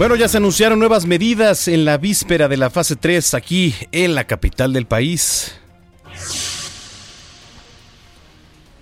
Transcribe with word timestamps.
Bueno, 0.00 0.16
ya 0.16 0.28
se 0.28 0.38
anunciaron 0.38 0.78
nuevas 0.78 1.04
medidas 1.04 1.68
en 1.68 1.84
la 1.84 1.98
víspera 1.98 2.48
de 2.48 2.56
la 2.56 2.70
fase 2.70 2.96
3 2.96 3.34
aquí 3.34 3.74
en 3.92 4.14
la 4.14 4.24
capital 4.24 4.72
del 4.72 4.86
país. 4.86 5.54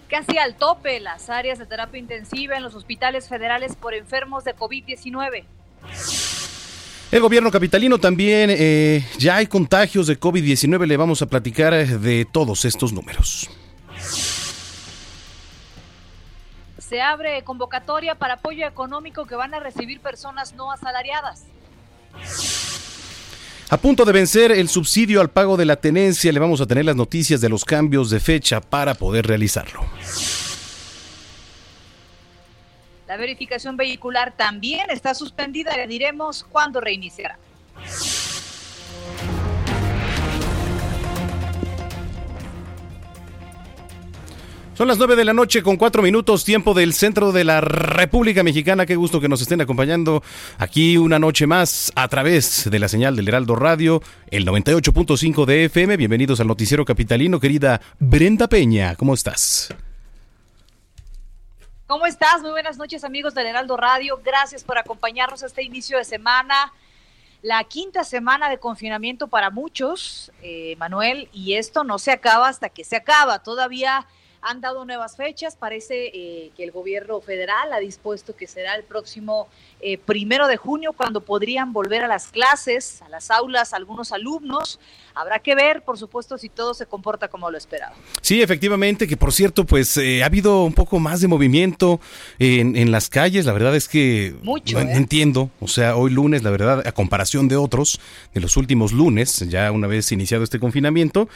Casi 0.06 0.38
al 0.38 0.54
tope 0.54 1.00
las 1.00 1.28
áreas 1.28 1.58
de 1.58 1.66
terapia 1.66 1.98
intensiva 1.98 2.56
en 2.56 2.62
los 2.62 2.76
hospitales 2.76 3.28
federales 3.28 3.74
por 3.74 3.94
enfermos 3.94 4.44
de 4.44 4.54
COVID-19. 4.54 5.42
El 7.10 7.20
gobierno 7.20 7.50
capitalino 7.50 7.98
también 7.98 8.50
eh, 8.52 9.04
ya 9.18 9.38
hay 9.38 9.48
contagios 9.48 10.06
de 10.06 10.20
COVID-19. 10.20 10.86
Le 10.86 10.96
vamos 10.96 11.20
a 11.20 11.26
platicar 11.26 11.84
de 11.98 12.28
todos 12.32 12.64
estos 12.64 12.92
números. 12.92 13.50
Se 16.88 17.02
abre 17.02 17.42
convocatoria 17.44 18.14
para 18.14 18.34
apoyo 18.34 18.66
económico 18.66 19.26
que 19.26 19.34
van 19.34 19.52
a 19.52 19.60
recibir 19.60 20.00
personas 20.00 20.54
no 20.54 20.72
asalariadas. 20.72 21.44
A 23.68 23.76
punto 23.76 24.06
de 24.06 24.12
vencer 24.12 24.52
el 24.52 24.70
subsidio 24.70 25.20
al 25.20 25.28
pago 25.28 25.58
de 25.58 25.66
la 25.66 25.76
tenencia, 25.76 26.32
le 26.32 26.40
vamos 26.40 26.62
a 26.62 26.66
tener 26.66 26.86
las 26.86 26.96
noticias 26.96 27.42
de 27.42 27.50
los 27.50 27.66
cambios 27.66 28.08
de 28.08 28.20
fecha 28.20 28.62
para 28.62 28.94
poder 28.94 29.26
realizarlo. 29.26 29.84
La 33.06 33.18
verificación 33.18 33.76
vehicular 33.76 34.32
también 34.34 34.88
está 34.88 35.14
suspendida. 35.14 35.76
Le 35.76 35.86
diremos 35.86 36.46
cuándo 36.50 36.80
reiniciará. 36.80 37.38
Son 44.78 44.86
las 44.86 44.98
9 44.98 45.16
de 45.16 45.24
la 45.24 45.32
noche 45.32 45.60
con 45.60 45.76
4 45.76 46.02
minutos, 46.02 46.44
tiempo 46.44 46.72
del 46.72 46.94
centro 46.94 47.32
de 47.32 47.42
la 47.42 47.60
República 47.60 48.44
Mexicana. 48.44 48.86
Qué 48.86 48.94
gusto 48.94 49.20
que 49.20 49.28
nos 49.28 49.42
estén 49.42 49.60
acompañando 49.60 50.22
aquí 50.56 50.96
una 50.96 51.18
noche 51.18 51.48
más 51.48 51.90
a 51.96 52.06
través 52.06 52.70
de 52.70 52.78
la 52.78 52.86
señal 52.86 53.16
del 53.16 53.26
Heraldo 53.26 53.56
Radio, 53.56 54.00
el 54.30 54.46
98.5 54.46 55.46
de 55.46 55.64
FM. 55.64 55.96
Bienvenidos 55.96 56.38
al 56.38 56.46
Noticiero 56.46 56.84
Capitalino, 56.84 57.40
querida 57.40 57.80
Brenda 57.98 58.46
Peña. 58.46 58.94
¿Cómo 58.94 59.14
estás? 59.14 59.74
¿Cómo 61.88 62.06
estás? 62.06 62.40
Muy 62.42 62.52
buenas 62.52 62.78
noches, 62.78 63.02
amigos 63.02 63.34
del 63.34 63.48
Heraldo 63.48 63.76
Radio. 63.76 64.20
Gracias 64.24 64.62
por 64.62 64.78
acompañarnos 64.78 65.42
este 65.42 65.64
inicio 65.64 65.98
de 65.98 66.04
semana. 66.04 66.72
La 67.42 67.64
quinta 67.64 68.04
semana 68.04 68.48
de 68.48 68.58
confinamiento 68.58 69.26
para 69.26 69.50
muchos, 69.50 70.30
eh, 70.40 70.76
Manuel, 70.78 71.28
y 71.32 71.54
esto 71.54 71.82
no 71.82 71.98
se 71.98 72.12
acaba 72.12 72.46
hasta 72.46 72.68
que 72.68 72.84
se 72.84 72.94
acaba. 72.94 73.40
Todavía 73.40 74.06
han 74.42 74.60
dado 74.60 74.84
nuevas 74.84 75.16
fechas. 75.16 75.56
Parece 75.56 76.10
eh, 76.12 76.50
que 76.56 76.64
el 76.64 76.70
gobierno 76.70 77.20
federal 77.20 77.72
ha 77.72 77.78
dispuesto 77.78 78.36
que 78.36 78.46
será 78.46 78.74
el 78.74 78.84
próximo 78.84 79.48
eh, 79.80 79.98
primero 79.98 80.48
de 80.48 80.56
junio 80.56 80.92
cuando 80.92 81.20
podrían 81.20 81.72
volver 81.72 82.04
a 82.04 82.08
las 82.08 82.28
clases, 82.28 83.02
a 83.02 83.08
las 83.08 83.30
aulas, 83.30 83.72
algunos 83.72 84.12
alumnos. 84.12 84.78
Habrá 85.14 85.40
que 85.40 85.54
ver, 85.54 85.82
por 85.82 85.98
supuesto, 85.98 86.38
si 86.38 86.48
todo 86.48 86.74
se 86.74 86.86
comporta 86.86 87.28
como 87.28 87.50
lo 87.50 87.58
esperaba. 87.58 87.94
Sí, 88.20 88.40
efectivamente, 88.40 89.08
que 89.08 89.16
por 89.16 89.32
cierto, 89.32 89.64
pues 89.64 89.96
eh, 89.96 90.22
ha 90.22 90.26
habido 90.26 90.64
un 90.64 90.74
poco 90.74 90.98
más 90.98 91.20
de 91.20 91.28
movimiento 91.28 92.00
en, 92.38 92.76
en 92.76 92.90
las 92.92 93.08
calles. 93.08 93.44
La 93.44 93.52
verdad 93.52 93.74
es 93.74 93.88
que 93.88 94.34
Mucho, 94.42 94.82
no 94.82 94.90
entiendo. 94.90 95.50
O 95.60 95.68
sea, 95.68 95.96
hoy 95.96 96.10
lunes, 96.10 96.42
la 96.42 96.50
verdad, 96.50 96.86
a 96.86 96.92
comparación 96.92 97.48
de 97.48 97.56
otros, 97.56 98.00
de 98.34 98.40
los 98.40 98.56
últimos 98.56 98.92
lunes, 98.92 99.38
ya 99.48 99.72
una 99.72 99.86
vez 99.86 100.12
iniciado 100.12 100.44
este 100.44 100.60
confinamiento, 100.60 101.28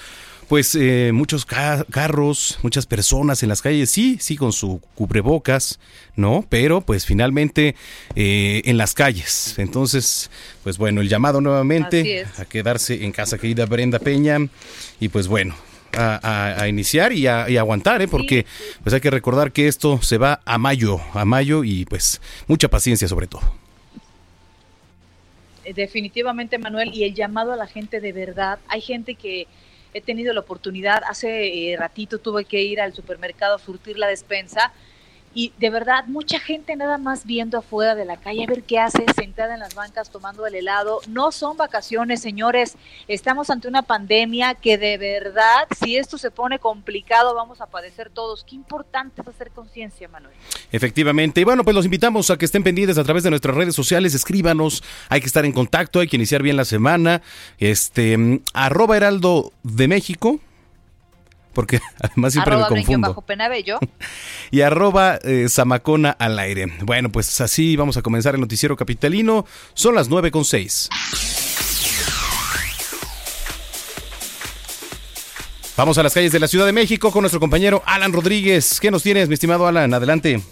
pues 0.48 0.74
eh, 0.74 1.10
muchos 1.12 1.44
ca 1.46 1.84
carros, 1.90 2.58
muchas 2.62 2.86
personas 2.86 3.42
en 3.42 3.48
las 3.48 3.62
calles, 3.62 3.90
sí, 3.90 4.18
sí, 4.20 4.36
con 4.36 4.52
su 4.52 4.80
cubrebocas, 4.94 5.80
¿no? 6.16 6.44
Pero 6.48 6.80
pues 6.80 7.06
finalmente 7.06 7.74
eh, 8.14 8.62
en 8.64 8.76
las 8.76 8.94
calles. 8.94 9.54
Entonces, 9.58 10.30
pues 10.62 10.78
bueno, 10.78 11.00
el 11.00 11.08
llamado 11.08 11.40
nuevamente 11.40 12.26
a 12.38 12.44
quedarse 12.44 13.04
en 13.04 13.12
casa, 13.12 13.38
querida 13.38 13.66
Brenda 13.66 13.98
Peña. 13.98 14.38
Y 15.00 15.08
pues 15.08 15.28
bueno, 15.28 15.54
a, 15.96 16.20
a, 16.22 16.62
a, 16.62 16.68
iniciar 16.68 17.12
y 17.12 17.26
a, 17.26 17.48
y 17.48 17.56
aguantar, 17.56 18.02
¿eh? 18.02 18.08
porque 18.08 18.46
pues 18.82 18.94
hay 18.94 19.00
que 19.00 19.10
recordar 19.10 19.52
que 19.52 19.68
esto 19.68 20.00
se 20.02 20.18
va 20.18 20.40
a 20.44 20.58
mayo, 20.58 21.00
a 21.14 21.24
mayo 21.24 21.64
y 21.64 21.84
pues 21.84 22.20
mucha 22.46 22.68
paciencia 22.68 23.08
sobre 23.08 23.26
todo. 23.26 23.42
Definitivamente, 25.74 26.58
Manuel, 26.58 26.90
y 26.92 27.04
el 27.04 27.14
llamado 27.14 27.52
a 27.52 27.56
la 27.56 27.66
gente 27.66 28.00
de 28.00 28.12
verdad, 28.12 28.58
hay 28.68 28.80
gente 28.80 29.14
que 29.14 29.46
he 29.92 30.00
tenido 30.00 30.32
la 30.32 30.40
oportunidad, 30.40 31.02
hace 31.08 31.72
eh, 31.72 31.76
ratito 31.76 32.18
tuve 32.18 32.44
que 32.44 32.62
ir 32.62 32.80
al 32.80 32.94
supermercado 32.94 33.56
a 33.56 33.58
surtir 33.58 33.98
la 33.98 34.06
despensa 34.06 34.72
y 35.34 35.52
de 35.58 35.70
verdad 35.70 36.04
mucha 36.06 36.38
gente 36.38 36.76
nada 36.76 36.98
más 36.98 37.24
viendo 37.24 37.58
afuera 37.58 37.94
de 37.94 38.04
la 38.04 38.16
calle 38.16 38.44
a 38.44 38.46
ver 38.46 38.62
qué 38.62 38.78
hace 38.78 39.04
sentada 39.16 39.54
en 39.54 39.60
las 39.60 39.74
bancas 39.74 40.10
tomando 40.10 40.46
el 40.46 40.54
helado. 40.54 41.00
No 41.08 41.32
son 41.32 41.56
vacaciones, 41.56 42.20
señores. 42.20 42.76
Estamos 43.08 43.50
ante 43.50 43.68
una 43.68 43.82
pandemia 43.82 44.54
que 44.54 44.78
de 44.78 44.98
verdad, 44.98 45.66
si 45.78 45.96
esto 45.96 46.18
se 46.18 46.30
pone 46.30 46.58
complicado, 46.58 47.34
vamos 47.34 47.60
a 47.60 47.66
padecer 47.66 48.10
todos. 48.10 48.44
Qué 48.44 48.54
importante 48.54 49.22
es 49.22 49.28
hacer 49.28 49.50
conciencia, 49.50 50.08
Manuel. 50.08 50.34
Efectivamente. 50.70 51.40
Y 51.40 51.44
bueno, 51.44 51.64
pues 51.64 51.74
los 51.74 51.84
invitamos 51.84 52.30
a 52.30 52.36
que 52.36 52.44
estén 52.44 52.62
pendientes 52.62 52.98
a 52.98 53.04
través 53.04 53.22
de 53.22 53.30
nuestras 53.30 53.56
redes 53.56 53.74
sociales. 53.74 54.14
Escríbanos. 54.14 54.82
Hay 55.08 55.20
que 55.20 55.26
estar 55.26 55.44
en 55.44 55.52
contacto. 55.52 56.00
Hay 56.00 56.08
que 56.08 56.16
iniciar 56.16 56.42
bien 56.42 56.56
la 56.56 56.64
semana. 56.64 57.22
Este, 57.58 58.40
arroba 58.52 58.96
heraldo 58.96 59.52
de 59.62 59.88
México 59.88 60.40
porque 61.52 61.80
además 62.00 62.32
siempre 62.32 62.54
arroba 62.54 62.70
me 62.70 62.76
confundo. 62.76 63.08
Bajo 63.08 63.22
Penabello. 63.22 63.78
y 64.50 64.60
arroba 64.60 65.18
eh, 65.22 65.46
Zamacona 65.48 66.10
al 66.10 66.38
aire. 66.38 66.66
Bueno, 66.82 67.10
pues 67.10 67.40
así 67.40 67.76
vamos 67.76 67.96
a 67.96 68.02
comenzar 68.02 68.34
el 68.34 68.40
noticiero 68.40 68.76
capitalino. 68.76 69.46
Son 69.74 69.94
las 69.94 70.08
nueve 70.08 70.30
con 70.30 70.44
seis. 70.44 70.88
Vamos 75.76 75.96
a 75.96 76.02
las 76.02 76.12
calles 76.12 76.32
de 76.32 76.38
la 76.38 76.48
Ciudad 76.48 76.66
de 76.66 76.72
México 76.72 77.10
con 77.10 77.22
nuestro 77.22 77.40
compañero 77.40 77.82
Alan 77.86 78.12
Rodríguez. 78.12 78.78
¿Qué 78.78 78.90
nos 78.90 79.02
tienes, 79.02 79.28
mi 79.28 79.34
estimado 79.34 79.66
Alan? 79.66 79.94
Adelante. 79.94 80.42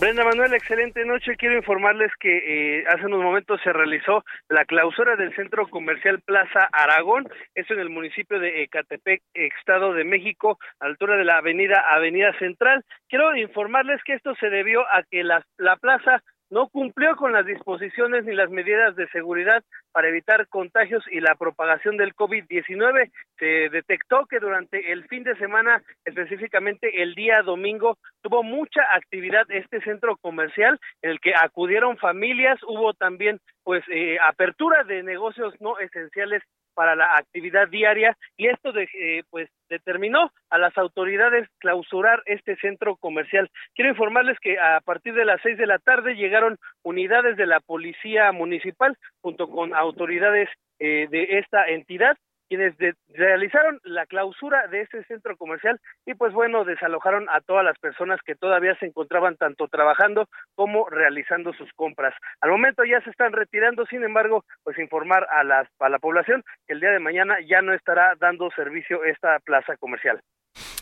Brenda 0.00 0.24
Manuel, 0.24 0.54
excelente 0.54 1.04
noche. 1.04 1.36
Quiero 1.36 1.56
informarles 1.56 2.12
que 2.20 2.78
eh, 2.78 2.84
hace 2.86 3.06
unos 3.06 3.20
momentos 3.20 3.60
se 3.64 3.72
realizó 3.72 4.24
la 4.48 4.64
clausura 4.64 5.16
del 5.16 5.34
centro 5.34 5.66
comercial 5.66 6.20
Plaza 6.20 6.68
Aragón, 6.70 7.28
esto 7.56 7.74
en 7.74 7.80
el 7.80 7.90
municipio 7.90 8.38
de 8.38 8.62
Ecatepec, 8.62 9.22
Estado 9.34 9.92
de 9.94 10.04
México, 10.04 10.60
a 10.78 10.86
altura 10.86 11.16
de 11.16 11.24
la 11.24 11.38
avenida 11.38 11.84
Avenida 11.90 12.32
Central. 12.38 12.84
Quiero 13.08 13.34
informarles 13.34 14.00
que 14.04 14.14
esto 14.14 14.36
se 14.36 14.50
debió 14.50 14.82
a 14.82 15.02
que 15.10 15.24
la, 15.24 15.44
la 15.56 15.74
plaza 15.76 16.22
no 16.50 16.68
cumplió 16.68 17.16
con 17.16 17.32
las 17.32 17.46
disposiciones 17.46 18.24
ni 18.24 18.34
las 18.34 18.50
medidas 18.50 18.96
de 18.96 19.08
seguridad 19.08 19.62
para 19.92 20.08
evitar 20.08 20.48
contagios 20.48 21.04
y 21.10 21.20
la 21.20 21.34
propagación 21.34 21.96
del 21.96 22.14
COVID-19. 22.14 23.10
Se 23.38 23.68
detectó 23.70 24.26
que 24.26 24.38
durante 24.38 24.92
el 24.92 25.06
fin 25.08 25.24
de 25.24 25.36
semana, 25.36 25.82
específicamente 26.04 27.02
el 27.02 27.14
día 27.14 27.42
domingo, 27.42 27.98
tuvo 28.22 28.42
mucha 28.42 28.82
actividad 28.94 29.46
este 29.50 29.80
centro 29.82 30.16
comercial 30.16 30.78
en 31.02 31.10
el 31.10 31.20
que 31.20 31.34
acudieron 31.34 31.96
familias, 31.98 32.58
hubo 32.66 32.94
también 32.94 33.40
pues 33.64 33.84
eh, 33.90 34.16
apertura 34.26 34.84
de 34.84 35.02
negocios 35.02 35.54
no 35.60 35.78
esenciales 35.78 36.42
para 36.78 36.94
la 36.94 37.16
actividad 37.16 37.66
diaria 37.66 38.16
y 38.36 38.46
esto 38.46 38.70
de, 38.70 38.84
eh, 38.84 39.24
pues 39.30 39.50
determinó 39.68 40.30
a 40.48 40.58
las 40.58 40.78
autoridades 40.78 41.48
clausurar 41.58 42.22
este 42.24 42.54
centro 42.54 42.94
comercial. 42.94 43.50
Quiero 43.74 43.90
informarles 43.90 44.38
que 44.38 44.60
a 44.60 44.80
partir 44.82 45.12
de 45.14 45.24
las 45.24 45.40
seis 45.42 45.58
de 45.58 45.66
la 45.66 45.80
tarde 45.80 46.14
llegaron 46.14 46.56
unidades 46.84 47.36
de 47.36 47.46
la 47.46 47.58
policía 47.58 48.30
municipal 48.30 48.96
junto 49.20 49.48
con 49.48 49.74
autoridades 49.74 50.48
eh, 50.78 51.08
de 51.10 51.40
esta 51.40 51.66
entidad 51.66 52.16
quienes 52.48 52.74
realizaron 53.08 53.80
la 53.84 54.06
clausura 54.06 54.66
de 54.68 54.82
este 54.82 55.04
centro 55.04 55.36
comercial 55.36 55.80
y 56.06 56.14
pues 56.14 56.32
bueno, 56.32 56.64
desalojaron 56.64 57.28
a 57.28 57.40
todas 57.40 57.64
las 57.64 57.78
personas 57.78 58.20
que 58.24 58.34
todavía 58.34 58.74
se 58.80 58.86
encontraban 58.86 59.36
tanto 59.36 59.68
trabajando 59.68 60.28
como 60.54 60.88
realizando 60.88 61.52
sus 61.52 61.72
compras. 61.74 62.14
Al 62.40 62.50
momento 62.50 62.84
ya 62.84 63.00
se 63.02 63.10
están 63.10 63.32
retirando, 63.32 63.86
sin 63.86 64.02
embargo, 64.02 64.44
pues 64.64 64.78
informar 64.78 65.26
a 65.30 65.44
la, 65.44 65.68
a 65.78 65.88
la 65.88 65.98
población 65.98 66.42
que 66.66 66.74
el 66.74 66.80
día 66.80 66.90
de 66.90 67.00
mañana 67.00 67.36
ya 67.46 67.62
no 67.62 67.72
estará 67.72 68.14
dando 68.18 68.50
servicio 68.52 69.04
esta 69.04 69.38
plaza 69.40 69.76
comercial. 69.76 70.20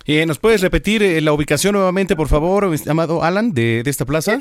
Eh, 0.07 0.25
¿Nos 0.25 0.39
puedes 0.39 0.63
repetir 0.63 1.03
eh, 1.03 1.21
la 1.21 1.33
ubicación 1.33 1.75
nuevamente, 1.75 2.15
por 2.15 2.29
favor, 2.29 2.65
amado 2.89 3.25
Alan, 3.25 3.53
de, 3.53 3.81
esta 3.81 4.05
plaza? 4.05 4.41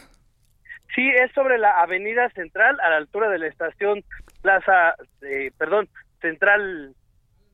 Sí, 0.94 1.10
es 1.10 1.32
sobre 1.34 1.58
la 1.58 1.82
Avenida 1.82 2.30
Central, 2.30 2.80
a 2.82 2.90
la 2.92 2.98
altura 2.98 3.30
de 3.30 3.40
la 3.40 3.48
estación 3.48 4.04
Plaza, 4.42 4.94
eh, 5.24 5.50
perdón, 5.58 5.90
Central 6.22 6.94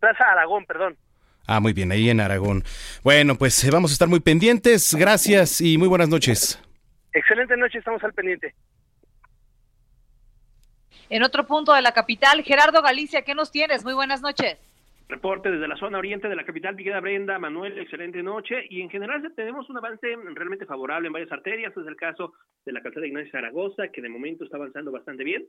Plaza 0.01 0.25
Aragón, 0.30 0.65
perdón. 0.65 0.98
Ah, 1.48 1.59
muy 1.59 1.74
bien, 1.74 1.92
ahí 1.92 2.09
en 2.09 2.19
Aragón. 2.19 2.63
Bueno, 3.03 3.36
pues 3.36 3.63
eh, 3.63 3.69
vamos 3.71 3.92
a 3.92 3.94
estar 3.94 4.07
muy 4.07 4.19
pendientes. 4.19 4.94
Gracias 4.95 5.62
y 5.62 5.77
muy 5.77 5.88
buenas 5.88 6.09
noches. 6.09 6.59
Excelente 7.13 7.56
noche, 7.56 7.77
estamos 7.77 8.03
al 8.03 8.13
pendiente. 8.13 8.53
En 11.09 11.24
otro 11.24 11.45
punto 11.45 11.74
de 11.74 11.81
la 11.81 11.92
capital, 11.92 12.44
Gerardo 12.44 12.81
Galicia, 12.81 13.21
¿qué 13.24 13.36
nos 13.36 13.51
tienes? 13.51 13.83
Muy 13.83 13.94
buenas 13.94 14.21
noches. 14.21 14.57
Reporte 15.11 15.51
desde 15.51 15.67
la 15.67 15.75
zona 15.75 15.97
oriente 15.97 16.29
de 16.29 16.37
la 16.37 16.45
capital, 16.45 16.73
Miguel 16.73 17.01
Brenda, 17.01 17.37
Manuel, 17.37 17.77
excelente 17.77 18.23
noche. 18.23 18.65
Y 18.69 18.79
en 18.79 18.89
general 18.89 19.21
tenemos 19.35 19.69
un 19.69 19.77
avance 19.77 20.07
realmente 20.33 20.65
favorable 20.65 21.07
en 21.07 21.11
varias 21.11 21.33
arterias. 21.33 21.75
Es 21.75 21.85
el 21.85 21.97
caso 21.97 22.31
de 22.65 22.71
la 22.71 22.81
calzada 22.81 23.05
Ignacio 23.05 23.29
Zaragoza, 23.29 23.89
que 23.89 24.01
de 24.01 24.07
momento 24.07 24.45
está 24.45 24.55
avanzando 24.55 24.89
bastante 24.89 25.25
bien 25.25 25.45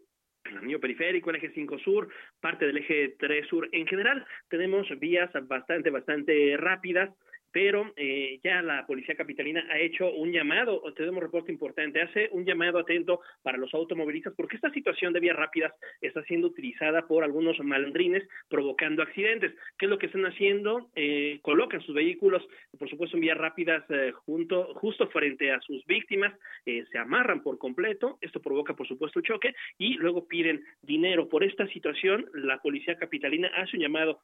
el 0.47 0.59
anillo 0.59 0.81
periférico, 0.81 1.31
el 1.31 1.37
eje 1.37 1.53
5 1.55 1.79
sur, 1.79 2.09
parte 2.41 2.67
del 2.67 2.79
eje 2.79 3.15
3 3.21 3.47
sur. 3.47 3.69
En 3.71 3.87
general, 3.87 4.27
tenemos 4.49 4.89
vías 4.99 5.31
bastante, 5.45 5.91
bastante 5.91 6.57
rápidas 6.57 7.11
pero 7.53 7.93
eh, 7.97 8.41
ya 8.43 8.63
la 8.63 8.87
policía 8.87 9.15
capitalina 9.15 9.65
ha 9.71 9.79
hecho 9.79 10.11
un 10.11 10.33
llamado, 10.33 10.83
tenemos 10.95 11.23
reporte 11.23 11.53
importante, 11.53 12.01
hace 12.01 12.29
un 12.33 12.45
llamado 12.45 12.79
atento 12.79 13.21
para 13.43 13.59
los 13.59 13.73
automovilistas 13.75 14.35
porque 14.37 14.57
esta 14.57 14.71
situación 14.71 15.13
de 15.13 15.21
vías 15.21 15.37
rápidas 15.37 15.73
está 16.01 16.23
siendo 16.25 16.49
utilizada 16.49 17.07
por 17.07 17.25
algunos 17.25 17.59
malandrines 17.61 18.27
provocando 18.49 19.03
accidentes. 19.03 19.53
¿Qué 19.79 19.87
es 19.87 19.91
lo 19.91 19.99
que 19.99 20.07
están 20.07 20.27
haciendo? 20.27 20.91
Eh, 20.95 21.39
colocan 21.43 21.81
sus 21.83 21.95
vehículos, 21.95 22.43
por 22.79 22.89
supuesto, 22.89 23.17
en 23.17 23.23
vías 23.23 23.39
rápidas 23.39 23.85
eh, 23.91 24.13
junto, 24.25 24.75
justo 24.75 25.09
frente 25.09 25.53
a 25.53 25.61
sus 25.61 25.85
víctimas, 25.87 26.33
eh, 26.67 26.85
se 26.91 26.99
amarran 26.99 27.43
por 27.43 27.59
completo, 27.59 28.19
esto 28.21 28.41
provoca, 28.41 28.75
por 28.75 28.87
supuesto, 28.87 29.21
choque 29.21 29.55
y 29.79 29.95
luego 29.95 30.27
piden 30.27 30.65
dinero. 30.83 31.29
Por 31.29 31.45
esta 31.45 31.67
situación, 31.69 32.27
la 32.35 32.59
policía 32.59 32.97
capitalina 32.97 33.49
hace 33.57 33.77
un 33.77 33.83
llamado 33.83 34.21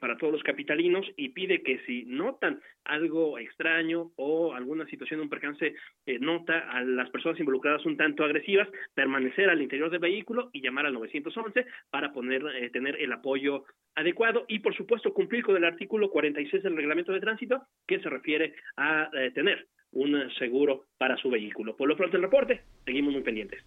para 0.00 0.16
todos 0.16 0.32
los 0.32 0.42
capitalinos 0.42 1.06
y 1.16 1.30
pide 1.30 1.62
que 1.62 1.78
si 1.86 2.04
notan 2.06 2.60
algo 2.84 3.38
extraño 3.38 4.12
o 4.16 4.54
alguna 4.54 4.86
situación, 4.86 5.20
un 5.20 5.28
percance, 5.28 5.74
eh, 6.06 6.18
nota 6.18 6.70
a 6.70 6.82
las 6.82 7.10
personas 7.10 7.38
involucradas 7.40 7.84
un 7.86 7.96
tanto 7.96 8.24
agresivas, 8.24 8.68
permanecer 8.94 9.48
al 9.50 9.62
interior 9.62 9.90
del 9.90 10.00
vehículo 10.00 10.50
y 10.52 10.60
llamar 10.60 10.86
al 10.86 10.94
911 10.94 11.66
para 11.90 12.12
poner, 12.12 12.42
eh, 12.56 12.70
tener 12.70 13.00
el 13.00 13.12
apoyo 13.12 13.64
adecuado 13.94 14.44
y, 14.48 14.58
por 14.60 14.76
supuesto, 14.76 15.12
cumplir 15.12 15.42
con 15.42 15.56
el 15.56 15.64
artículo 15.64 16.10
46 16.10 16.62
del 16.62 16.76
reglamento 16.76 17.12
de 17.12 17.20
tránsito 17.20 17.62
que 17.86 18.00
se 18.00 18.10
refiere 18.10 18.54
a 18.76 19.10
eh, 19.12 19.30
tener 19.32 19.66
un 19.92 20.30
seguro 20.38 20.86
para 20.98 21.16
su 21.16 21.30
vehículo. 21.30 21.76
Por 21.76 21.88
lo 21.88 21.96
pronto, 21.96 22.16
el 22.16 22.22
reporte, 22.22 22.62
seguimos 22.84 23.12
muy 23.12 23.22
pendientes. 23.22 23.64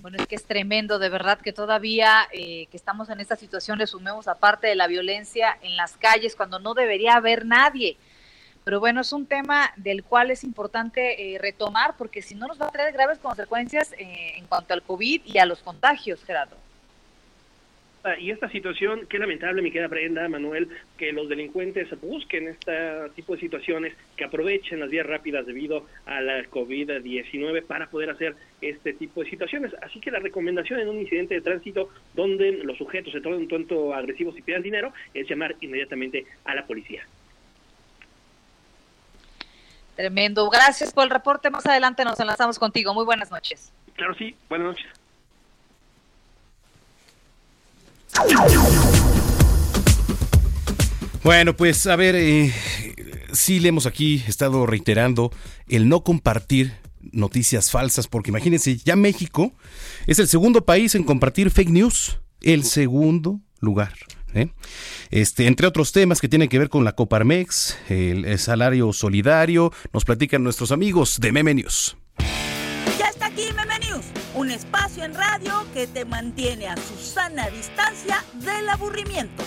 Bueno, 0.00 0.16
es 0.18 0.26
que 0.26 0.34
es 0.34 0.44
tremendo, 0.44 0.98
de 0.98 1.10
verdad, 1.10 1.38
que 1.38 1.52
todavía 1.52 2.26
eh, 2.32 2.66
que 2.70 2.76
estamos 2.76 3.10
en 3.10 3.20
esta 3.20 3.36
situación 3.36 3.78
le 3.78 3.86
sumemos 3.86 4.28
aparte 4.28 4.66
de 4.66 4.74
la 4.74 4.86
violencia 4.86 5.58
en 5.60 5.76
las 5.76 5.96
calles 5.98 6.34
cuando 6.34 6.58
no 6.58 6.72
debería 6.72 7.16
haber 7.16 7.44
nadie. 7.44 7.98
Pero 8.64 8.80
bueno, 8.80 9.02
es 9.02 9.12
un 9.12 9.26
tema 9.26 9.72
del 9.76 10.02
cual 10.02 10.30
es 10.30 10.42
importante 10.42 11.34
eh, 11.34 11.38
retomar 11.38 11.96
porque 11.98 12.22
si 12.22 12.34
no 12.34 12.46
nos 12.46 12.60
va 12.60 12.66
a 12.66 12.70
traer 12.70 12.92
graves 12.92 13.18
consecuencias 13.18 13.92
eh, 13.92 14.34
en 14.36 14.46
cuanto 14.46 14.72
al 14.72 14.82
COVID 14.82 15.22
y 15.24 15.38
a 15.38 15.44
los 15.44 15.60
contagios, 15.60 16.24
Gerardo. 16.24 16.56
Y 18.18 18.30
esta 18.30 18.48
situación, 18.48 19.06
qué 19.08 19.18
lamentable 19.18 19.60
me 19.60 19.70
queda 19.70 19.86
Brenda, 19.86 20.26
Manuel, 20.26 20.68
que 20.96 21.12
los 21.12 21.28
delincuentes 21.28 21.88
busquen 22.00 22.48
este 22.48 23.10
tipo 23.14 23.34
de 23.34 23.40
situaciones, 23.40 23.94
que 24.16 24.24
aprovechen 24.24 24.80
las 24.80 24.88
vías 24.88 25.06
rápidas 25.06 25.44
debido 25.44 25.84
a 26.06 26.22
la 26.22 26.42
COVID-19 26.44 27.62
para 27.66 27.90
poder 27.90 28.10
hacer 28.10 28.36
este 28.62 28.94
tipo 28.94 29.22
de 29.22 29.28
situaciones. 29.28 29.74
Así 29.82 30.00
que 30.00 30.10
la 30.10 30.18
recomendación 30.18 30.80
en 30.80 30.88
un 30.88 30.98
incidente 30.98 31.34
de 31.34 31.42
tránsito 31.42 31.90
donde 32.14 32.52
los 32.64 32.78
sujetos 32.78 33.12
se 33.12 33.20
tomen 33.20 33.40
un 33.40 33.48
tanto 33.48 33.92
agresivos 33.92 34.36
y 34.38 34.42
pidan 34.42 34.62
dinero 34.62 34.94
es 35.12 35.28
llamar 35.28 35.54
inmediatamente 35.60 36.24
a 36.44 36.54
la 36.54 36.66
policía. 36.66 37.06
Tremendo. 39.94 40.48
Gracias 40.48 40.94
por 40.94 41.04
el 41.04 41.10
reporte. 41.10 41.50
Más 41.50 41.66
adelante 41.66 42.02
nos 42.04 42.18
enlazamos 42.18 42.58
contigo. 42.58 42.94
Muy 42.94 43.04
buenas 43.04 43.30
noches. 43.30 43.72
Claro, 43.94 44.14
sí. 44.14 44.34
Buenas 44.48 44.68
noches. 44.68 44.99
Bueno, 51.22 51.54
pues 51.54 51.86
a 51.86 51.96
ver, 51.96 52.14
eh, 52.16 52.52
sí 53.32 53.60
le 53.60 53.68
hemos 53.68 53.86
aquí 53.86 54.24
estado 54.26 54.66
reiterando 54.66 55.30
el 55.68 55.88
no 55.88 56.02
compartir 56.02 56.72
noticias 57.12 57.70
falsas, 57.70 58.08
porque 58.08 58.30
imagínense, 58.30 58.76
ya 58.76 58.96
México 58.96 59.52
es 60.06 60.18
el 60.18 60.28
segundo 60.28 60.64
país 60.64 60.94
en 60.94 61.04
compartir 61.04 61.50
fake 61.50 61.70
news, 61.70 62.20
el 62.40 62.64
segundo 62.64 63.40
lugar. 63.60 63.92
¿eh? 64.34 64.48
Este, 65.10 65.46
entre 65.46 65.66
otros 65.66 65.92
temas 65.92 66.20
que 66.20 66.28
tienen 66.28 66.48
que 66.48 66.58
ver 66.58 66.68
con 66.68 66.84
la 66.84 66.92
Coparmex, 66.92 67.76
el, 67.88 68.24
el 68.24 68.38
salario 68.38 68.92
solidario, 68.92 69.72
nos 69.92 70.04
platican 70.04 70.42
nuestros 70.42 70.72
amigos 70.72 71.18
de 71.20 71.32
Meme 71.32 71.54
News 71.54 71.96
un 74.34 74.50
espacio 74.50 75.04
en 75.04 75.14
radio 75.14 75.66
que 75.74 75.86
te 75.86 76.04
mantiene 76.04 76.68
a 76.68 76.76
su 76.76 76.96
sana 76.96 77.48
distancia 77.50 78.24
del 78.34 78.68
aburrimiento. 78.68 79.42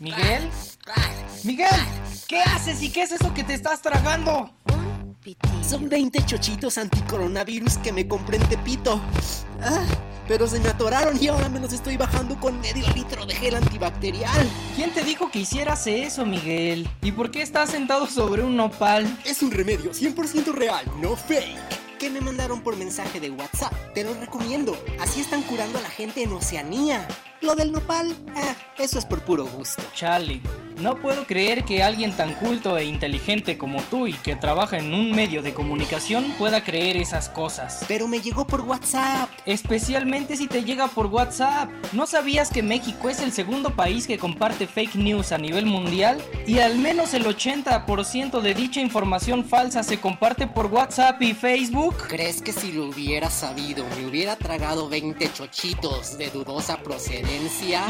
Miguel, 0.00 0.50
Miguel, 1.44 1.68
¿qué 2.28 2.40
haces 2.42 2.82
y 2.82 2.90
qué 2.90 3.02
es 3.02 3.12
eso 3.12 3.32
que 3.32 3.44
te 3.44 3.54
estás 3.54 3.80
tragando? 3.80 4.50
Son 5.66 5.88
20 5.88 6.26
chochitos 6.26 6.76
anticoronavirus 6.76 7.78
que 7.78 7.92
me 7.92 8.06
compré 8.06 8.36
en 8.36 8.48
Tepito. 8.48 9.00
Ah, 9.62 9.86
pero 10.28 10.46
se 10.46 10.60
me 10.60 10.68
atoraron 10.68 11.22
y 11.22 11.28
ahora 11.28 11.48
me 11.48 11.60
los 11.60 11.72
estoy 11.72 11.96
bajando 11.96 12.38
con 12.40 12.60
medio 12.60 12.86
litro 12.94 13.26
de 13.26 13.34
gel 13.34 13.54
antibacterial. 13.54 14.48
¿Quién 14.76 14.92
te 14.92 15.04
dijo 15.04 15.30
que 15.30 15.40
hicieras 15.40 15.86
eso, 15.86 16.24
Miguel? 16.24 16.88
¿Y 17.02 17.12
por 17.12 17.30
qué 17.30 17.42
estás 17.42 17.70
sentado 17.70 18.06
sobre 18.06 18.42
un 18.42 18.56
nopal? 18.56 19.06
Es 19.24 19.42
un 19.42 19.50
remedio 19.50 19.92
100% 19.92 20.52
real, 20.52 20.84
no 21.00 21.16
fake. 21.16 21.98
Que 21.98 22.10
me 22.10 22.20
mandaron 22.20 22.60
por 22.60 22.76
mensaje 22.76 23.20
de 23.20 23.30
WhatsApp. 23.30 23.72
Te 23.94 24.04
lo 24.04 24.14
recomiendo. 24.14 24.76
Así 25.00 25.20
están 25.20 25.42
curando 25.42 25.78
a 25.78 25.82
la 25.82 25.90
gente 25.90 26.22
en 26.22 26.32
Oceanía. 26.32 27.06
Lo 27.40 27.54
del 27.54 27.72
nopal, 27.72 28.14
ah, 28.36 28.54
eso 28.78 28.98
es 28.98 29.04
por 29.04 29.20
puro 29.22 29.44
gusto. 29.46 29.82
Charlie, 29.94 30.40
no 30.80 30.96
puedo 30.96 31.24
creer 31.24 31.64
que 31.64 31.82
alguien 31.82 32.12
tan 32.16 32.34
culto 32.34 32.76
e 32.78 32.84
inteligente 32.84 33.58
como 33.58 33.80
tú 33.82 34.06
y 34.06 34.12
que 34.14 34.34
trabaja 34.34 34.78
en 34.78 34.92
un 34.92 35.12
medio 35.12 35.42
de 35.42 35.54
comunicación 35.54 36.32
pueda 36.38 36.64
creer 36.64 36.96
esas 36.96 37.28
cosas. 37.28 37.84
Pero 37.86 38.08
me 38.08 38.20
llegó 38.20 38.46
por 38.46 38.62
WhatsApp. 38.62 39.28
Especialmente 39.46 40.36
si 40.36 40.48
te 40.48 40.64
llega 40.64 40.88
por 40.88 41.06
WhatsApp. 41.06 41.70
¿No 41.92 42.06
sabías 42.06 42.50
que 42.50 42.62
México 42.62 43.08
es 43.08 43.20
el 43.20 43.32
segundo 43.32 43.76
país 43.76 44.06
que 44.06 44.18
comparte 44.18 44.66
fake 44.66 44.96
news 44.96 45.32
a 45.32 45.38
nivel 45.38 45.66
mundial? 45.66 46.20
Y 46.46 46.58
al 46.58 46.78
menos 46.78 47.14
el 47.14 47.24
80% 47.24 48.40
de 48.40 48.54
dicha 48.54 48.80
información 48.80 49.44
falsa 49.44 49.82
se 49.82 50.00
comparte 50.00 50.46
por 50.46 50.66
WhatsApp 50.66 51.20
y 51.22 51.34
Facebook. 51.34 51.96
¿Crees 52.08 52.42
que 52.42 52.52
si 52.52 52.72
lo 52.72 52.86
hubiera 52.86 53.30
sabido 53.30 53.84
me 53.96 54.06
hubiera 54.06 54.36
tragado 54.36 54.88
20 54.88 55.32
chochitos 55.32 56.18
de 56.18 56.30
dudosa 56.30 56.78
procedencia? 56.78 57.33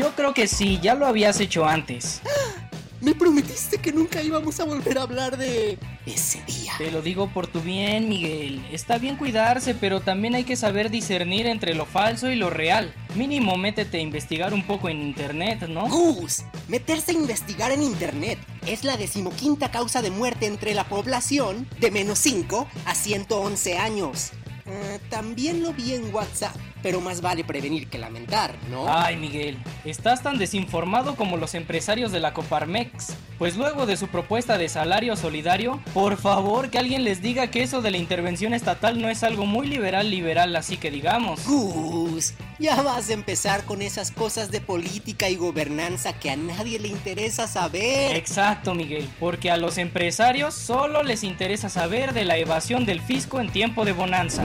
Yo 0.01 0.15
creo 0.15 0.35
que 0.35 0.47
sí, 0.47 0.79
ya 0.83 0.95
lo 0.95 1.07
habías 1.07 1.41
hecho 1.41 1.65
antes. 1.65 2.21
Me 3.01 3.15
prometiste 3.15 3.77
que 3.77 3.93
nunca 3.93 4.23
íbamos 4.23 4.59
a 4.61 4.65
volver 4.65 4.97
a 4.97 5.03
hablar 5.03 5.37
de 5.37 5.79
ese 6.07 6.43
día. 6.47 6.73
Te 6.79 6.91
lo 6.91 7.03
digo 7.03 7.29
por 7.29 7.47
tu 7.47 7.61
bien, 7.61 8.09
Miguel. 8.09 8.65
Está 8.73 8.97
bien 8.97 9.17
cuidarse, 9.17 9.75
pero 9.75 10.01
también 10.01 10.35
hay 10.35 10.45
que 10.45 10.57
saber 10.57 10.91
discernir 10.91 11.47
entre 11.47 11.75
lo 11.75 11.85
falso 11.85 12.31
y 12.31 12.37
lo 12.37 12.49
real. 12.49 12.95
Mínimo 13.15 13.59
métete 13.59 13.99
a 13.99 14.01
investigar 14.01 14.55
un 14.55 14.67
poco 14.67 14.89
en 14.89 15.03
internet, 15.03 15.69
¿no? 15.69 15.87
Gus, 15.87 16.45
meterse 16.69 17.11
a 17.11 17.15
investigar 17.15 17.73
en 17.73 17.83
internet 17.83 18.39
es 18.67 18.85
la 18.85 18.97
decimoquinta 18.97 19.71
causa 19.71 20.01
de 20.01 20.11
muerte 20.11 20.47
entre 20.47 20.73
la 20.73 20.85
población 20.85 21.69
de 21.81 21.91
menos 21.91 22.19
5 22.21 22.67
a 22.87 22.95
111 22.95 23.77
años. 23.77 24.33
Eh, 24.67 24.99
también 25.11 25.63
lo 25.63 25.75
vi 25.75 25.93
en 25.93 26.15
WhatsApp, 26.15 26.57
pero 26.85 27.01
más 27.01 27.23
vale 27.23 27.45
prevenir 27.45 27.89
que 27.89 27.97
lamentar, 27.97 28.55
¿no? 28.71 28.85
Ay, 28.87 29.17
Miguel, 29.17 29.57
estás 29.87 30.23
tan 30.23 30.37
desinformado 30.37 31.17
como 31.17 31.39
los 31.39 31.55
empresarios 31.55 32.13
de 32.13 32.21
la 32.21 32.35
Coparmex. 32.35 33.15
Pues 33.39 33.57
luego 33.57 33.87
de 33.87 33.97
su 33.97 34.09
propuesta 34.09 34.59
de 34.59 34.69
salario 34.69 35.17
solidario, 35.17 35.81
por 35.95 36.19
favor 36.19 36.69
que 36.69 36.79
alguien 36.79 37.03
les 37.03 37.23
diga 37.23 37.47
que 37.47 37.63
eso 37.63 37.81
de 37.81 37.91
la 37.91 37.97
intervención 37.97 38.53
estatal 38.53 39.01
no 39.01 39.09
es 39.09 39.23
algo 39.23 39.47
muy 39.47 39.67
liberal 39.67 40.11
liberal, 40.11 40.55
así 40.57 40.77
que 40.77 40.91
digamos. 40.91 41.47
Gus, 41.47 42.35
ya 42.59 42.83
vas 42.83 43.09
a 43.09 43.15
empezar 43.15 43.65
con 43.65 43.81
esas 43.81 44.11
cosas 44.11 44.51
de 44.51 44.61
política 44.61 45.31
y 45.31 45.37
gobernanza 45.37 46.13
que 46.13 46.31
a 46.31 46.37
nadie 46.37 46.79
le 46.79 46.89
interesa 46.89 47.49
saber. 47.49 48.15
Exacto, 48.15 48.75
Miguel, 48.75 49.09
porque 49.19 49.51
a 49.51 49.57
los 49.57 49.79
empresarios 49.79 50.53
solo 50.53 51.03
les 51.03 51.25
interesa 51.25 51.71
saber 51.71 52.13
de 52.13 52.27
la 52.27 52.37
evasión 52.37 52.85
del 52.85 53.01
fisco 53.01 53.41
en 53.41 53.51
tiempo 53.51 53.87
de 53.87 53.93
bonanza. 53.93 54.43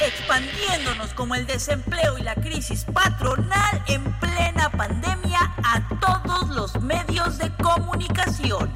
Expandiéndonos 0.00 1.14
como 1.14 1.34
el 1.34 1.46
desempleo 1.46 2.18
y 2.18 2.22
la 2.22 2.34
crisis 2.34 2.84
patronal 2.84 3.82
en 3.86 4.02
plena 4.20 4.70
pandemia 4.70 5.38
a 5.62 5.88
todos 6.00 6.48
los 6.48 6.80
medios 6.80 7.38
de 7.38 7.50
comunicación. 7.56 8.72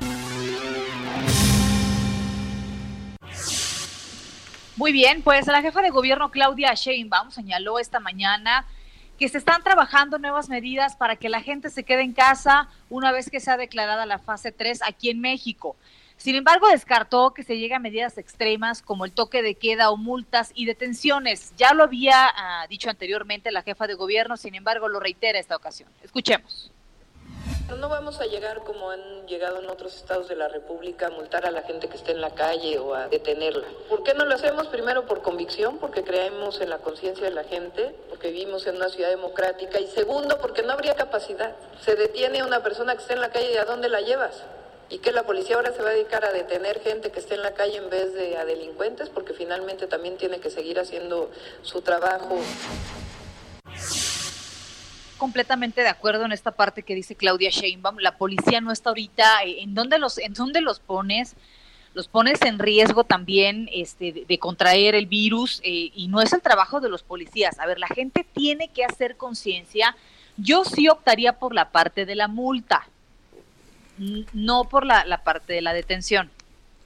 Muy 4.76 4.92
bien, 4.92 5.22
pues 5.22 5.46
la 5.46 5.62
jefa 5.62 5.82
de 5.82 5.90
gobierno 5.90 6.30
Claudia 6.30 6.74
Sheinbaum 6.74 7.30
señaló 7.30 7.78
esta 7.78 8.00
mañana 8.00 8.66
que 9.18 9.28
se 9.28 9.38
están 9.38 9.62
trabajando 9.62 10.18
nuevas 10.18 10.48
medidas 10.48 10.96
para 10.96 11.16
que 11.16 11.28
la 11.28 11.40
gente 11.40 11.70
se 11.70 11.84
quede 11.84 12.02
en 12.02 12.12
casa 12.12 12.68
una 12.90 13.12
vez 13.12 13.30
que 13.30 13.40
sea 13.40 13.56
declarada 13.56 14.04
la 14.06 14.18
fase 14.18 14.50
3 14.50 14.82
aquí 14.82 15.10
en 15.10 15.20
México. 15.20 15.76
Sin 16.16 16.36
embargo, 16.36 16.68
descartó 16.68 17.34
que 17.34 17.42
se 17.42 17.58
llegue 17.58 17.74
a 17.74 17.78
medidas 17.78 18.18
extremas 18.18 18.82
como 18.82 19.04
el 19.04 19.12
toque 19.12 19.42
de 19.42 19.56
queda 19.56 19.90
o 19.90 19.96
multas 19.96 20.52
y 20.54 20.64
detenciones. 20.66 21.52
Ya 21.56 21.74
lo 21.74 21.84
había 21.84 22.28
ah, 22.34 22.66
dicho 22.68 22.88
anteriormente 22.88 23.52
la 23.52 23.62
jefa 23.62 23.86
de 23.86 23.94
gobierno, 23.94 24.36
sin 24.36 24.54
embargo, 24.54 24.88
lo 24.88 25.00
reitera 25.00 25.38
esta 25.38 25.56
ocasión. 25.56 25.90
Escuchemos. 26.02 26.70
No 27.78 27.88
vamos 27.88 28.20
a 28.20 28.26
llegar 28.26 28.62
como 28.62 28.90
han 28.90 29.26
llegado 29.26 29.58
en 29.58 29.68
otros 29.68 29.96
estados 29.96 30.28
de 30.28 30.36
la 30.36 30.48
República 30.48 31.06
a 31.06 31.10
multar 31.10 31.46
a 31.46 31.50
la 31.50 31.62
gente 31.62 31.88
que 31.88 31.96
esté 31.96 32.12
en 32.12 32.20
la 32.20 32.30
calle 32.30 32.78
o 32.78 32.94
a 32.94 33.08
detenerla. 33.08 33.66
¿Por 33.88 34.02
qué 34.02 34.14
no 34.14 34.26
lo 34.26 34.34
hacemos? 34.34 34.68
Primero 34.68 35.06
por 35.06 35.22
convicción, 35.22 35.78
porque 35.78 36.04
creemos 36.04 36.60
en 36.60 36.70
la 36.70 36.78
conciencia 36.78 37.24
de 37.24 37.30
la 37.30 37.44
gente, 37.44 37.94
porque 38.10 38.30
vivimos 38.30 38.66
en 38.66 38.76
una 38.76 38.90
ciudad 38.90 39.08
democrática 39.08 39.80
y 39.80 39.88
segundo 39.88 40.38
porque 40.40 40.62
no 40.62 40.72
habría 40.72 40.94
capacidad. 40.94 41.56
Se 41.80 41.96
detiene 41.96 42.40
a 42.40 42.46
una 42.46 42.62
persona 42.62 42.94
que 42.94 43.02
esté 43.02 43.14
en 43.14 43.20
la 43.20 43.30
calle 43.30 43.52
y 43.54 43.56
¿a 43.56 43.64
dónde 43.64 43.88
la 43.88 44.02
llevas? 44.02 44.44
Y 44.90 44.98
que 44.98 45.12
la 45.12 45.22
policía 45.24 45.56
ahora 45.56 45.72
se 45.72 45.82
va 45.82 45.90
a 45.90 45.92
dedicar 45.92 46.24
a 46.24 46.32
detener 46.32 46.80
gente 46.80 47.10
que 47.10 47.20
esté 47.20 47.34
en 47.34 47.42
la 47.42 47.54
calle 47.54 47.76
en 47.76 47.90
vez 47.90 48.12
de 48.14 48.36
a 48.36 48.44
delincuentes, 48.44 49.08
porque 49.08 49.32
finalmente 49.32 49.86
también 49.86 50.16
tiene 50.16 50.40
que 50.40 50.50
seguir 50.50 50.78
haciendo 50.78 51.30
su 51.62 51.80
trabajo. 51.82 52.38
Completamente 55.16 55.82
de 55.82 55.88
acuerdo 55.88 56.24
en 56.24 56.32
esta 56.32 56.50
parte 56.50 56.82
que 56.82 56.94
dice 56.94 57.14
Claudia 57.14 57.50
Sheinbaum. 57.50 57.98
La 57.98 58.18
policía 58.18 58.60
no 58.60 58.72
está 58.72 58.90
ahorita. 58.90 59.44
eh, 59.44 59.62
¿En 59.62 59.74
dónde 59.74 59.98
los, 59.98 60.18
en 60.18 60.34
dónde 60.34 60.60
los 60.60 60.80
pones? 60.80 61.34
Los 61.94 62.08
pones 62.08 62.42
en 62.42 62.58
riesgo 62.58 63.04
también 63.04 63.70
este, 63.72 64.24
de, 64.26 64.38
contraer 64.38 64.96
el 64.96 65.06
virus 65.06 65.60
eh, 65.62 65.92
y 65.94 66.08
no 66.08 66.20
es 66.20 66.32
el 66.32 66.42
trabajo 66.42 66.80
de 66.80 66.88
los 66.88 67.04
policías. 67.04 67.58
A 67.60 67.66
ver, 67.66 67.78
la 67.78 67.86
gente 67.86 68.26
tiene 68.34 68.68
que 68.68 68.84
hacer 68.84 69.16
conciencia. 69.16 69.96
Yo 70.36 70.64
sí 70.64 70.88
optaría 70.88 71.38
por 71.38 71.54
la 71.54 71.70
parte 71.70 72.04
de 72.04 72.16
la 72.16 72.26
multa 72.26 72.88
no 74.32 74.64
por 74.64 74.86
la, 74.86 75.04
la 75.04 75.22
parte 75.24 75.52
de 75.52 75.62
la 75.62 75.72
detención. 75.72 76.30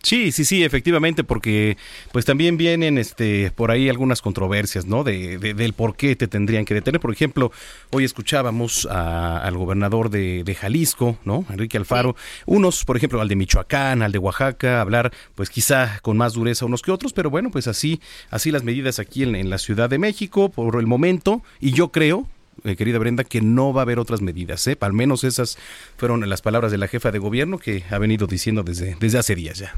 Sí, 0.00 0.30
sí, 0.30 0.44
sí, 0.44 0.62
efectivamente, 0.62 1.24
porque 1.24 1.76
pues 2.12 2.24
también 2.24 2.56
vienen 2.56 2.98
este 2.98 3.50
por 3.50 3.72
ahí 3.72 3.88
algunas 3.88 4.22
controversias, 4.22 4.86
¿no? 4.86 5.02
De, 5.02 5.38
de- 5.38 5.54
del 5.54 5.72
por 5.72 5.96
qué 5.96 6.14
te 6.14 6.28
tendrían 6.28 6.64
que 6.64 6.72
detener. 6.72 7.00
Por 7.00 7.12
ejemplo, 7.12 7.50
hoy 7.90 8.04
escuchábamos 8.04 8.86
a- 8.88 9.38
al 9.38 9.56
gobernador 9.56 10.08
de, 10.08 10.44
de 10.44 10.54
Jalisco, 10.54 11.18
¿no? 11.24 11.44
Enrique 11.50 11.76
Alfaro, 11.78 12.14
unos, 12.46 12.84
por 12.84 12.96
ejemplo, 12.96 13.20
al 13.20 13.26
de 13.26 13.34
Michoacán, 13.34 14.02
al 14.02 14.12
de 14.12 14.18
Oaxaca, 14.18 14.80
hablar 14.80 15.12
pues 15.34 15.50
quizá 15.50 15.98
con 16.00 16.16
más 16.16 16.32
dureza 16.34 16.64
unos 16.64 16.80
que 16.80 16.92
otros, 16.92 17.12
pero 17.12 17.28
bueno, 17.28 17.50
pues 17.50 17.66
así, 17.66 18.00
así 18.30 18.52
las 18.52 18.62
medidas 18.62 19.00
aquí 19.00 19.24
en, 19.24 19.34
en 19.34 19.50
la 19.50 19.58
Ciudad 19.58 19.90
de 19.90 19.98
México 19.98 20.48
por 20.48 20.78
el 20.78 20.86
momento, 20.86 21.42
y 21.58 21.72
yo 21.72 21.88
creo, 21.88 22.28
eh, 22.64 22.76
querida 22.76 22.98
Brenda, 22.98 23.24
que 23.24 23.40
no 23.40 23.72
va 23.72 23.82
a 23.82 23.84
haber 23.84 23.98
otras 23.98 24.20
medidas, 24.20 24.66
¿eh? 24.66 24.76
Al 24.80 24.92
menos 24.92 25.24
esas 25.24 25.58
fueron 25.96 26.28
las 26.28 26.42
palabras 26.42 26.72
de 26.72 26.78
la 26.78 26.88
jefa 26.88 27.10
de 27.10 27.18
gobierno 27.18 27.58
que 27.58 27.84
ha 27.90 27.98
venido 27.98 28.26
diciendo 28.26 28.62
desde, 28.62 28.96
desde 29.00 29.18
hace 29.18 29.34
días 29.34 29.58
ya. 29.58 29.74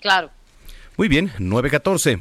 Claro. 0.00 0.30
Muy 0.96 1.08
bien, 1.08 1.32
914. 1.38 2.20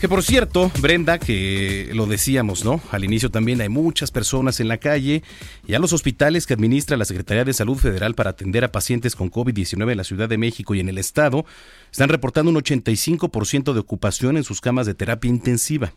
Que 0.00 0.08
por 0.08 0.22
cierto, 0.22 0.70
Brenda, 0.80 1.18
que 1.18 1.90
lo 1.92 2.06
decíamos, 2.06 2.64
¿no? 2.64 2.80
Al 2.92 3.02
inicio 3.02 3.30
también 3.30 3.60
hay 3.60 3.68
muchas 3.68 4.12
personas 4.12 4.60
en 4.60 4.68
la 4.68 4.76
calle 4.76 5.24
y 5.66 5.74
a 5.74 5.80
los 5.80 5.92
hospitales 5.92 6.46
que 6.46 6.54
administra 6.54 6.96
la 6.96 7.04
Secretaría 7.04 7.44
de 7.44 7.52
Salud 7.52 7.76
Federal 7.76 8.14
para 8.14 8.30
atender 8.30 8.62
a 8.62 8.70
pacientes 8.70 9.16
con 9.16 9.28
COVID-19 9.28 9.90
en 9.90 9.96
la 9.96 10.04
Ciudad 10.04 10.28
de 10.28 10.38
México 10.38 10.76
y 10.76 10.80
en 10.80 10.88
el 10.88 10.98
Estado, 10.98 11.44
están 11.90 12.10
reportando 12.10 12.52
un 12.52 12.56
85% 12.58 13.72
de 13.72 13.80
ocupación 13.80 14.36
en 14.36 14.44
sus 14.44 14.60
camas 14.60 14.86
de 14.86 14.94
terapia 14.94 15.30
intensiva. 15.30 15.92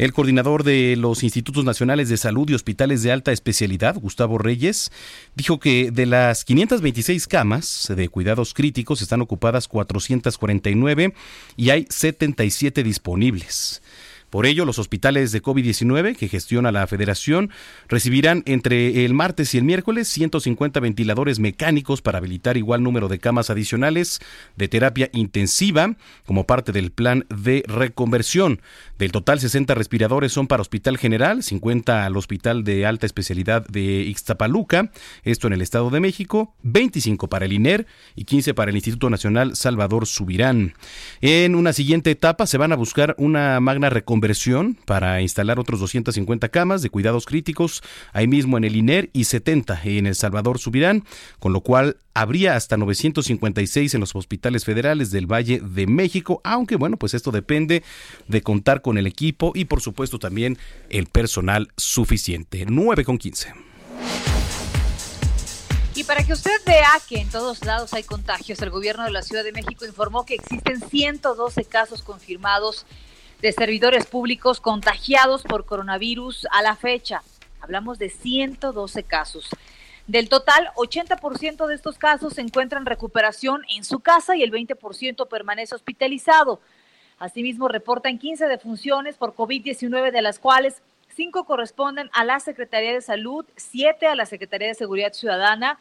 El 0.00 0.14
coordinador 0.14 0.64
de 0.64 0.96
los 0.96 1.22
Institutos 1.22 1.66
Nacionales 1.66 2.08
de 2.08 2.16
Salud 2.16 2.48
y 2.48 2.54
Hospitales 2.54 3.02
de 3.02 3.12
Alta 3.12 3.32
Especialidad, 3.32 3.96
Gustavo 3.96 4.38
Reyes, 4.38 4.90
dijo 5.34 5.60
que 5.60 5.90
de 5.90 6.06
las 6.06 6.46
526 6.46 7.28
camas 7.28 7.92
de 7.94 8.08
cuidados 8.08 8.54
críticos 8.54 9.02
están 9.02 9.20
ocupadas 9.20 9.68
449 9.68 11.12
y 11.58 11.68
hay 11.68 11.86
77 11.90 12.82
disponibles. 12.82 13.82
Por 14.30 14.46
ello, 14.46 14.64
los 14.64 14.78
hospitales 14.78 15.32
de 15.32 15.42
COVID-19 15.42 16.16
que 16.16 16.28
gestiona 16.28 16.70
la 16.70 16.86
Federación 16.86 17.50
recibirán 17.88 18.44
entre 18.46 19.04
el 19.04 19.12
martes 19.12 19.52
y 19.54 19.58
el 19.58 19.64
miércoles 19.64 20.06
150 20.06 20.78
ventiladores 20.78 21.40
mecánicos 21.40 22.00
para 22.00 22.18
habilitar 22.18 22.56
igual 22.56 22.84
número 22.84 23.08
de 23.08 23.18
camas 23.18 23.50
adicionales 23.50 24.20
de 24.56 24.68
terapia 24.68 25.10
intensiva 25.12 25.96
como 26.24 26.46
parte 26.46 26.70
del 26.70 26.92
plan 26.92 27.26
de 27.28 27.64
reconversión. 27.66 28.62
Del 28.98 29.10
total, 29.10 29.40
60 29.40 29.74
respiradores 29.74 30.32
son 30.32 30.46
para 30.46 30.62
Hospital 30.62 30.96
General, 30.96 31.42
50 31.42 32.06
al 32.06 32.16
Hospital 32.16 32.62
de 32.62 32.86
Alta 32.86 33.06
Especialidad 33.06 33.66
de 33.66 34.02
Ixtapaluca, 34.02 34.92
esto 35.24 35.48
en 35.48 35.54
el 35.54 35.62
Estado 35.62 35.90
de 35.90 35.98
México, 35.98 36.54
25 36.62 37.28
para 37.28 37.46
el 37.46 37.52
INER 37.52 37.86
y 38.14 38.24
15 38.24 38.54
para 38.54 38.70
el 38.70 38.76
Instituto 38.76 39.10
Nacional 39.10 39.56
Salvador 39.56 40.06
Subirán. 40.06 40.74
En 41.20 41.56
una 41.56 41.72
siguiente 41.72 42.12
etapa 42.12 42.46
se 42.46 42.58
van 42.58 42.70
a 42.70 42.76
buscar 42.76 43.16
una 43.18 43.58
magna 43.58 43.90
reconversión 43.90 44.19
para 44.84 45.20
instalar 45.22 45.58
otros 45.58 45.80
250 45.80 46.48
camas 46.48 46.82
de 46.82 46.90
cuidados 46.90 47.26
críticos 47.26 47.82
ahí 48.12 48.26
mismo 48.26 48.58
en 48.58 48.64
el 48.64 48.76
INER 48.76 49.10
y 49.12 49.24
70 49.24 49.80
en 49.84 50.06
el 50.06 50.14
Salvador 50.14 50.58
Subirán, 50.58 51.04
con 51.38 51.52
lo 51.52 51.60
cual 51.60 51.96
habría 52.14 52.56
hasta 52.56 52.76
956 52.76 53.94
en 53.94 54.00
los 54.00 54.14
hospitales 54.14 54.64
federales 54.64 55.10
del 55.10 55.26
Valle 55.26 55.60
de 55.60 55.86
México, 55.86 56.40
aunque 56.44 56.76
bueno, 56.76 56.96
pues 56.96 57.14
esto 57.14 57.30
depende 57.30 57.82
de 58.28 58.42
contar 58.42 58.82
con 58.82 58.98
el 58.98 59.06
equipo 59.06 59.52
y 59.54 59.64
por 59.64 59.80
supuesto 59.80 60.18
también 60.18 60.58
el 60.88 61.06
personal 61.06 61.68
suficiente. 61.76 62.66
9 62.68 63.04
con 63.04 63.18
15. 63.18 63.52
Y 65.94 66.04
para 66.04 66.24
que 66.24 66.32
usted 66.32 66.52
vea 66.64 66.90
que 67.08 67.20
en 67.20 67.28
todos 67.28 67.64
lados 67.64 67.92
hay 67.92 68.04
contagios, 68.04 68.62
el 68.62 68.70
gobierno 68.70 69.04
de 69.04 69.10
la 69.10 69.22
Ciudad 69.22 69.44
de 69.44 69.52
México 69.52 69.84
informó 69.84 70.24
que 70.24 70.34
existen 70.34 70.80
112 70.88 71.64
casos 71.64 72.02
confirmados 72.02 72.86
de 73.40 73.52
servidores 73.52 74.06
públicos 74.06 74.60
contagiados 74.60 75.42
por 75.42 75.64
coronavirus 75.64 76.46
a 76.50 76.62
la 76.62 76.76
fecha. 76.76 77.22
Hablamos 77.60 77.98
de 77.98 78.10
112 78.10 79.02
casos. 79.04 79.48
Del 80.06 80.28
total, 80.28 80.70
80% 80.76 81.66
de 81.66 81.74
estos 81.74 81.96
casos 81.96 82.34
se 82.34 82.40
encuentran 82.40 82.82
en 82.82 82.86
recuperación 82.86 83.62
en 83.74 83.84
su 83.84 84.00
casa 84.00 84.36
y 84.36 84.42
el 84.42 84.50
20% 84.50 85.28
permanece 85.28 85.74
hospitalizado. 85.74 86.60
Asimismo, 87.18 87.68
reportan 87.68 88.18
15 88.18 88.46
defunciones 88.46 89.16
por 89.16 89.34
COVID-19, 89.34 90.10
de 90.10 90.22
las 90.22 90.38
cuales 90.38 90.82
5 91.14 91.44
corresponden 91.44 92.10
a 92.12 92.24
la 92.24 92.40
Secretaría 92.40 92.92
de 92.92 93.02
Salud, 93.02 93.46
7 93.56 94.06
a 94.06 94.14
la 94.14 94.26
Secretaría 94.26 94.68
de 94.68 94.74
Seguridad 94.74 95.12
Ciudadana, 95.12 95.78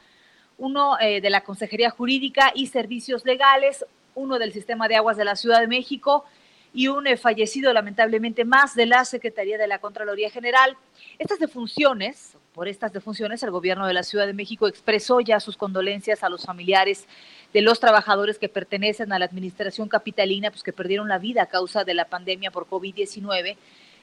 uno 0.58 1.00
eh, 1.00 1.22
de 1.22 1.30
la 1.30 1.42
Consejería 1.42 1.90
Jurídica 1.90 2.52
y 2.54 2.68
Servicios 2.68 3.26
Legales, 3.26 3.86
uno 4.16 4.38
del 4.38 4.54
Sistema 4.54 4.88
de 4.88 4.98
Aguas 4.98 5.18
de 5.18 5.26
la 5.26 5.36
Ciudad 5.36 5.62
de 5.62 5.68
México 5.68 6.26
y 6.74 6.88
un 6.88 7.08
eh, 7.08 7.18
fallecido 7.18 7.74
lamentablemente 7.74 8.46
más 8.46 8.76
de 8.76 8.86
la 8.86 9.06
Secretaría 9.06 9.58
de 9.58 9.68
la 9.68 9.80
Contraloría 9.80 10.30
General. 10.30 10.78
Estas 11.18 11.40
defunciones, 11.40 12.38
por 12.54 12.68
estas 12.68 12.94
defunciones, 12.94 13.42
el 13.44 13.52
gobierno 13.52 13.88
de 13.88 13.94
la 13.94 14.04
Ciudad 14.04 14.28
de 14.28 14.34
México 14.34 14.68
expresó 14.68 15.20
ya 15.20 15.40
sus 15.40 15.58
condolencias 15.58 16.24
a 16.24 16.30
los 16.30 16.46
familiares 16.46 17.08
de 17.54 17.62
los 17.62 17.80
trabajadores 17.80 18.38
que 18.38 18.50
pertenecen 18.50 19.12
a 19.12 19.20
la 19.20 19.26
administración 19.26 19.90
capitalina, 19.90 20.52
pues 20.52 20.64
que 20.64 20.74
perdieron 20.74 21.08
la 21.08 21.18
vida 21.18 21.44
a 21.44 21.48
causa 21.48 21.84
de 21.84 21.94
la 21.94 22.06
pandemia 22.06 22.52
por 22.52 22.68
COVID-19. 22.68 23.58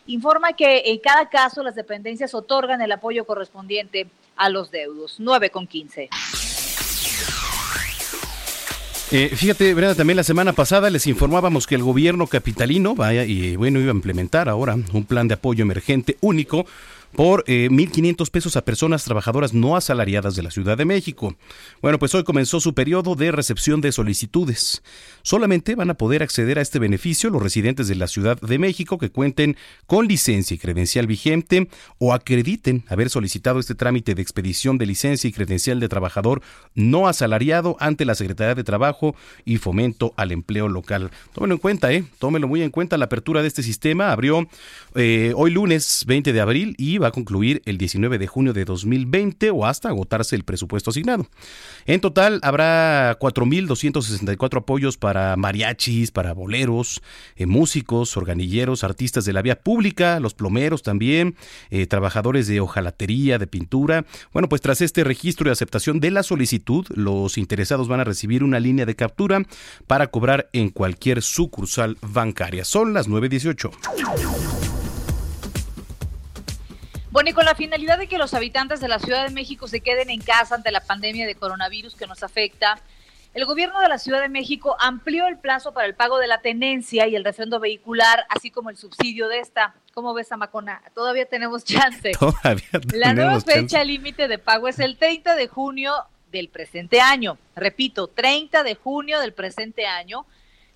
Informa 0.08 0.52
que 0.52 0.82
en 0.86 0.98
cada 0.98 1.28
caso 1.28 1.62
las 1.62 1.74
dependencias 1.74 2.34
otorgan 2.34 2.80
el 2.80 2.92
apoyo 2.92 3.24
correspondiente 3.24 4.08
a 4.36 4.48
los 4.48 4.70
deudos. 4.70 5.16
9 5.18 5.50
con 5.50 5.66
15. 5.66 6.08
Eh, 9.12 9.30
fíjate, 9.36 9.72
Brenda, 9.72 9.94
también 9.94 10.16
la 10.16 10.24
semana 10.24 10.52
pasada 10.52 10.90
les 10.90 11.06
informábamos 11.06 11.68
que 11.68 11.76
el 11.76 11.82
gobierno 11.82 12.26
capitalino, 12.26 12.96
vaya, 12.96 13.24
y 13.24 13.54
bueno, 13.54 13.78
iba 13.78 13.92
a 13.92 13.94
implementar 13.94 14.48
ahora 14.48 14.76
un 14.92 15.04
plan 15.04 15.28
de 15.28 15.34
apoyo 15.34 15.62
emergente 15.62 16.16
único 16.20 16.66
por 17.16 17.44
eh, 17.46 17.68
1.500 17.70 18.30
pesos 18.30 18.56
a 18.56 18.64
personas 18.64 19.04
trabajadoras 19.04 19.54
no 19.54 19.74
asalariadas 19.74 20.36
de 20.36 20.42
la 20.42 20.50
Ciudad 20.50 20.76
de 20.76 20.84
México. 20.84 21.34
Bueno, 21.80 21.98
pues 21.98 22.14
hoy 22.14 22.24
comenzó 22.24 22.60
su 22.60 22.74
periodo 22.74 23.14
de 23.14 23.32
recepción 23.32 23.80
de 23.80 23.90
solicitudes. 23.90 24.82
Solamente 25.22 25.74
van 25.74 25.90
a 25.90 25.94
poder 25.94 26.22
acceder 26.22 26.58
a 26.58 26.62
este 26.62 26.78
beneficio 26.78 27.30
los 27.30 27.42
residentes 27.42 27.88
de 27.88 27.94
la 27.94 28.06
Ciudad 28.06 28.38
de 28.38 28.58
México 28.58 28.98
que 28.98 29.10
cuenten 29.10 29.56
con 29.86 30.06
licencia 30.06 30.54
y 30.54 30.58
credencial 30.58 31.06
vigente 31.06 31.68
o 31.98 32.12
acrediten 32.12 32.84
haber 32.88 33.08
solicitado 33.08 33.58
este 33.60 33.74
trámite 33.74 34.14
de 34.14 34.20
expedición 34.20 34.76
de 34.76 34.86
licencia 34.86 35.26
y 35.26 35.32
credencial 35.32 35.80
de 35.80 35.88
trabajador 35.88 36.42
no 36.74 37.08
asalariado 37.08 37.76
ante 37.80 38.04
la 38.04 38.14
Secretaría 38.14 38.54
de 38.54 38.64
Trabajo 38.64 39.16
y 39.46 39.56
Fomento 39.56 40.12
al 40.16 40.32
Empleo 40.32 40.68
Local. 40.68 41.10
Tómelo 41.32 41.54
en 41.54 41.60
cuenta, 41.60 41.92
¿eh? 41.92 42.04
Tómelo 42.18 42.46
muy 42.46 42.62
en 42.62 42.70
cuenta. 42.70 42.98
La 42.98 43.06
apertura 43.06 43.40
de 43.40 43.48
este 43.48 43.62
sistema 43.62 44.12
abrió 44.12 44.46
eh, 44.94 45.32
hoy 45.34 45.50
lunes 45.50 46.04
20 46.06 46.34
de 46.34 46.40
abril 46.40 46.74
y 46.76 46.98
va 46.98 47.05
a 47.08 47.10
concluir 47.12 47.62
el 47.64 47.78
19 47.78 48.18
de 48.18 48.26
junio 48.26 48.52
de 48.52 48.64
2020 48.64 49.50
o 49.50 49.66
hasta 49.66 49.88
agotarse 49.88 50.36
el 50.36 50.44
presupuesto 50.44 50.90
asignado. 50.90 51.26
En 51.86 52.00
total 52.00 52.40
habrá 52.42 53.18
4.264 53.18 54.58
apoyos 54.58 54.96
para 54.96 55.36
mariachis, 55.36 56.10
para 56.10 56.32
boleros, 56.32 57.02
eh, 57.36 57.46
músicos, 57.46 58.16
organilleros, 58.16 58.84
artistas 58.84 59.24
de 59.24 59.32
la 59.32 59.42
vía 59.42 59.60
pública, 59.60 60.20
los 60.20 60.34
plomeros 60.34 60.82
también, 60.82 61.36
eh, 61.70 61.86
trabajadores 61.86 62.46
de 62.46 62.60
hojalatería, 62.60 63.38
de 63.38 63.46
pintura. 63.46 64.06
Bueno, 64.32 64.48
pues 64.48 64.60
tras 64.60 64.80
este 64.80 65.04
registro 65.04 65.48
y 65.48 65.52
aceptación 65.52 66.00
de 66.00 66.10
la 66.10 66.22
solicitud, 66.22 66.86
los 66.94 67.38
interesados 67.38 67.88
van 67.88 68.00
a 68.00 68.04
recibir 68.04 68.42
una 68.42 68.60
línea 68.60 68.86
de 68.86 68.96
captura 68.96 69.42
para 69.86 70.08
cobrar 70.08 70.48
en 70.52 70.70
cualquier 70.70 71.22
sucursal 71.22 71.96
bancaria. 72.00 72.64
Son 72.64 72.92
las 72.92 73.08
9.18. 73.08 74.65
Bueno, 77.16 77.30
y 77.30 77.32
con 77.32 77.46
la 77.46 77.54
finalidad 77.54 77.98
de 77.98 78.08
que 78.08 78.18
los 78.18 78.34
habitantes 78.34 78.78
de 78.78 78.88
la 78.88 78.98
Ciudad 78.98 79.24
de 79.24 79.32
México 79.32 79.66
se 79.68 79.80
queden 79.80 80.10
en 80.10 80.20
casa 80.20 80.54
ante 80.54 80.70
la 80.70 80.80
pandemia 80.80 81.26
de 81.26 81.34
coronavirus 81.34 81.94
que 81.94 82.06
nos 82.06 82.22
afecta, 82.22 82.78
el 83.32 83.46
gobierno 83.46 83.80
de 83.80 83.88
la 83.88 83.96
Ciudad 83.96 84.20
de 84.20 84.28
México 84.28 84.76
amplió 84.78 85.26
el 85.26 85.38
plazo 85.38 85.72
para 85.72 85.86
el 85.86 85.94
pago 85.94 86.18
de 86.18 86.26
la 86.26 86.42
tenencia 86.42 87.08
y 87.08 87.16
el 87.16 87.24
refrendo 87.24 87.58
vehicular, 87.58 88.26
así 88.28 88.50
como 88.50 88.68
el 88.68 88.76
subsidio 88.76 89.28
de 89.28 89.38
esta. 89.38 89.74
¿Cómo 89.94 90.12
ves, 90.12 90.30
Amacona? 90.30 90.82
Todavía 90.94 91.24
tenemos 91.24 91.64
chance. 91.64 92.12
Todavía 92.20 92.68
La 92.92 93.14
nueva 93.14 93.40
tenemos 93.40 93.44
fecha 93.46 93.82
límite 93.82 94.28
de 94.28 94.36
pago 94.36 94.68
es 94.68 94.78
el 94.78 94.98
30 94.98 95.36
de 95.36 95.48
junio 95.48 95.94
del 96.30 96.50
presente 96.50 97.00
año. 97.00 97.38
Repito, 97.54 98.08
30 98.08 98.62
de 98.62 98.74
junio 98.74 99.20
del 99.20 99.32
presente 99.32 99.86
año, 99.86 100.26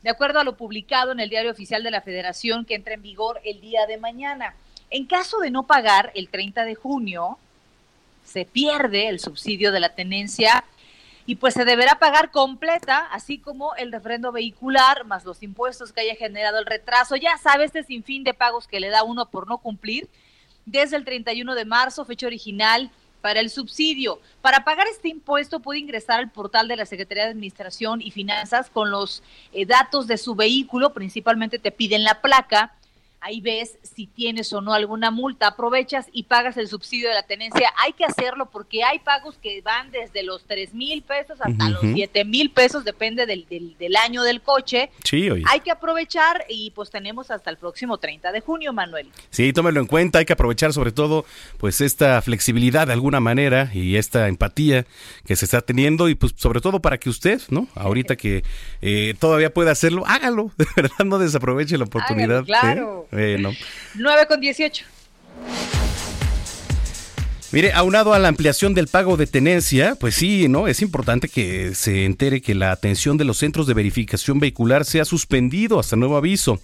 de 0.02 0.08
acuerdo 0.08 0.40
a 0.40 0.44
lo 0.44 0.56
publicado 0.56 1.12
en 1.12 1.20
el 1.20 1.28
Diario 1.28 1.50
Oficial 1.50 1.82
de 1.82 1.90
la 1.90 2.00
Federación 2.00 2.64
que 2.64 2.76
entra 2.76 2.94
en 2.94 3.02
vigor 3.02 3.42
el 3.44 3.60
día 3.60 3.84
de 3.86 3.98
mañana. 3.98 4.54
En 4.90 5.06
caso 5.06 5.38
de 5.38 5.50
no 5.50 5.64
pagar 5.64 6.10
el 6.14 6.28
30 6.28 6.64
de 6.64 6.74
junio, 6.74 7.38
se 8.24 8.44
pierde 8.44 9.08
el 9.08 9.20
subsidio 9.20 9.72
de 9.72 9.80
la 9.80 9.94
tenencia 9.94 10.64
y 11.26 11.36
pues 11.36 11.54
se 11.54 11.64
deberá 11.64 11.98
pagar 11.98 12.30
completa, 12.30 13.06
así 13.12 13.38
como 13.38 13.74
el 13.76 13.92
refrendo 13.92 14.32
vehicular, 14.32 15.04
más 15.04 15.24
los 15.24 15.42
impuestos 15.42 15.92
que 15.92 16.00
haya 16.00 16.16
generado 16.16 16.58
el 16.58 16.66
retraso. 16.66 17.14
Ya 17.14 17.36
sabes, 17.38 17.66
este 17.66 17.84
sinfín 17.84 18.24
de 18.24 18.34
pagos 18.34 18.66
que 18.66 18.80
le 18.80 18.88
da 18.88 19.04
uno 19.04 19.26
por 19.26 19.46
no 19.46 19.58
cumplir 19.58 20.08
desde 20.66 20.96
el 20.96 21.04
31 21.04 21.54
de 21.54 21.64
marzo, 21.64 22.04
fecha 22.04 22.26
original 22.26 22.90
para 23.20 23.40
el 23.40 23.50
subsidio. 23.50 24.20
Para 24.40 24.64
pagar 24.64 24.86
este 24.88 25.08
impuesto 25.08 25.60
puede 25.60 25.78
ingresar 25.78 26.18
al 26.18 26.30
portal 26.30 26.68
de 26.68 26.76
la 26.76 26.86
Secretaría 26.86 27.24
de 27.24 27.30
Administración 27.30 28.00
y 28.00 28.10
Finanzas 28.10 28.70
con 28.70 28.90
los 28.90 29.22
eh, 29.52 29.66
datos 29.66 30.06
de 30.06 30.18
su 30.18 30.34
vehículo, 30.34 30.92
principalmente 30.92 31.58
te 31.58 31.70
piden 31.70 32.02
la 32.02 32.20
placa, 32.20 32.74
ahí 33.20 33.40
ves 33.40 33.78
si 33.82 34.06
tienes 34.06 34.52
o 34.52 34.60
no 34.60 34.72
alguna 34.72 35.10
multa, 35.10 35.48
aprovechas 35.48 36.06
y 36.12 36.24
pagas 36.24 36.56
el 36.56 36.68
subsidio 36.68 37.08
de 37.08 37.14
la 37.14 37.22
tenencia. 37.22 37.70
Hay 37.78 37.92
que 37.92 38.04
hacerlo 38.04 38.50
porque 38.50 38.82
hay 38.82 38.98
pagos 39.00 39.36
que 39.38 39.60
van 39.62 39.90
desde 39.90 40.22
los 40.22 40.44
3 40.44 40.74
mil 40.74 41.02
pesos 41.02 41.38
hasta 41.40 41.68
los 41.68 41.82
Ujú. 41.82 41.92
7 41.94 42.24
mil 42.24 42.50
pesos, 42.50 42.84
depende 42.84 43.26
del, 43.26 43.46
del, 43.48 43.76
del 43.78 43.96
año 43.96 44.22
del 44.22 44.40
coche. 44.40 44.90
Sí, 45.04 45.30
oye. 45.30 45.44
Hay 45.48 45.60
que 45.60 45.70
aprovechar 45.70 46.44
y 46.48 46.70
pues 46.70 46.90
tenemos 46.90 47.30
hasta 47.30 47.50
el 47.50 47.56
próximo 47.56 47.98
30 47.98 48.32
de 48.32 48.40
junio, 48.40 48.72
Manuel. 48.72 49.08
Sí, 49.30 49.52
tómelo 49.52 49.80
en 49.80 49.86
cuenta, 49.86 50.18
hay 50.20 50.24
que 50.24 50.32
aprovechar 50.32 50.72
sobre 50.72 50.92
todo 50.92 51.24
pues 51.58 51.80
esta 51.80 52.20
flexibilidad 52.22 52.86
de 52.86 52.92
alguna 52.94 53.20
manera 53.20 53.70
y 53.74 53.96
esta 53.96 54.28
empatía 54.28 54.86
que 55.26 55.36
se 55.36 55.44
está 55.44 55.60
teniendo 55.60 56.08
y 56.08 56.14
pues 56.14 56.32
sobre 56.36 56.60
todo 56.60 56.80
para 56.80 56.98
que 56.98 57.10
usted, 57.10 57.40
¿no? 57.50 57.68
Ahorita 57.74 58.16
que 58.16 58.44
eh, 58.80 59.14
todavía 59.18 59.52
puede 59.52 59.70
hacerlo, 59.70 60.04
hágalo, 60.06 60.52
de 60.56 60.66
verdad 60.74 61.04
no 61.04 61.18
desaproveche 61.18 61.76
la 61.78 61.84
oportunidad. 61.84 62.38
Hágalo, 62.38 62.46
claro. 62.46 63.06
¿eh? 63.09 63.09
Bueno. 63.10 63.52
9 63.94 64.26
con 64.28 64.40
18. 64.40 64.84
Mire, 67.52 67.72
aunado 67.72 68.14
a 68.14 68.20
la 68.20 68.28
ampliación 68.28 68.74
del 68.74 68.86
pago 68.86 69.16
de 69.16 69.26
tenencia, 69.26 69.96
pues 69.98 70.14
sí, 70.14 70.46
¿no? 70.46 70.68
Es 70.68 70.82
importante 70.82 71.28
que 71.28 71.74
se 71.74 72.04
entere 72.04 72.40
que 72.40 72.54
la 72.54 72.70
atención 72.70 73.16
de 73.16 73.24
los 73.24 73.38
centros 73.38 73.66
de 73.66 73.74
verificación 73.74 74.38
vehicular 74.38 74.84
se 74.84 75.00
ha 75.00 75.04
suspendido 75.04 75.80
hasta 75.80 75.96
nuevo 75.96 76.16
aviso 76.16 76.60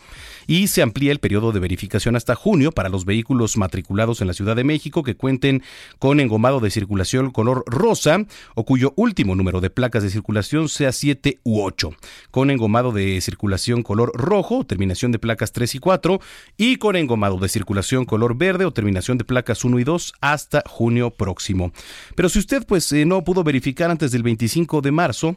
y 0.47 0.69
se 0.69 0.83
amplía 0.83 1.13
el 1.13 1.19
periodo 1.19 1.53
de 1.53 1.61
verificación 1.61 2.17
hasta 2.17 2.35
junio 2.35 2.73
para 2.73 2.89
los 2.89 3.05
vehículos 3.05 3.57
matriculados 3.57 4.21
en 4.21 4.27
la 4.27 4.35
Ciudad 4.35 4.57
de 4.57 4.65
México 4.65 5.03
que 5.03 5.17
cuenten 5.17 5.63
con 5.99 6.21
engomado 6.21 6.61
de 6.61 6.71
circulación 6.71 7.31
color 7.31 7.65
rosa 7.67 8.25
o 8.55 8.65
cuyo 8.65 8.93
último 8.97 9.35
número 9.35 9.61
de 9.61 9.71
placas 9.71 10.03
de 10.03 10.11
circulación 10.11 10.69
sea 10.69 10.93
7 10.93 11.41
u 11.43 11.63
8, 11.63 11.95
con 12.31 12.51
engomado 12.51 12.93
de 12.93 13.21
circulación 13.21 13.83
color 13.83 14.13
rojo, 14.15 14.65
terminación 14.65 15.13
de 15.13 15.19
placas 15.19 15.53
3 15.53 15.75
y 15.75 15.79
4 15.79 16.21
y 16.57 16.77
con 16.77 16.97
engomado 16.97 17.39
de 17.39 17.49
circulación 17.49 18.05
color 18.05 18.37
verde 18.37 18.65
o 18.65 18.73
terminación 18.73 19.19
de 19.19 19.25
placas 19.25 19.65
1 19.65 19.79
y 19.79 19.85
2 19.85 20.15
hasta 20.21 20.63
junio 20.67 21.11
próximo. 21.11 21.73
Pero 22.15 22.29
si 22.29 22.39
usted 22.39 22.65
pues 22.67 22.91
eh, 22.93 23.05
no 23.05 23.25
pudo 23.25 23.45
verificar 23.45 23.91
antes 23.91 24.11
del 24.13 24.23
25 24.23 24.81
de 24.81 24.93
marzo, 24.93 25.37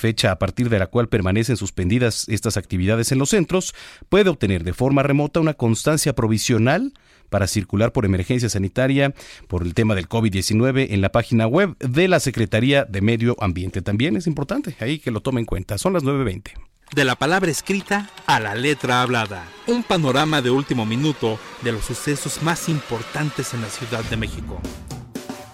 fecha 0.00 0.32
a 0.32 0.38
partir 0.38 0.68
de 0.68 0.78
la 0.78 0.88
cual 0.88 1.08
permanecen 1.08 1.56
suspendidas 1.56 2.28
estas 2.28 2.56
actividades 2.56 3.12
en 3.12 3.18
los 3.18 3.30
centros, 3.30 3.74
puede 4.08 4.30
obtener 4.30 4.64
de 4.64 4.72
forma 4.72 5.04
remota 5.04 5.38
una 5.38 5.54
constancia 5.54 6.14
provisional 6.14 6.92
para 7.28 7.46
circular 7.46 7.92
por 7.92 8.04
emergencia 8.04 8.48
sanitaria 8.48 9.14
por 9.46 9.62
el 9.62 9.74
tema 9.74 9.94
del 9.94 10.08
COVID-19 10.08 10.88
en 10.90 11.00
la 11.00 11.12
página 11.12 11.46
web 11.46 11.76
de 11.78 12.08
la 12.08 12.18
Secretaría 12.18 12.84
de 12.84 13.00
Medio 13.00 13.36
Ambiente. 13.38 13.82
También 13.82 14.16
es 14.16 14.26
importante 14.26 14.74
ahí 14.80 14.98
que 14.98 15.12
lo 15.12 15.20
tome 15.20 15.40
en 15.40 15.46
cuenta. 15.46 15.78
Son 15.78 15.92
las 15.92 16.02
9.20. 16.02 16.52
De 16.92 17.04
la 17.04 17.14
palabra 17.14 17.50
escrita 17.50 18.10
a 18.26 18.40
la 18.40 18.56
letra 18.56 19.02
hablada. 19.02 19.44
Un 19.68 19.84
panorama 19.84 20.42
de 20.42 20.50
último 20.50 20.84
minuto 20.84 21.38
de 21.62 21.70
los 21.70 21.84
sucesos 21.84 22.42
más 22.42 22.68
importantes 22.68 23.54
en 23.54 23.60
la 23.60 23.68
Ciudad 23.68 24.02
de 24.04 24.16
México. 24.16 24.60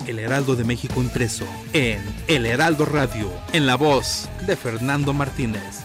El 0.06 0.18
Heraldo 0.20 0.54
de 0.54 0.64
México 0.64 1.00
impreso 1.02 1.46
en 1.72 2.00
El 2.28 2.46
Heraldo 2.46 2.84
Radio, 2.84 3.30
en 3.52 3.66
la 3.66 3.74
voz 3.76 4.28
de 4.46 4.56
Fernando 4.56 5.12
Martínez. 5.12 5.84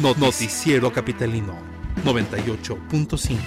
No- 0.00 0.14
Noticiero 0.14 0.92
Capitalino 0.92 1.54
98.5. 2.04 3.38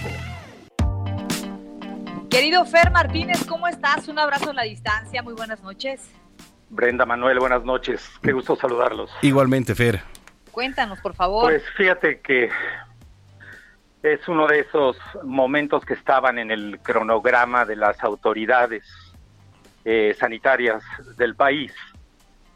Querido 2.29 2.65
Fer 2.65 2.89
Martínez, 2.91 3.43
¿cómo 3.45 3.67
estás? 3.67 4.07
Un 4.07 4.17
abrazo 4.17 4.49
a 4.49 4.53
la 4.53 4.63
distancia, 4.63 5.21
muy 5.21 5.33
buenas 5.35 5.61
noches. 5.61 6.09
Brenda 6.69 7.05
Manuel, 7.05 7.37
buenas 7.39 7.63
noches. 7.63 8.09
Qué 8.23 8.31
gusto 8.31 8.55
saludarlos. 8.55 9.11
Igualmente, 9.21 9.75
Fer. 9.75 10.01
Cuéntanos, 10.51 10.99
por 10.99 11.13
favor. 11.13 11.43
Pues 11.43 11.61
fíjate 11.77 12.19
que 12.21 12.49
es 14.01 14.27
uno 14.27 14.47
de 14.47 14.61
esos 14.61 14.97
momentos 15.23 15.85
que 15.85 15.93
estaban 15.93 16.39
en 16.39 16.49
el 16.49 16.79
cronograma 16.81 17.65
de 17.65 17.75
las 17.75 18.03
autoridades 18.03 18.83
eh, 19.85 20.15
sanitarias 20.17 20.83
del 21.17 21.35
país. 21.35 21.73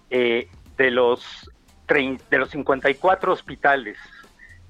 Eh, 0.09 0.47
de 0.77 0.91
los 0.91 1.49
de 1.87 2.37
los 2.37 2.49
54 2.49 3.31
hospitales 3.31 3.97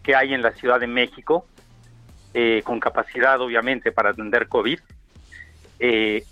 que 0.03 0.15
hay 0.15 0.35
en 0.35 0.43
la 0.43 0.51
Ciudad 0.51 0.79
de 0.79 0.85
México, 0.85 1.47
eh, 2.33 2.61
con 2.63 2.79
capacidad 2.79 3.41
obviamente 3.41 3.91
para 3.91 4.11
atender 4.11 4.47
COVID, 4.47 4.79
eh, 5.79 6.23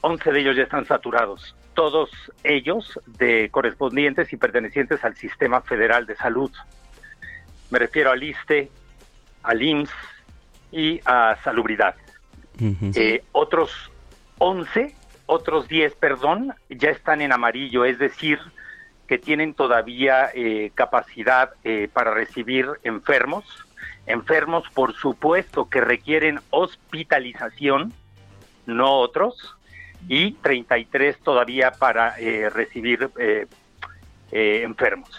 11 0.00 0.32
de 0.32 0.40
ellos 0.40 0.56
ya 0.56 0.62
están 0.62 0.86
saturados, 0.86 1.54
todos 1.74 2.10
ellos 2.42 2.98
de 3.06 3.50
correspondientes 3.50 4.32
y 4.32 4.38
pertenecientes 4.38 5.04
al 5.04 5.16
Sistema 5.16 5.60
Federal 5.60 6.06
de 6.06 6.16
Salud. 6.16 6.50
Me 7.70 7.78
refiero 7.78 8.10
al 8.10 8.22
ISTE, 8.22 8.70
al 9.42 9.62
IMSS 9.62 9.92
y 10.72 11.00
a 11.04 11.36
Salubridad. 11.44 11.94
Otros 13.32 13.90
11, 14.38 14.94
otros 15.26 15.68
10, 15.68 15.94
perdón, 15.96 16.54
ya 16.68 16.90
están 16.90 17.20
en 17.20 17.32
amarillo, 17.32 17.84
es 17.84 17.98
decir, 17.98 18.38
que 19.06 19.18
tienen 19.18 19.54
todavía 19.54 20.30
eh, 20.34 20.70
capacidad 20.74 21.50
eh, 21.64 21.88
para 21.92 22.14
recibir 22.14 22.66
enfermos, 22.82 23.44
enfermos 24.06 24.68
por 24.70 24.94
supuesto 24.94 25.68
que 25.68 25.80
requieren 25.80 26.40
hospitalización, 26.50 27.92
no 28.66 28.98
otros, 28.98 29.56
y 30.08 30.32
33 30.32 31.18
todavía 31.20 31.70
para 31.72 32.16
recibir 32.50 33.08
enfermos. 34.32 35.10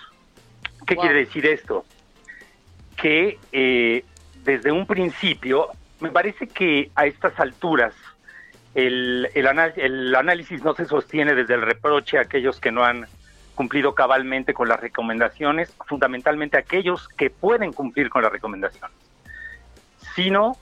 ¿Qué 0.85 0.97
quiere 0.97 1.19
decir 1.19 1.45
esto? 1.45 1.85
Que 2.97 3.39
desde 4.43 4.71
un 4.73 4.85
principio, 4.85 5.69
me 6.01 6.09
parece 6.09 6.47
que 6.47 6.91
a 6.95 7.05
estas 7.05 7.39
alturas 7.39 7.93
el, 8.75 9.29
el, 9.33 10.15
análisis 10.15 10.63
no 10.63 10.73
se 10.73 10.85
sostiene 10.85 11.35
desde 11.35 11.53
el 11.53 11.61
reproche 11.61 12.17
a 12.17 12.21
aquellos 12.21 12.59
que 12.59 12.71
no 12.71 12.83
han 12.83 13.07
cumplido 13.55 13.93
cabalmente 13.93 14.53
con 14.53 14.67
las 14.67 14.79
recomendaciones, 14.79 15.71
fundamentalmente 15.87 16.57
aquellos 16.57 17.07
que 17.09 17.29
pueden 17.29 17.71
cumplir 17.71 18.09
con 18.09 18.23
las 18.23 18.31
recomendaciones, 18.31 18.97
sino 20.15 20.57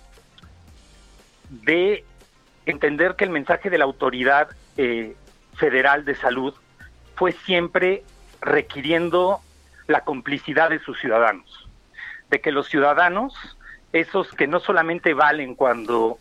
de 1.49 2.03
entender 2.65 3.15
que 3.15 3.23
el 3.23 3.29
mensaje 3.29 3.69
de 3.69 3.77
la 3.77 3.85
autoridad 3.85 4.49
eh, 4.77 5.15
federal 5.55 6.03
de 6.03 6.15
salud 6.15 6.53
fue 7.15 7.31
siempre 7.31 8.03
requiriendo 8.41 9.39
la 9.87 10.01
complicidad 10.01 10.69
de 10.69 10.79
sus 10.79 10.99
ciudadanos, 10.99 11.69
de 12.29 12.41
que 12.41 12.51
los 12.51 12.67
ciudadanos 12.67 13.33
esos 13.93 14.31
que 14.31 14.47
no 14.47 14.59
solamente 14.59 15.13
valen 15.13 15.55
cuando 15.55 16.17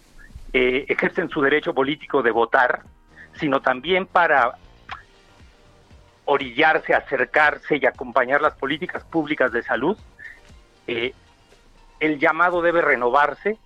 eh, 0.52 0.86
ejercen 0.88 1.28
su 1.28 1.40
derecho 1.40 1.74
político 1.74 2.22
de 2.22 2.30
votar, 2.30 2.82
sino 3.34 3.60
también 3.60 4.06
para 4.06 4.54
orillarse, 6.24 6.94
acercarse 6.94 7.76
y 7.76 7.86
acompañar 7.86 8.40
las 8.40 8.54
políticas 8.54 9.04
públicas 9.04 9.52
de 9.52 9.62
salud, 9.62 9.96
eh, 10.86 11.12
el 11.98 12.18
llamado 12.18 12.62
debe 12.62 12.80
renovarse 12.82 13.58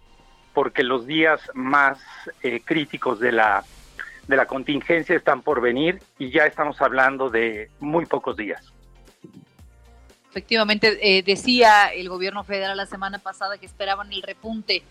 porque 0.52 0.82
los 0.82 1.06
días 1.06 1.40
más 1.54 1.98
eh, 2.42 2.60
críticos 2.64 3.20
de 3.20 3.32
la, 3.32 3.64
de 4.26 4.36
la 4.36 4.46
contingencia 4.46 5.16
están 5.16 5.42
por 5.42 5.60
venir 5.60 6.00
y 6.18 6.30
ya 6.30 6.46
estamos 6.46 6.80
hablando 6.80 7.28
de 7.28 7.70
muy 7.80 8.06
pocos 8.06 8.36
días. 8.36 8.72
Efectivamente, 10.30 10.98
eh, 11.00 11.22
decía 11.22 11.88
el 11.88 12.08
gobierno 12.08 12.44
federal 12.44 12.76
la 12.76 12.86
semana 12.86 13.18
pasada 13.18 13.58
que 13.58 13.66
esperaban 13.66 14.12
el 14.12 14.22
repunte 14.22 14.82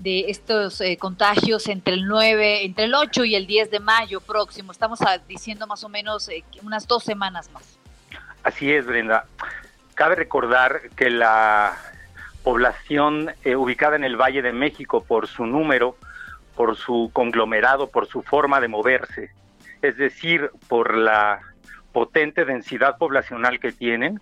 de 0.00 0.30
estos 0.30 0.80
eh, 0.80 0.96
contagios 0.98 1.68
entre 1.68 1.94
el 1.94 2.06
9, 2.06 2.64
entre 2.64 2.84
el 2.86 2.94
8 2.94 3.24
y 3.24 3.34
el 3.34 3.46
10 3.46 3.70
de 3.70 3.80
mayo 3.80 4.20
próximo. 4.20 4.72
Estamos 4.72 4.98
diciendo 5.28 5.66
más 5.66 5.84
o 5.84 5.88
menos 5.88 6.28
eh, 6.28 6.42
unas 6.62 6.86
dos 6.86 7.04
semanas 7.04 7.50
más. 7.52 7.78
Así 8.42 8.72
es, 8.72 8.86
Brenda. 8.86 9.26
Cabe 9.94 10.14
recordar 10.16 10.90
que 10.96 11.10
la 11.10 11.76
población 12.42 13.30
ubicada 13.44 13.96
en 13.96 14.04
el 14.04 14.16
Valle 14.16 14.40
de 14.40 14.52
México 14.52 15.04
por 15.04 15.26
su 15.26 15.44
número, 15.44 15.96
por 16.56 16.76
su 16.76 17.10
conglomerado, 17.12 17.90
por 17.90 18.06
su 18.06 18.22
forma 18.22 18.60
de 18.60 18.68
moverse, 18.68 19.30
es 19.82 19.98
decir, 19.98 20.50
por 20.68 20.96
la 20.96 21.40
potente 21.92 22.46
densidad 22.46 22.96
poblacional 22.96 23.60
que 23.60 23.72
tienen, 23.72 24.20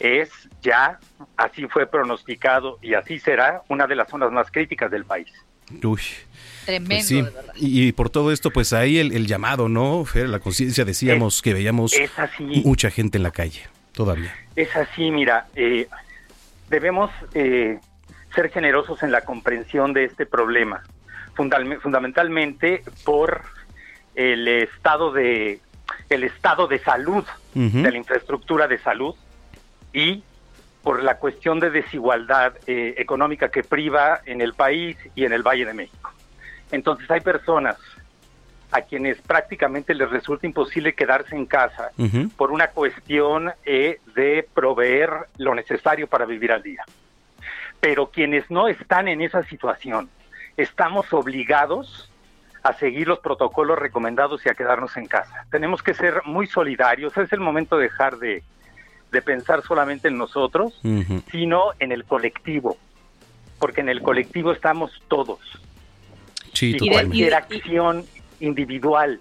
es 0.00 0.30
ya, 0.62 0.98
así 1.36 1.66
fue 1.68 1.86
pronosticado 1.86 2.78
y 2.82 2.94
así 2.94 3.18
será, 3.18 3.62
una 3.68 3.86
de 3.86 3.94
las 3.94 4.08
zonas 4.08 4.32
más 4.32 4.50
críticas 4.50 4.90
del 4.90 5.04
país. 5.04 5.28
Uy. 5.84 6.00
Tremendo, 6.64 7.30
pues 7.32 7.56
Y, 7.56 7.92
por 7.92 8.10
todo 8.10 8.32
esto, 8.32 8.50
pues 8.50 8.72
ahí 8.72 8.98
el, 8.98 9.26
llamado, 9.26 9.68
¿no? 9.68 10.04
Fer, 10.04 10.28
la 10.28 10.40
conciencia, 10.40 10.84
decíamos 10.84 11.42
que 11.42 11.54
veíamos 11.54 11.94
mucha 12.64 12.90
gente 12.90 13.18
en 13.18 13.22
la 13.22 13.30
calle, 13.30 13.62
todavía. 13.92 14.34
Es 14.56 14.74
así, 14.74 15.10
mira, 15.10 15.46
eh, 15.54 15.88
debemos 16.68 17.10
eh, 17.34 17.78
ser 18.34 18.50
generosos 18.50 19.02
en 19.02 19.12
la 19.12 19.22
comprensión 19.22 19.92
de 19.92 20.04
este 20.04 20.26
problema, 20.26 20.82
fundamentalmente 21.34 22.82
por 23.04 23.42
el 24.14 24.48
estado 24.48 25.12
de 25.12 25.60
el 26.08 26.24
estado 26.24 26.66
de 26.66 26.78
salud 26.80 27.24
de 27.54 27.90
la 27.90 27.96
infraestructura 27.96 28.68
de 28.68 28.78
salud 28.78 29.14
y 29.92 30.22
por 30.82 31.02
la 31.02 31.18
cuestión 31.18 31.60
de 31.60 31.70
desigualdad 31.70 32.54
eh, 32.66 32.94
económica 32.96 33.50
que 33.50 33.62
priva 33.62 34.20
en 34.24 34.40
el 34.40 34.54
país 34.54 34.96
y 35.14 35.24
en 35.24 35.32
el 35.32 35.42
Valle 35.42 35.66
de 35.66 35.74
México. 35.74 36.10
Entonces 36.70 37.10
hay 37.10 37.20
personas 37.20 37.76
a 38.72 38.82
quienes 38.82 39.20
prácticamente 39.20 39.94
les 39.94 40.08
resulta 40.10 40.46
imposible 40.46 40.94
quedarse 40.94 41.34
en 41.34 41.46
casa 41.46 41.90
por 42.36 42.52
una 42.52 42.68
cuestión 42.68 43.52
eh, 43.64 43.98
de 44.14 44.48
proveer 44.54 45.10
lo 45.38 45.54
necesario 45.54 46.06
para 46.06 46.24
vivir 46.24 46.52
al 46.52 46.62
día. 46.62 46.84
Pero 47.80 48.10
quienes 48.10 48.48
no 48.50 48.68
están 48.68 49.08
en 49.08 49.22
esa 49.22 49.42
situación, 49.44 50.08
estamos 50.56 51.12
obligados 51.12 52.10
a 52.62 52.74
seguir 52.74 53.08
los 53.08 53.18
protocolos 53.20 53.78
recomendados 53.78 54.44
y 54.44 54.50
a 54.50 54.54
quedarnos 54.54 54.96
en 54.96 55.06
casa. 55.06 55.46
Tenemos 55.50 55.82
que 55.82 55.94
ser 55.94 56.22
muy 56.24 56.46
solidarios, 56.46 57.16
es 57.16 57.32
el 57.32 57.40
momento 57.40 57.76
de 57.76 57.84
dejar 57.84 58.18
de, 58.18 58.44
de 59.10 59.22
pensar 59.22 59.62
solamente 59.62 60.08
en 60.08 60.18
nosotros, 60.18 60.78
sino 61.30 61.70
en 61.78 61.92
el 61.92 62.04
colectivo, 62.04 62.76
porque 63.58 63.80
en 63.80 63.88
el 63.88 64.02
colectivo 64.02 64.52
estamos 64.52 64.92
todos. 65.08 65.40
Sí, 66.52 66.76
y 66.80 66.90
cualquier 66.90 67.34
acción 67.34 68.04
individual 68.40 69.20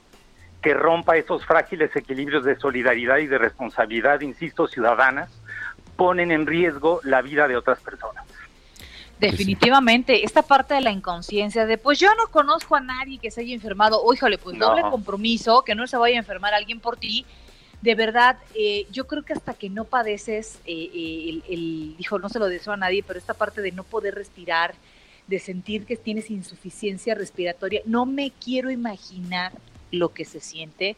que 0.62 0.74
rompa 0.74 1.16
esos 1.18 1.46
frágiles 1.46 1.96
equilibrios 1.96 2.44
de 2.44 2.58
solidaridad 2.58 3.18
y 3.18 3.28
de 3.28 3.38
responsabilidad, 3.38 4.22
insisto, 4.22 4.68
ciudadanas, 4.68 5.30
ponen 5.96 6.32
en 6.32 6.48
riesgo 6.48 7.00
la 7.04 7.22
vida 7.22 7.48
de 7.48 7.56
otras 7.56 7.80
personas. 7.80 8.26
Definitivamente, 9.20 10.24
esta 10.24 10.44
parte 10.44 10.74
de 10.74 10.82
la 10.82 10.92
inconsciencia 10.92 11.66
de 11.66 11.78
pues 11.78 12.00
yo 12.00 12.08
no 12.16 12.28
conozco 12.28 12.78
a 12.78 12.80
nadie 12.80 13.20
que 13.20 13.32
se 13.32 13.42
haya 13.42 13.54
enfermado, 13.54 14.02
o 14.02 14.14
híjole, 14.14 14.38
pues 14.38 14.58
doble 14.58 14.82
compromiso, 14.84 15.64
que 15.64 15.76
no 15.76 15.88
se 15.88 15.98
vaya 15.98 16.16
a 16.16 16.20
enfermar 16.20 16.54
alguien 16.54 16.80
por 16.80 16.96
ti, 16.96 17.26
de 17.82 17.96
verdad, 17.96 18.38
eh, 18.56 18.88
yo 18.92 19.08
creo 19.08 19.24
que 19.24 19.34
hasta 19.34 19.54
que 19.54 19.70
no 19.70 19.86
padeces, 19.86 20.60
eh, 20.66 20.90
eh, 20.94 21.42
el, 21.48 21.96
dijo, 21.98 22.20
no 22.20 22.28
se 22.28 22.40
lo 22.40 22.48
deseo 22.48 22.74
a 22.74 22.78
nadie, 22.78 23.04
pero 23.04 23.18
esta 23.18 23.34
parte 23.34 23.62
de 23.62 23.72
no 23.72 23.84
poder 23.84 24.16
respirar, 24.16 24.76
de 25.28 25.40
sentir 25.40 25.86
que 25.86 25.96
tienes 25.96 26.30
insuficiencia 26.30 27.16
respiratoria, 27.16 27.82
no 27.86 28.06
me 28.06 28.32
quiero 28.32 28.70
imaginar 28.70 29.54
lo 29.92 30.10
que 30.10 30.26
se 30.26 30.40
siente. 30.42 30.98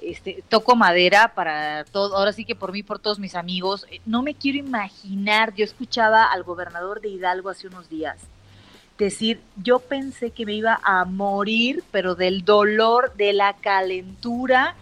Este, 0.00 0.44
toco 0.48 0.76
madera 0.76 1.34
para 1.34 1.84
todo, 1.84 2.16
ahora 2.16 2.32
sí 2.32 2.44
que 2.44 2.54
por 2.54 2.72
mí, 2.72 2.82
por 2.82 3.00
todos 3.00 3.18
mis 3.18 3.34
amigos, 3.34 3.84
no 4.06 4.22
me 4.22 4.34
quiero 4.34 4.58
imaginar, 4.58 5.54
yo 5.54 5.64
escuchaba 5.64 6.24
al 6.24 6.44
gobernador 6.44 7.00
de 7.00 7.08
Hidalgo 7.08 7.50
hace 7.50 7.66
unos 7.66 7.88
días 7.88 8.18
decir, 8.98 9.40
yo 9.62 9.78
pensé 9.78 10.32
que 10.32 10.44
me 10.44 10.54
iba 10.54 10.80
a 10.82 11.04
morir, 11.04 11.84
pero 11.92 12.16
del 12.16 12.44
dolor, 12.44 13.14
de 13.14 13.32
la 13.32 13.54
calentura, 13.54 14.74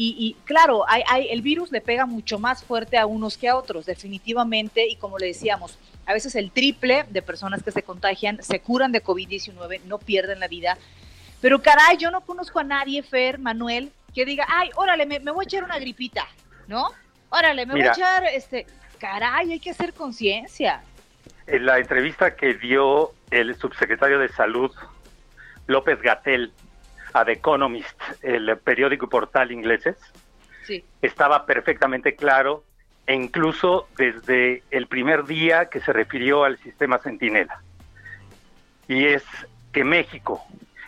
y, 0.00 0.36
claro, 0.44 0.84
hay, 0.88 1.02
hay, 1.08 1.28
el 1.30 1.42
virus 1.42 1.72
le 1.72 1.80
pega 1.80 2.06
mucho 2.06 2.38
más 2.38 2.62
fuerte 2.62 2.96
a 2.98 3.06
unos 3.06 3.36
que 3.36 3.48
a 3.48 3.56
otros, 3.56 3.84
definitivamente, 3.84 4.86
y 4.86 4.94
como 4.94 5.18
le 5.18 5.26
decíamos, 5.26 5.76
a 6.06 6.12
veces 6.12 6.36
el 6.36 6.52
triple 6.52 7.04
de 7.10 7.20
personas 7.20 7.64
que 7.64 7.72
se 7.72 7.82
contagian 7.82 8.40
se 8.40 8.60
curan 8.60 8.92
de 8.92 9.02
COVID-19, 9.02 9.82
no 9.86 9.98
pierden 9.98 10.38
la 10.38 10.46
vida. 10.46 10.78
Pero 11.40 11.60
caray, 11.60 11.96
yo 11.96 12.12
no 12.12 12.20
conozco 12.20 12.60
a 12.60 12.64
nadie, 12.64 13.02
Fer, 13.02 13.40
Manuel, 13.40 13.90
que 14.14 14.24
diga, 14.24 14.46
ay, 14.48 14.70
órale, 14.76 15.04
me, 15.04 15.18
voy 15.18 15.44
a 15.44 15.48
echar 15.48 15.64
una 15.64 15.80
gripita, 15.80 16.26
¿no? 16.68 16.92
Órale, 17.30 17.66
me 17.66 17.72
voy 17.72 17.82
a 17.82 17.90
echar, 17.90 18.24
este, 18.26 18.66
caray, 18.98 19.52
hay 19.52 19.58
que 19.58 19.70
hacer 19.70 19.92
conciencia. 19.94 20.80
En 21.48 21.66
la 21.66 21.78
entrevista 21.78 22.36
que 22.36 22.54
dio 22.54 23.12
el 23.32 23.56
subsecretario 23.56 24.20
de 24.20 24.28
Salud, 24.28 24.70
López 25.66 26.00
Gatel, 26.00 26.52
a 27.12 27.24
The 27.24 27.32
Economist, 27.32 28.00
el 28.22 28.56
periódico 28.58 29.06
y 29.06 29.08
portal 29.08 29.52
ingleses, 29.52 29.96
estaba 31.00 31.46
perfectamente 31.46 32.14
claro, 32.14 32.64
e 33.06 33.14
incluso 33.14 33.88
desde 33.96 34.62
el 34.70 34.86
primer 34.86 35.24
día 35.24 35.70
que 35.70 35.80
se 35.80 35.92
refirió 35.92 36.44
al 36.44 36.58
sistema 36.58 36.98
Centinela. 36.98 37.62
Y 38.86 39.06
es 39.06 39.24
que 39.72 39.82
México 39.82 40.44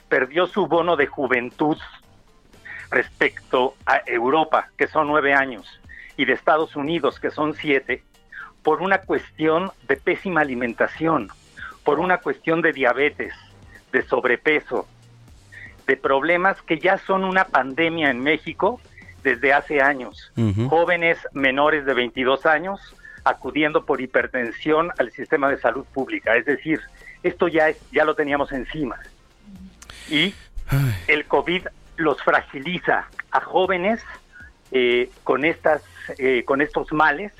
perdió 0.08 0.46
su 0.46 0.66
bono 0.66 0.96
de 0.96 1.06
juventud 1.06 1.78
respecto 2.90 3.74
a 3.86 4.02
Europa, 4.04 4.68
que 4.76 4.86
son 4.86 5.06
nueve 5.06 5.32
años, 5.32 5.80
y 6.16 6.26
de 6.26 6.34
Estados 6.34 6.76
Unidos, 6.76 7.18
que 7.18 7.30
son 7.30 7.54
siete, 7.54 8.02
por 8.62 8.82
una 8.82 8.98
cuestión 8.98 9.70
de 9.88 9.96
pésima 9.96 10.42
alimentación, 10.42 11.30
por 11.84 12.00
una 12.00 12.18
cuestión 12.18 12.60
de 12.60 12.72
diabetes, 12.72 13.32
de 13.92 14.02
sobrepeso, 14.02 14.86
de 15.90 15.96
problemas 15.96 16.62
que 16.62 16.78
ya 16.78 16.98
son 16.98 17.24
una 17.24 17.46
pandemia 17.46 18.10
en 18.10 18.20
México 18.20 18.80
desde 19.24 19.52
hace 19.52 19.80
años. 19.80 20.32
Jóvenes 20.68 21.18
menores 21.32 21.84
de 21.84 21.94
22 21.94 22.46
años 22.46 22.78
acudiendo 23.24 23.84
por 23.84 24.00
hipertensión 24.00 24.92
al 24.98 25.10
sistema 25.10 25.50
de 25.50 25.58
salud 25.58 25.84
pública. 25.92 26.36
Es 26.36 26.44
decir, 26.44 26.80
esto 27.24 27.48
ya, 27.48 27.70
es, 27.70 27.80
ya 27.90 28.04
lo 28.04 28.14
teníamos 28.14 28.52
encima. 28.52 29.00
Y 30.08 30.32
el 31.08 31.24
COVID 31.24 31.66
los 31.96 32.22
fragiliza 32.22 33.08
a 33.32 33.40
jóvenes 33.40 34.00
eh, 34.70 35.10
con, 35.24 35.44
estas, 35.44 35.82
eh, 36.18 36.44
con 36.44 36.60
estos 36.60 36.92
males, 36.92 37.32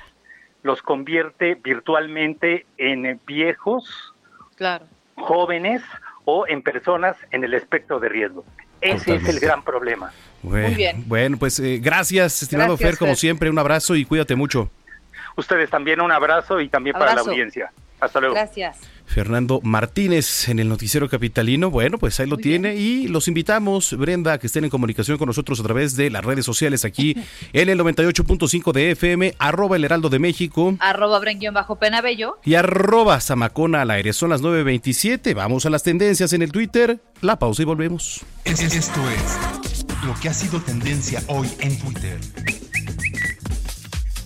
los 0.61 0.81
convierte 0.81 1.55
virtualmente 1.55 2.65
en 2.77 3.17
viejos, 3.25 4.13
claro. 4.57 4.87
jóvenes 5.15 5.81
o 6.33 6.47
en 6.47 6.61
personas 6.61 7.17
en 7.31 7.43
el 7.43 7.53
espectro 7.53 7.99
de 7.99 8.07
riesgo. 8.07 8.45
Ese 8.79 9.15
es 9.15 9.27
el 9.27 9.39
gran 9.39 9.63
problema. 9.63 10.13
Bueno, 10.41 10.67
Muy 10.69 10.75
bien. 10.75 11.03
Bueno, 11.05 11.37
pues 11.37 11.59
eh, 11.59 11.79
gracias, 11.83 12.41
estimado 12.41 12.77
Fer, 12.77 12.97
como 12.97 13.15
siempre, 13.15 13.49
un 13.49 13.59
abrazo 13.59 13.95
y 13.95 14.05
cuídate 14.05 14.35
mucho. 14.35 14.71
Ustedes 15.35 15.69
también 15.69 15.99
un 15.99 16.11
abrazo 16.11 16.61
y 16.61 16.69
también 16.69 16.93
para 16.93 17.15
la 17.15 17.21
audiencia. 17.21 17.71
Hasta 17.99 18.21
luego. 18.21 18.35
Gracias. 18.35 18.79
Fernando 19.11 19.59
Martínez 19.61 20.47
en 20.47 20.59
el 20.59 20.69
Noticiero 20.69 21.09
Capitalino. 21.09 21.69
Bueno, 21.69 21.97
pues 21.97 22.19
ahí 22.19 22.27
lo 22.27 22.37
tiene 22.37 22.75
y 22.75 23.07
los 23.09 23.27
invitamos, 23.27 23.95
Brenda, 23.97 24.33
a 24.33 24.37
que 24.39 24.47
estén 24.47 24.63
en 24.63 24.69
comunicación 24.69 25.17
con 25.17 25.27
nosotros 25.27 25.59
a 25.59 25.63
través 25.63 25.97
de 25.97 26.09
las 26.09 26.23
redes 26.23 26.45
sociales 26.45 26.85
aquí 26.85 27.15
en 27.53 27.69
el 27.69 27.79
98.5 27.79 28.71
de 28.71 28.91
FM, 28.91 29.35
arroba 29.37 29.75
el 29.75 29.83
Heraldo 29.83 30.09
de 30.09 30.19
México. 30.19 30.75
Arroba 30.79 31.19
bajo 31.53 31.75
Penabello. 31.75 32.37
Y 32.45 32.55
arroba 32.55 33.19
Zamacona 33.19 33.81
al 33.81 33.91
aire. 33.91 34.13
Son 34.13 34.29
las 34.29 34.41
9.27. 34.41 35.35
Vamos 35.35 35.65
a 35.65 35.69
las 35.69 35.83
tendencias 35.83 36.31
en 36.33 36.41
el 36.41 36.51
Twitter. 36.51 36.99
La 37.21 37.37
pausa 37.37 37.61
y 37.61 37.65
volvemos. 37.65 38.21
Esto 38.45 38.65
es 38.65 39.85
lo 40.05 40.15
que 40.21 40.29
ha 40.29 40.33
sido 40.33 40.61
tendencia 40.61 41.21
hoy 41.27 41.47
en 41.59 41.77
Twitter. 41.79 42.60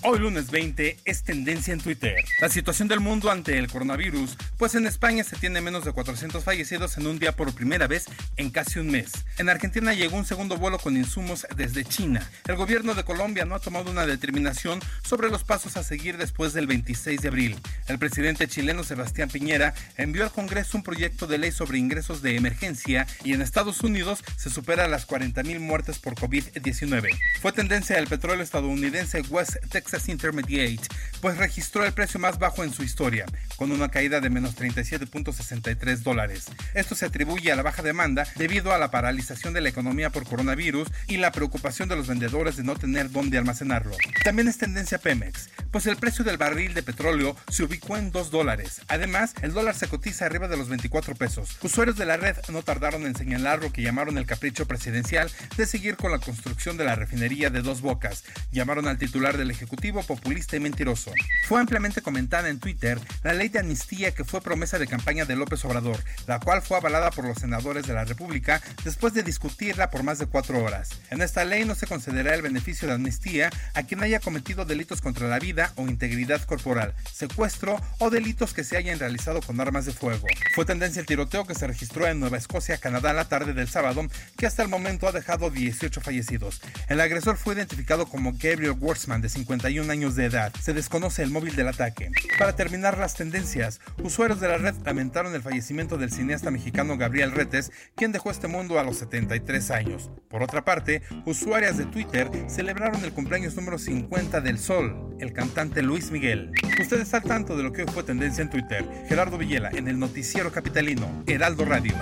Hoy 0.07 0.19
lunes 0.19 0.51
20 0.51 0.99
es 1.03 1.23
tendencia 1.23 1.73
en 1.73 1.81
Twitter. 1.81 2.23
La 2.39 2.47
situación 2.47 2.87
del 2.87 2.99
mundo 2.99 3.31
ante 3.31 3.57
el 3.57 3.67
coronavirus, 3.67 4.37
pues 4.55 4.75
en 4.75 4.85
España 4.85 5.23
se 5.23 5.35
tiene 5.35 5.61
menos 5.61 5.83
de 5.83 5.93
400 5.93 6.43
fallecidos 6.43 6.99
en 6.99 7.07
un 7.07 7.17
día 7.17 7.35
por 7.35 7.55
primera 7.55 7.87
vez 7.87 8.05
en 8.37 8.51
casi 8.51 8.77
un 8.77 8.91
mes. 8.91 9.11
En 9.39 9.49
Argentina 9.49 9.95
llegó 9.95 10.15
un 10.15 10.25
segundo 10.25 10.57
vuelo 10.57 10.77
con 10.77 10.95
insumos 10.95 11.47
desde 11.55 11.83
China. 11.85 12.29
El 12.47 12.55
gobierno 12.55 12.93
de 12.93 13.03
Colombia 13.03 13.45
no 13.45 13.55
ha 13.55 13.59
tomado 13.59 13.89
una 13.89 14.05
determinación 14.05 14.79
sobre 15.03 15.31
los 15.31 15.43
pasos 15.43 15.75
a 15.75 15.81
seguir 15.81 16.17
después 16.17 16.53
del 16.53 16.67
26 16.67 17.21
de 17.21 17.27
abril. 17.27 17.59
El 17.87 17.97
presidente 17.97 18.47
chileno 18.47 18.83
Sebastián 18.83 19.29
Piñera 19.29 19.73
envió 19.97 20.23
al 20.23 20.31
Congreso 20.31 20.77
un 20.77 20.83
proyecto 20.83 21.25
de 21.25 21.39
ley 21.39 21.51
sobre 21.51 21.79
ingresos 21.79 22.21
de 22.21 22.35
emergencia 22.35 23.07
y 23.23 23.33
en 23.33 23.41
Estados 23.41 23.81
Unidos 23.81 24.23
se 24.37 24.51
supera 24.51 24.87
las 24.87 25.07
40.000 25.07 25.59
muertes 25.59 25.97
por 25.97 26.13
COVID-19. 26.13 27.09
Fue 27.41 27.51
tendencia 27.53 27.95
del 27.95 28.05
petróleo 28.05 28.43
estadounidense 28.43 29.21
West 29.31 29.55
Texas 29.71 29.94
Intermediate, 30.07 30.87
pues 31.21 31.37
registró 31.37 31.85
el 31.85 31.93
precio 31.93 32.19
más 32.19 32.37
bajo 32.37 32.63
en 32.63 32.73
su 32.73 32.83
historia, 32.83 33.25
con 33.55 33.71
una 33.71 33.89
caída 33.89 34.19
de 34.19 34.29
menos 34.29 34.55
37.63 34.55 35.97
dólares. 35.97 36.45
Esto 36.73 36.95
se 36.95 37.05
atribuye 37.05 37.51
a 37.51 37.55
la 37.55 37.63
baja 37.63 37.81
demanda 37.81 38.27
debido 38.35 38.73
a 38.73 38.77
la 38.77 38.91
paralización 38.91 39.53
de 39.53 39.61
la 39.61 39.69
economía 39.69 40.09
por 40.09 40.25
coronavirus 40.25 40.89
y 41.07 41.17
la 41.17 41.31
preocupación 41.31 41.89
de 41.89 41.95
los 41.95 42.07
vendedores 42.07 42.57
de 42.57 42.63
no 42.63 42.75
tener 42.75 43.09
dónde 43.11 43.37
almacenarlo. 43.37 43.95
También 44.23 44.47
es 44.47 44.57
tendencia 44.57 44.97
Pemex, 44.97 45.49
pues 45.71 45.85
el 45.87 45.97
precio 45.97 46.25
del 46.25 46.37
barril 46.37 46.73
de 46.73 46.83
petróleo 46.83 47.35
se 47.49 47.63
ubicó 47.63 47.97
en 47.97 48.11
2 48.11 48.31
dólares. 48.31 48.81
Además, 48.87 49.33
el 49.41 49.53
dólar 49.53 49.75
se 49.75 49.87
cotiza 49.87 50.25
arriba 50.25 50.47
de 50.47 50.57
los 50.57 50.69
24 50.69 51.15
pesos. 51.15 51.57
Usuarios 51.61 51.97
de 51.97 52.05
la 52.05 52.17
red 52.17 52.35
no 52.49 52.61
tardaron 52.61 53.05
en 53.05 53.15
señalar 53.15 53.61
lo 53.61 53.71
que 53.71 53.81
llamaron 53.81 54.17
el 54.17 54.25
capricho 54.25 54.67
presidencial 54.67 55.31
de 55.57 55.65
seguir 55.65 55.95
con 55.95 56.11
la 56.11 56.19
construcción 56.19 56.77
de 56.77 56.85
la 56.85 56.95
refinería 56.95 57.49
de 57.49 57.61
dos 57.61 57.81
bocas. 57.81 58.23
Llamaron 58.51 58.87
al 58.87 58.97
titular 58.97 59.37
del 59.37 59.51
Ejecutivo 59.51 59.84
populista 59.91 60.55
y 60.55 60.59
mentiroso. 60.59 61.11
Fue 61.47 61.59
ampliamente 61.59 62.01
comentada 62.01 62.49
en 62.49 62.59
Twitter 62.59 62.99
la 63.23 63.33
ley 63.33 63.49
de 63.49 63.59
amnistía 63.59 64.11
que 64.11 64.23
fue 64.23 64.41
promesa 64.41 64.79
de 64.79 64.87
campaña 64.87 65.25
de 65.25 65.35
López 65.35 65.63
Obrador, 65.65 66.03
la 66.27 66.39
cual 66.39 66.61
fue 66.61 66.77
avalada 66.77 67.11
por 67.11 67.25
los 67.25 67.37
senadores 67.37 67.85
de 67.85 67.93
la 67.93 68.05
República 68.05 68.61
después 68.83 69.13
de 69.13 69.23
discutirla 69.23 69.89
por 69.91 70.03
más 70.03 70.19
de 70.19 70.25
cuatro 70.25 70.63
horas. 70.63 70.89
En 71.09 71.21
esta 71.21 71.45
ley 71.45 71.65
no 71.65 71.75
se 71.75 71.87
concederá 71.87 72.33
el 72.33 72.41
beneficio 72.41 72.87
de 72.87 72.95
amnistía 72.95 73.49
a 73.73 73.83
quien 73.83 74.01
haya 74.03 74.19
cometido 74.19 74.65
delitos 74.65 75.01
contra 75.01 75.27
la 75.27 75.39
vida 75.39 75.71
o 75.75 75.83
integridad 75.83 76.41
corporal, 76.43 76.93
secuestro 77.11 77.79
o 77.99 78.09
delitos 78.09 78.53
que 78.53 78.63
se 78.63 78.77
hayan 78.77 78.99
realizado 78.99 79.41
con 79.41 79.59
armas 79.59 79.85
de 79.85 79.93
fuego. 79.93 80.27
Fue 80.53 80.65
tendencia 80.65 80.99
el 80.99 81.05
tiroteo 81.05 81.45
que 81.45 81.55
se 81.55 81.67
registró 81.67 82.07
en 82.07 82.19
Nueva 82.19 82.37
Escocia, 82.37 82.77
Canadá, 82.77 83.13
la 83.13 83.25
tarde 83.25 83.53
del 83.53 83.67
sábado, 83.67 84.07
que 84.37 84.45
hasta 84.45 84.63
el 84.63 84.69
momento 84.69 85.07
ha 85.07 85.11
dejado 85.11 85.49
18 85.49 86.01
fallecidos. 86.01 86.61
El 86.87 87.01
agresor 87.01 87.37
fue 87.37 87.55
identificado 87.55 88.05
como 88.07 88.33
Gabriel 88.33 88.75
Wurzman, 88.79 89.21
de 89.21 89.29
51 89.65 89.91
años 89.91 90.15
de 90.15 90.25
edad. 90.25 90.53
Se 90.61 90.73
desconoce 90.73 91.23
el 91.23 91.31
móvil 91.31 91.55
del 91.55 91.67
ataque. 91.67 92.11
Para 92.37 92.55
terminar 92.55 92.99
las 92.99 93.15
tendencias, 93.15 93.81
usuarios 94.03 94.39
de 94.39 94.47
la 94.47 94.57
red 94.57 94.75
lamentaron 94.85 95.33
el 95.33 95.41
fallecimiento 95.41 95.97
del 95.97 96.11
cineasta 96.11 96.51
mexicano 96.51 96.97
Gabriel 96.97 97.31
Retes, 97.31 97.71
quien 97.95 98.11
dejó 98.11 98.29
este 98.29 98.47
mundo 98.47 98.79
a 98.79 98.83
los 98.83 98.97
73 98.97 99.71
años. 99.71 100.11
Por 100.29 100.43
otra 100.43 100.63
parte, 100.63 101.01
usuarias 101.25 101.77
de 101.77 101.85
Twitter 101.85 102.29
celebraron 102.47 103.03
el 103.03 103.11
cumpleaños 103.11 103.55
número 103.55 103.79
50 103.79 104.39
del 104.41 104.59
Sol, 104.59 105.15
el 105.19 105.33
cantante 105.33 105.81
Luis 105.81 106.11
Miguel. 106.11 106.51
Usted 106.79 107.01
está 107.01 107.17
al 107.17 107.23
tanto 107.23 107.57
de 107.57 107.63
lo 107.63 107.71
que 107.71 107.83
hoy 107.83 107.87
fue 107.91 108.03
tendencia 108.03 108.43
en 108.43 108.51
Twitter. 108.51 108.85
Gerardo 109.07 109.39
Villela 109.39 109.71
en 109.73 109.87
el 109.87 109.97
noticiero 109.97 110.51
capitalino, 110.51 111.23
Heraldo 111.25 111.65
Radio. 111.65 111.95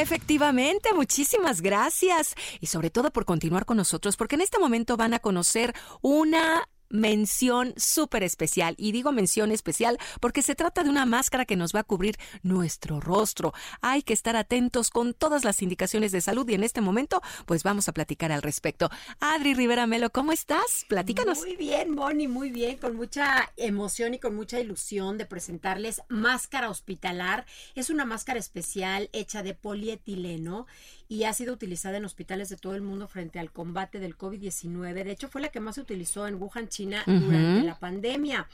Efectivamente, 0.00 0.94
muchísimas 0.94 1.60
gracias. 1.60 2.34
Y 2.58 2.68
sobre 2.68 2.88
todo 2.88 3.10
por 3.10 3.26
continuar 3.26 3.66
con 3.66 3.76
nosotros 3.76 4.16
porque 4.16 4.36
en 4.36 4.40
este 4.40 4.58
momento 4.58 4.96
van 4.96 5.12
a 5.12 5.18
conocer 5.18 5.74
una 6.00 6.66
mención 6.90 7.72
súper 7.76 8.22
especial. 8.22 8.74
Y 8.76 8.92
digo 8.92 9.12
mención 9.12 9.50
especial 9.52 9.98
porque 10.20 10.42
se 10.42 10.54
trata 10.54 10.82
de 10.82 10.90
una 10.90 11.06
máscara 11.06 11.46
que 11.46 11.56
nos 11.56 11.74
va 11.74 11.80
a 11.80 11.84
cubrir 11.84 12.16
nuestro 12.42 13.00
rostro. 13.00 13.54
Hay 13.80 14.02
que 14.02 14.12
estar 14.12 14.36
atentos 14.36 14.90
con 14.90 15.14
todas 15.14 15.44
las 15.44 15.62
indicaciones 15.62 16.12
de 16.12 16.20
salud 16.20 16.48
y 16.48 16.54
en 16.54 16.64
este 16.64 16.80
momento 16.80 17.22
pues 17.46 17.62
vamos 17.62 17.88
a 17.88 17.92
platicar 17.92 18.32
al 18.32 18.42
respecto. 18.42 18.90
Adri 19.20 19.54
Rivera 19.54 19.86
Melo, 19.86 20.10
¿cómo 20.10 20.32
estás? 20.32 20.84
Platícanos. 20.88 21.38
Muy 21.38 21.56
bien, 21.56 21.94
Moni, 21.94 22.28
muy 22.28 22.50
bien, 22.50 22.76
con 22.76 22.96
mucha 22.96 23.52
emoción 23.56 24.14
y 24.14 24.18
con 24.18 24.34
mucha 24.34 24.60
ilusión 24.60 25.18
de 25.18 25.26
presentarles 25.26 26.02
máscara 26.08 26.70
hospitalar. 26.70 27.46
Es 27.74 27.90
una 27.90 28.04
máscara 28.04 28.38
especial 28.38 29.08
hecha 29.12 29.42
de 29.42 29.54
polietileno 29.54 30.66
y 31.10 31.24
ha 31.24 31.32
sido 31.32 31.52
utilizada 31.52 31.96
en 31.96 32.04
hospitales 32.04 32.50
de 32.50 32.56
todo 32.56 32.76
el 32.76 32.82
mundo 32.82 33.08
frente 33.08 33.40
al 33.40 33.50
combate 33.50 33.98
del 33.98 34.16
COVID-19. 34.16 35.02
De 35.02 35.10
hecho, 35.10 35.28
fue 35.28 35.40
la 35.40 35.48
que 35.48 35.58
más 35.58 35.74
se 35.74 35.80
utilizó 35.80 36.28
en 36.28 36.40
Wuhan, 36.40 36.68
China, 36.68 37.02
durante 37.04 37.66
la 37.66 37.76
pandemia. 37.76 38.46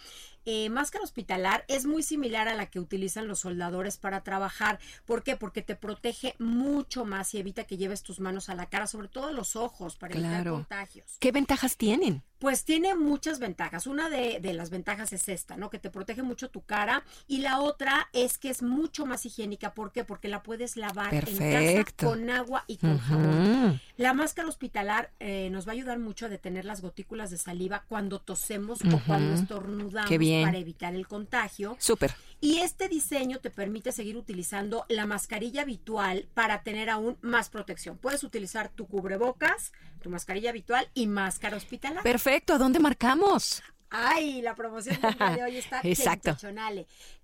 Eh, 0.48 0.70
máscara 0.70 1.02
hospitalar 1.02 1.64
es 1.66 1.86
muy 1.86 2.04
similar 2.04 2.46
a 2.46 2.54
la 2.54 2.66
que 2.66 2.78
utilizan 2.78 3.26
los 3.26 3.40
soldadores 3.40 3.96
para 3.96 4.22
trabajar. 4.22 4.78
¿Por 5.04 5.24
qué? 5.24 5.36
Porque 5.36 5.60
te 5.60 5.74
protege 5.74 6.36
mucho 6.38 7.04
más 7.04 7.34
y 7.34 7.38
evita 7.38 7.64
que 7.64 7.76
lleves 7.76 8.04
tus 8.04 8.20
manos 8.20 8.48
a 8.48 8.54
la 8.54 8.66
cara, 8.66 8.86
sobre 8.86 9.08
todo 9.08 9.32
los 9.32 9.56
ojos, 9.56 9.96
para 9.96 10.14
evitar 10.14 10.48
contagios. 10.48 11.16
¿Qué 11.18 11.32
ventajas 11.32 11.76
tienen? 11.76 12.22
Pues 12.38 12.64
tiene 12.64 12.94
muchas 12.94 13.38
ventajas. 13.38 13.86
Una 13.86 14.10
de, 14.10 14.40
las 14.52 14.70
ventajas 14.70 15.12
es 15.12 15.28
esta, 15.28 15.56
¿no? 15.56 15.70
Que 15.70 15.78
te 15.78 15.90
protege 15.90 16.22
mucho 16.22 16.50
tu 16.50 16.60
cara. 16.60 17.02
Y 17.26 17.38
la 17.38 17.60
otra 17.60 18.08
es 18.12 18.36
que 18.38 18.50
es 18.50 18.62
mucho 18.62 19.06
más 19.06 19.24
higiénica. 19.24 19.72
¿Por 19.72 19.90
qué? 19.90 20.04
Porque 20.04 20.28
la 20.28 20.42
puedes 20.42 20.76
lavar 20.76 21.14
en 21.14 21.84
casa 21.84 21.92
con 21.96 22.30
agua 22.30 22.64
y 22.66 22.76
con 22.76 22.98
jabón. 22.98 23.80
La 23.96 24.12
máscara 24.12 24.46
hospitalar 24.48 25.10
eh, 25.20 25.48
nos 25.50 25.66
va 25.66 25.70
a 25.70 25.74
ayudar 25.74 25.98
mucho 25.98 26.26
a 26.26 26.28
detener 26.28 26.66
las 26.66 26.82
gotículas 26.82 27.30
de 27.30 27.38
saliva 27.38 27.84
cuando 27.88 28.20
tosemos 28.20 28.80
o 28.82 29.00
cuando 29.06 29.34
estornudamos. 29.34 30.10
Para 30.10 30.58
evitar 30.58 30.94
el 30.94 31.06
contagio. 31.08 31.76
Súper. 31.78 32.14
Y 32.40 32.58
este 32.58 32.88
diseño 32.88 33.38
te 33.38 33.50
permite 33.50 33.92
seguir 33.92 34.18
utilizando 34.18 34.84
la 34.88 35.06
mascarilla 35.06 35.62
habitual 35.62 36.28
para 36.34 36.62
tener 36.62 36.90
aún 36.90 37.16
más 37.22 37.48
protección. 37.48 37.96
Puedes 37.96 38.22
utilizar 38.22 38.68
tu 38.68 38.86
cubrebocas, 38.86 39.72
tu 40.02 40.10
mascarilla 40.10 40.50
habitual 40.50 40.88
y 40.92 41.06
máscara 41.06 41.56
hospitalaria. 41.56 42.02
Perfecto, 42.02 42.52
¿a 42.52 42.58
dónde 42.58 42.78
marcamos? 42.78 43.62
Ay, 43.88 44.42
la 44.42 44.54
promoción 44.54 44.98
de 45.00 45.42
hoy 45.42 45.56
está 45.56 45.80
Exacto. 45.84 46.36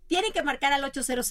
Tienen 0.06 0.32
que 0.32 0.42
marcar 0.42 0.72
al 0.72 0.84
800 0.84 1.30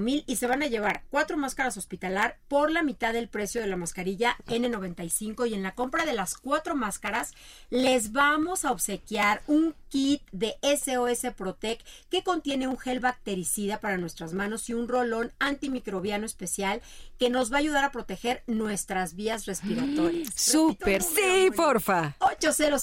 mil 0.00 0.24
y 0.26 0.36
se 0.36 0.46
van 0.46 0.62
a 0.62 0.66
llevar 0.66 1.04
cuatro 1.10 1.36
máscaras 1.36 1.76
hospitalar 1.76 2.38
por 2.48 2.70
la 2.70 2.82
mitad 2.82 3.12
del 3.12 3.28
precio 3.28 3.60
de 3.60 3.66
la 3.66 3.76
mascarilla 3.76 4.36
N95 4.46 5.48
y 5.48 5.54
en 5.54 5.62
la 5.62 5.74
compra 5.74 6.04
de 6.04 6.12
las 6.12 6.36
cuatro 6.36 6.74
máscaras 6.74 7.32
les 7.70 8.12
vamos 8.12 8.64
a 8.64 8.72
obsequiar 8.72 9.42
un 9.46 9.74
kit 9.88 10.22
de 10.32 10.56
SOS 10.62 11.32
Protec 11.36 11.82
que 12.10 12.22
contiene 12.22 12.68
un 12.68 12.76
gel 12.76 13.00
bactericida 13.00 13.80
para 13.80 13.96
nuestras 13.96 14.32
manos 14.32 14.68
y 14.68 14.74
un 14.74 14.88
rolón 14.88 15.32
antimicrobiano 15.38 16.26
especial 16.26 16.82
que 17.18 17.30
nos 17.30 17.52
va 17.52 17.56
a 17.56 17.60
ayudar 17.60 17.84
a 17.84 17.92
proteger 17.92 18.42
nuestras 18.46 19.14
vías 19.14 19.46
respiratorias. 19.46 20.28
Súper, 20.34 21.02
sí, 21.02 21.50
porfa. 21.54 22.16
800 22.20 22.82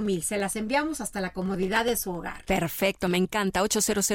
mil 0.00 0.22
Se 0.22 0.38
las 0.38 0.56
enviamos 0.56 1.00
hasta 1.00 1.20
la 1.20 1.32
comodidad 1.32 1.84
de 1.84 1.96
su 1.96 2.10
hogar. 2.12 2.44
Perfecto, 2.44 3.08
me 3.08 3.18
encanta. 3.18 3.55
800 3.62 4.10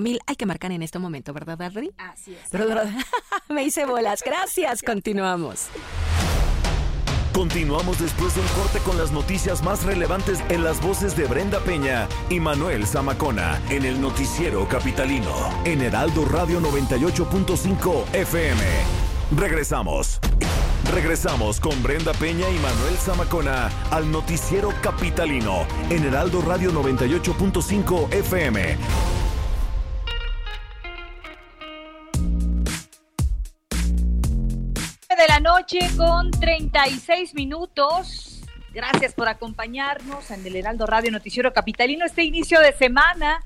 mil 0.00 0.18
Hay 0.26 0.36
que 0.36 0.46
marcar 0.46 0.72
en 0.72 0.82
este 0.82 0.98
momento, 0.98 1.32
¿verdad, 1.32 1.60
Adri? 1.60 1.92
Así 1.98 2.34
es. 2.34 2.50
Me 3.48 3.64
hice 3.64 3.84
bolas. 3.84 4.22
Gracias. 4.24 4.82
Continuamos. 4.82 5.68
Continuamos 7.32 7.98
después 7.98 8.34
de 8.34 8.42
un 8.42 8.46
corte 8.48 8.78
con 8.80 8.98
las 8.98 9.10
noticias 9.10 9.62
más 9.62 9.84
relevantes 9.84 10.40
en 10.50 10.62
las 10.62 10.82
voces 10.82 11.16
de 11.16 11.24
Brenda 11.24 11.60
Peña 11.60 12.06
y 12.28 12.40
Manuel 12.40 12.86
Zamacona 12.86 13.60
en 13.70 13.84
el 13.84 14.00
noticiero 14.00 14.68
capitalino 14.68 15.32
en 15.64 15.80
Heraldo 15.80 16.26
Radio 16.26 16.60
98.5 16.60 18.14
FM. 18.14 18.62
Regresamos. 19.34 20.20
Regresamos 20.90 21.60
con 21.60 21.80
Brenda 21.82 22.12
Peña 22.12 22.48
y 22.48 22.58
Manuel 22.58 22.96
Zamacona 22.96 23.70
al 23.90 24.10
noticiero 24.10 24.72
capitalino 24.82 25.66
en 25.90 26.04
Heraldo 26.04 26.42
Radio 26.42 26.72
98.5 26.72 28.12
FM. 28.12 28.76
de 35.22 35.28
la 35.28 35.40
noche 35.40 35.78
con 35.96 36.32
36 36.32 37.34
minutos. 37.34 38.42
Gracias 38.74 39.14
por 39.14 39.28
acompañarnos 39.28 40.30
en 40.32 40.44
el 40.44 40.56
Heraldo 40.56 40.86
Radio 40.86 41.12
Noticiero 41.12 41.52
Capitalino 41.52 42.04
este 42.04 42.24
inicio 42.24 42.58
de 42.58 42.72
semana. 42.72 43.40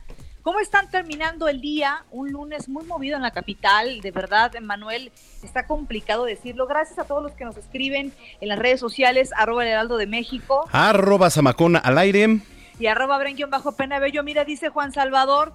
¿Cómo 0.46 0.60
están 0.60 0.88
terminando 0.88 1.48
el 1.48 1.60
día? 1.60 2.04
Un 2.12 2.30
lunes 2.30 2.68
muy 2.68 2.84
movido 2.84 3.16
en 3.16 3.22
la 3.22 3.32
capital. 3.32 4.00
De 4.00 4.12
verdad, 4.12 4.52
Manuel, 4.62 5.10
está 5.42 5.66
complicado 5.66 6.24
decirlo. 6.24 6.68
Gracias 6.68 7.00
a 7.00 7.04
todos 7.04 7.20
los 7.20 7.32
que 7.32 7.44
nos 7.44 7.56
escriben 7.56 8.12
en 8.40 8.48
las 8.48 8.56
redes 8.56 8.78
sociales, 8.78 9.32
arroba 9.36 9.64
el 9.64 9.70
Heraldo 9.70 9.96
de 9.96 10.06
México. 10.06 10.68
Arroba 10.70 11.30
Zamacona 11.30 11.80
al 11.80 11.98
aire. 11.98 12.42
Y 12.78 12.86
arroba 12.86 13.18
Brenguión 13.18 13.50
bajo 13.50 13.72
pena 13.72 13.98
bello. 13.98 14.22
Mira, 14.22 14.44
dice 14.44 14.68
Juan 14.68 14.92
Salvador, 14.92 15.52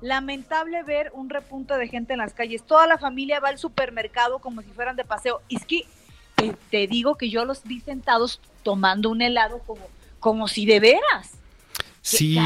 lamentable 0.00 0.84
ver 0.84 1.10
un 1.12 1.28
repunte 1.28 1.76
de 1.76 1.88
gente 1.88 2.14
en 2.14 2.20
las 2.20 2.32
calles. 2.32 2.62
Toda 2.62 2.86
la 2.86 2.96
familia 2.96 3.40
va 3.40 3.50
al 3.50 3.58
supermercado 3.58 4.38
como 4.38 4.62
si 4.62 4.70
fueran 4.70 4.96
de 4.96 5.04
paseo. 5.04 5.42
Y 5.48 5.56
es 5.56 5.66
que 5.66 5.84
te, 6.36 6.54
te 6.70 6.86
digo 6.86 7.16
que 7.16 7.28
yo 7.28 7.44
los 7.44 7.62
vi 7.64 7.80
sentados 7.80 8.40
tomando 8.62 9.10
un 9.10 9.20
helado 9.20 9.58
como, 9.66 9.86
como 10.18 10.48
si 10.48 10.64
de 10.64 10.80
veras. 10.80 11.39
Sí, 12.02 12.38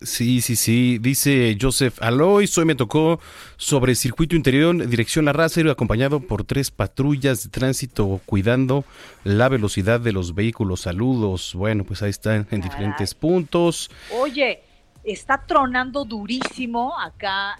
sí, 0.00 0.40
sí, 0.40 0.56
sí. 0.56 0.98
Dice 0.98 1.56
Joseph 1.60 2.00
Aloy, 2.00 2.48
hoy 2.56 2.64
me 2.64 2.74
tocó 2.74 3.20
sobre 3.56 3.94
circuito 3.94 4.34
interior, 4.34 4.86
dirección 4.88 5.28
a 5.28 5.32
Racero, 5.32 5.70
acompañado 5.70 6.20
por 6.20 6.44
tres 6.44 6.70
patrullas 6.70 7.44
de 7.44 7.50
tránsito 7.50 8.20
cuidando 8.24 8.84
la 9.24 9.48
velocidad 9.48 10.00
de 10.00 10.12
los 10.12 10.34
vehículos. 10.34 10.82
Saludos. 10.82 11.52
Bueno, 11.54 11.84
pues 11.84 12.02
ahí 12.02 12.10
están 12.10 12.46
en 12.50 12.62
diferentes 12.62 13.14
puntos. 13.14 13.90
Oye, 14.18 14.62
está 15.04 15.44
tronando 15.46 16.04
durísimo 16.04 16.98
acá. 16.98 17.58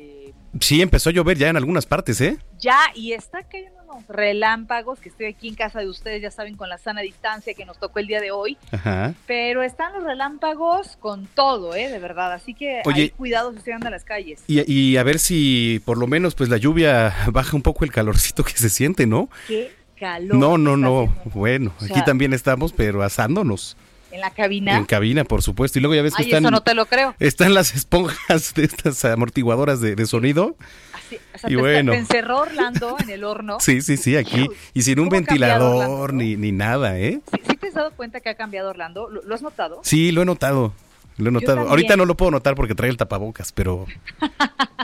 Este, 0.00 0.34
Sí, 0.60 0.82
empezó 0.82 1.10
a 1.10 1.12
llover 1.12 1.38
ya 1.38 1.48
en 1.48 1.56
algunas 1.56 1.86
partes, 1.86 2.20
¿eh? 2.20 2.38
ya, 2.58 2.78
y 2.94 3.12
está 3.12 3.44
cayendo 3.44 3.80
unos 3.84 4.06
relámpagos, 4.08 4.98
que 4.98 5.08
estoy 5.08 5.26
aquí 5.26 5.48
en 5.48 5.54
casa 5.54 5.78
de 5.78 5.88
ustedes, 5.88 6.20
ya 6.20 6.30
saben, 6.30 6.56
con 6.56 6.68
la 6.68 6.76
sana 6.76 7.02
distancia 7.02 7.54
que 7.54 7.64
nos 7.64 7.78
tocó 7.78 8.00
el 8.00 8.08
día 8.08 8.20
de 8.20 8.32
hoy. 8.32 8.58
Ajá. 8.72 9.14
Pero 9.26 9.62
están 9.62 9.92
los 9.92 10.02
relámpagos 10.02 10.96
con 10.98 11.26
todo, 11.26 11.74
¿eh? 11.74 11.88
De 11.88 11.98
verdad. 12.00 12.32
Así 12.32 12.54
que 12.54 12.82
Oye. 12.84 13.02
hay 13.02 13.10
cuidado 13.10 13.52
si 13.52 13.58
usted 13.58 13.72
anda 13.72 13.88
a 13.88 13.90
las 13.92 14.04
calles. 14.04 14.42
Y, 14.48 14.70
y 14.70 14.96
a 14.96 15.02
ver 15.04 15.20
si 15.20 15.80
por 15.84 15.98
lo 15.98 16.06
menos 16.08 16.34
pues 16.34 16.48
la 16.48 16.56
lluvia 16.56 17.14
baja 17.32 17.56
un 17.56 17.62
poco 17.62 17.84
el 17.84 17.92
calorcito 17.92 18.42
que 18.42 18.52
se 18.52 18.70
siente, 18.70 19.06
¿no? 19.06 19.30
Qué 19.46 19.72
calor. 19.98 20.36
No, 20.36 20.58
no, 20.58 20.76
no. 20.76 21.04
haciendo 21.04 21.30
Bueno, 21.38 21.72
O 21.80 21.84
aquí 21.84 22.04
también 22.04 22.32
estamos, 22.32 22.72
pero 22.72 23.02
asándonos. 23.02 23.76
En 24.12 24.20
la 24.20 24.30
cabina. 24.30 24.76
En 24.76 24.84
cabina, 24.86 25.24
por 25.24 25.42
supuesto. 25.42 25.78
Y 25.78 25.82
luego 25.82 25.94
ya 25.94 26.02
ves 26.02 26.14
que 26.14 26.22
Ay, 26.22 26.28
están, 26.30 26.44
eso 26.44 26.50
no 26.50 26.62
te 26.62 26.74
lo 26.74 26.86
creo. 26.86 27.14
están 27.20 27.54
las 27.54 27.74
esponjas 27.74 28.54
de 28.54 28.64
estas 28.64 29.04
amortiguadoras 29.04 29.80
de, 29.80 29.94
de 29.94 30.06
sonido. 30.06 30.56
Así, 30.92 31.16
o 31.34 31.38
sea, 31.38 31.50
y 31.50 31.54
te, 31.54 31.60
bueno. 31.60 31.92
te 31.92 31.98
encerró 31.98 32.38
Orlando 32.40 32.96
en 32.98 33.10
el 33.10 33.24
horno. 33.24 33.58
Sí, 33.60 33.82
sí, 33.82 33.96
sí, 33.96 34.16
aquí. 34.16 34.48
Y 34.74 34.82
sin 34.82 34.98
un 35.00 35.08
¿Cómo 35.08 35.20
ha 35.20 35.24
cambiado 35.24 35.70
ventilador 35.70 36.14
ni, 36.14 36.36
ni 36.36 36.50
nada, 36.52 36.98
¿eh? 36.98 37.20
¿Sí, 37.32 37.40
sí 37.48 37.56
te 37.56 37.68
has 37.68 37.74
dado 37.74 37.92
cuenta 37.92 38.20
que 38.20 38.28
ha 38.30 38.34
cambiado 38.34 38.70
Orlando? 38.70 39.08
¿Lo, 39.08 39.22
lo 39.22 39.34
has 39.34 39.42
notado? 39.42 39.80
Sí, 39.84 40.10
lo 40.12 40.22
he 40.22 40.24
notado. 40.24 40.72
Lo 41.20 41.28
he 41.28 41.32
notado. 41.32 41.68
Ahorita 41.68 41.96
no 41.96 42.04
lo 42.04 42.16
puedo 42.16 42.30
notar 42.32 42.54
porque 42.54 42.74
trae 42.74 42.90
el 42.90 42.96
tapabocas, 42.96 43.52
pero. 43.52 43.86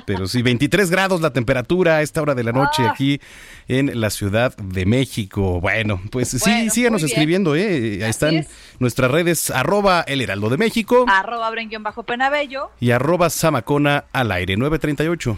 Pero 0.05 0.29
sí, 0.29 0.41
23 0.43 0.89
grados 0.91 1.21
la 1.21 1.33
temperatura 1.33 1.97
a 1.97 2.03
esta 2.03 2.23
hora 2.23 2.37
de 2.37 2.45
la 2.45 2.53
noche 2.53 2.83
Ah. 2.87 2.91
aquí 2.93 3.21
en 3.67 4.01
la 4.01 4.11
Ciudad 4.11 4.55
de 4.57 4.87
México. 4.87 5.61
Bueno, 5.61 6.01
pues 6.13 6.29
sí, 6.29 6.71
síganos 6.71 7.03
escribiendo, 7.03 7.57
¿eh? 7.57 8.05
Ahí 8.05 8.11
están 8.11 8.37
es. 8.37 8.47
nuestras 8.79 9.11
redes, 9.11 9.51
arroba 9.51 10.03
el 10.03 10.21
heraldo 10.21 10.49
de 10.49 10.59
México 10.59 11.07
Arroba 11.09 11.51
Brenguión 11.51 11.83
bajo 11.83 12.05
penabello. 12.05 12.71
y 12.79 12.93
arroba 12.93 13.31
Samacona 13.31 14.05
al 14.13 14.31
aire 14.31 14.57
938. 14.57 15.37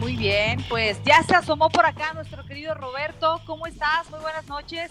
Muy 0.00 0.16
bien, 0.16 0.62
pues 0.68 0.98
ya 1.04 1.22
se 1.22 1.34
asomó 1.34 1.68
por 1.70 1.84
acá 1.84 2.12
nuestro 2.14 2.44
querido 2.46 2.74
Roberto. 2.74 3.40
¿Cómo 3.46 3.66
estás? 3.66 4.08
Muy 4.10 4.20
buenas 4.20 4.46
noches. 4.46 4.90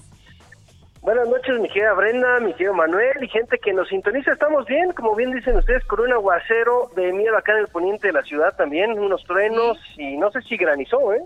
Buenas 1.01 1.27
noches, 1.29 1.59
mi 1.59 1.69
querida 1.69 1.93
Brenda, 1.93 2.39
mi 2.39 2.53
querido 2.53 2.73
Manuel 2.73 3.23
y 3.23 3.27
gente 3.27 3.57
que 3.59 3.71
nos 3.71 3.87
sintoniza. 3.87 4.33
Estamos 4.33 4.65
bien, 4.65 4.91
como 4.93 5.15
bien 5.15 5.31
dicen 5.31 5.55
ustedes, 5.55 5.83
con 5.85 5.99
un 6.01 6.11
aguacero 6.11 6.91
de 6.95 7.13
miedo 7.13 7.37
acá 7.37 7.53
en 7.53 7.59
el 7.59 7.67
poniente 7.67 8.07
de 8.07 8.13
la 8.13 8.23
ciudad 8.23 8.55
también, 8.57 8.97
unos 8.97 9.23
truenos 9.23 9.77
y 9.97 10.17
no 10.17 10.31
sé 10.31 10.41
si 10.41 10.57
granizó, 10.57 11.13
¿eh? 11.13 11.21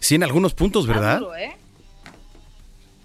Sí, 0.00 0.16
en 0.16 0.24
algunos 0.24 0.54
puntos, 0.54 0.86
¿verdad? 0.86 1.20
¿eh? 1.38 1.52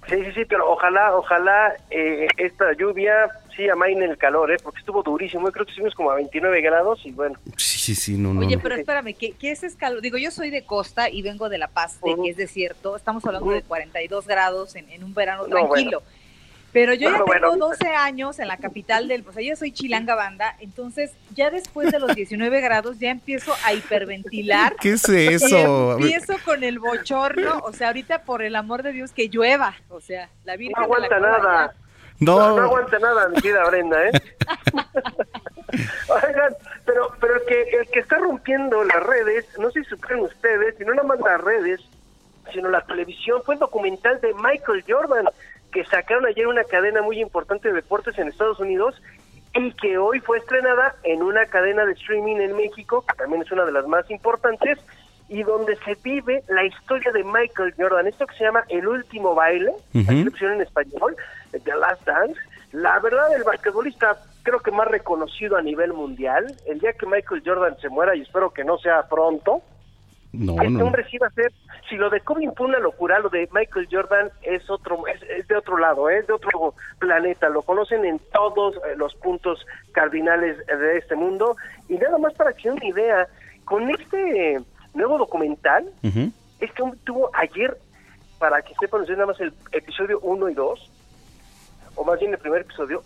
Sí, 0.08 0.24
sí, 0.24 0.32
sí, 0.34 0.46
pero 0.46 0.70
ojalá, 0.72 1.16
ojalá 1.16 1.76
eh, 1.90 2.28
esta 2.38 2.74
lluvia 2.74 3.30
sí 3.56 3.68
amaine 3.70 4.06
el 4.06 4.18
calor, 4.18 4.52
¿eh? 4.52 4.58
Porque 4.62 4.80
estuvo 4.80 5.02
durísimo, 5.02 5.50
creo 5.52 5.66
que 5.66 5.72
estuvimos 5.72 5.96
como 5.96 6.12
a 6.12 6.16
29 6.16 6.62
grados 6.62 7.02
y 7.06 7.12
bueno. 7.12 7.40
Sí, 7.58 7.80
sí, 7.80 7.96
sí, 7.96 8.18
no, 8.18 8.34
no. 8.34 8.42
Oye, 8.42 8.58
no. 8.58 8.62
pero 8.62 8.76
espérame, 8.76 9.16
¿qué, 9.18 9.32
qué 9.32 9.52
es 9.52 9.64
escalón? 9.64 10.02
Digo, 10.02 10.18
yo 10.18 10.32
soy 10.32 10.50
de 10.50 10.64
costa 10.66 11.10
y 11.10 11.22
vengo 11.22 11.50
de 11.50 11.58
La 11.58 11.68
Paz, 11.68 12.00
de 12.02 12.16
que 12.22 12.30
es 12.30 12.38
desierto. 12.38 12.96
Estamos 12.96 13.26
hablando 13.26 13.50
de 13.50 13.64
42 13.64 14.28
grados 14.28 14.76
en, 14.76 14.90
en 14.90 15.04
un 15.04 15.14
verano 15.14 15.48
No, 15.48 15.56
tranquilo. 15.56 16.04
Pero 16.76 16.94
yo 16.94 17.10
ya 17.10 17.14
tengo 17.14 17.26
bueno. 17.28 17.56
12 17.56 17.88
años 17.88 18.38
en 18.38 18.50
la 18.50 18.58
capital 18.58 19.08
del... 19.08 19.26
O 19.26 19.32
sea, 19.32 19.42
yo 19.42 19.56
soy 19.56 19.72
chilanga 19.72 20.14
banda, 20.14 20.58
entonces 20.60 21.14
ya 21.34 21.50
después 21.50 21.90
de 21.90 22.00
los 22.00 22.14
19 22.16 22.60
grados 22.60 23.00
ya 23.00 23.12
empiezo 23.12 23.56
a 23.64 23.72
hiperventilar. 23.72 24.76
¿Qué 24.82 24.92
es 24.92 25.08
eso? 25.08 25.98
Y 25.98 26.04
empiezo 26.04 26.34
con 26.44 26.66
el 26.66 26.80
bochorno. 26.80 27.60
O 27.64 27.72
sea, 27.72 27.88
ahorita 27.88 28.24
por 28.24 28.42
el 28.42 28.58
amor 28.58 28.84
de 28.84 28.92
Dios 28.92 29.14
que 29.14 29.30
llueva. 29.30 29.74
O 29.88 30.02
sea, 30.02 30.28
la 30.44 30.58
Virgen 30.58 30.76
No 30.78 30.82
de 30.82 31.00
la 31.00 31.16
aguanta 31.16 31.20
nada. 31.22 31.76
No. 32.20 32.40
no, 32.40 32.58
no 32.58 32.64
aguanta 32.64 33.00
nada, 33.00 33.30
mi 33.30 33.42
querida 33.42 33.70
Brenda, 33.70 34.08
¿eh? 34.10 34.12
Oigan, 36.10 36.56
pero, 36.86 37.16
pero 37.22 37.36
el 37.36 37.46
que, 37.46 37.62
el 37.62 37.88
que 37.88 38.00
está 38.02 38.18
rompiendo 38.18 38.84
las 38.84 39.02
redes, 39.02 39.46
no 39.60 39.72
sé 39.72 39.82
si 39.84 39.92
supieron 39.92 40.26
ustedes, 40.26 40.76
y 40.80 40.84
no 40.84 40.94
nada 40.94 41.08
más 41.08 41.22
las 41.22 41.40
redes, 41.40 41.80
sino 42.54 42.70
la 42.70 42.82
televisión, 42.82 43.42
fue 43.46 43.56
el 43.56 43.60
documental 43.60 44.20
de 44.20 44.34
Michael 44.34 44.84
Jordan, 44.88 45.26
que 45.76 45.84
sacaron 45.84 46.26
ayer 46.26 46.48
una 46.48 46.64
cadena 46.64 47.02
muy 47.02 47.20
importante 47.20 47.68
de 47.68 47.74
deportes 47.74 48.18
en 48.18 48.30
Estados 48.30 48.62
Unidos 48.62 48.96
y 49.54 49.74
que 49.74 49.98
hoy 49.98 50.22
fue 50.22 50.38
estrenada 50.38 50.96
en 51.04 51.22
una 51.22 51.46
cadena 51.48 51.84
de 51.84 51.92
streaming 51.92 52.38
en 52.38 52.56
México, 52.56 53.04
que 53.06 53.18
también 53.18 53.42
es 53.42 53.52
una 53.52 53.66
de 53.66 53.74
las 53.74 53.86
más 53.86 54.10
importantes, 54.10 54.80
y 55.28 55.44
donde 55.44 55.76
se 55.84 55.98
vive 56.02 56.46
la 56.48 56.64
historia 56.64 57.12
de 57.12 57.26
Michael 57.26 57.74
Jordan, 57.78 58.08
esto 58.08 58.26
que 58.26 58.38
se 58.38 58.46
llama 58.46 58.64
El 58.70 58.88
Último 58.88 59.36
Baile, 59.36 59.74
aquí 60.08 60.24
lo 60.24 60.32
pusieron 60.32 60.56
en 60.56 60.62
español, 60.62 61.18
The 61.52 61.76
Last 61.76 62.06
Dance. 62.06 62.40
La 62.72 62.98
verdad, 63.00 63.36
el 63.36 63.44
basquetbolista 63.44 64.18
creo 64.44 64.62
que 64.62 64.72
más 64.72 64.88
reconocido 64.88 65.58
a 65.58 65.62
nivel 65.62 65.92
mundial. 65.92 66.56
El 66.68 66.80
día 66.80 66.94
que 66.94 67.06
Michael 67.06 67.44
Jordan 67.46 67.78
se 67.82 67.90
muera, 67.90 68.16
y 68.16 68.22
espero 68.22 68.52
que 68.52 68.64
no 68.64 68.78
sea 68.78 69.10
pronto, 69.10 69.62
No, 70.38 70.54
este 70.62 70.70
no. 70.70 70.86
hombre 70.86 71.06
sí 71.10 71.18
va 71.18 71.28
a 71.28 71.32
ser, 71.32 71.52
si 71.90 71.96
lo 71.96 72.10
de 72.10 72.20
Kobe 72.22 72.50
fue 72.56 72.68
una 72.68 72.80
locura, 72.80 73.20
lo 73.20 73.30
de 73.30 73.48
Michael 73.52 73.88
Jordan 73.92 74.30
es 74.42 74.70
otro, 74.70 75.08
es, 75.08 75.22
es 75.24 75.48
de 75.48 75.56
otro 75.56 75.78
lado, 75.78 76.10
es 76.10 76.28
de 76.28 76.34
otro 76.34 76.74
planeta, 77.00 77.50
lo 77.50 77.62
conocen 77.62 78.06
en 78.06 78.20
todos 78.34 78.76
eh, 78.76 78.96
los 78.98 79.16
puntos 79.16 79.66
cardinales 79.94 80.58
de 80.68 80.98
este 80.98 81.16
mundo, 81.16 81.56
y 81.88 81.96
nada 81.96 82.18
más 82.18 82.34
para 82.34 82.54
que 82.54 82.70
una 82.70 82.86
idea, 82.86 83.28
con 83.64 83.90
este 83.90 84.60
nuevo 84.94 85.18
documental, 85.18 85.86
Ujú. 86.04 86.32
este 86.60 86.82
hombre 86.82 87.00
tuvo 87.06 87.30
ayer, 87.34 87.78
para 88.40 88.62
que 88.62 88.74
sepan 88.80 89.02
ustedes 89.02 89.18
nada 89.18 89.32
más 89.32 89.40
el 89.40 89.54
episodio 89.72 90.20
1 90.20 90.50
y 90.50 90.54
2, 90.54 90.92
o 91.96 92.04
más 92.04 92.20
bien 92.20 92.34
el 92.34 92.40
primer 92.40 92.62
episodio, 92.62 93.02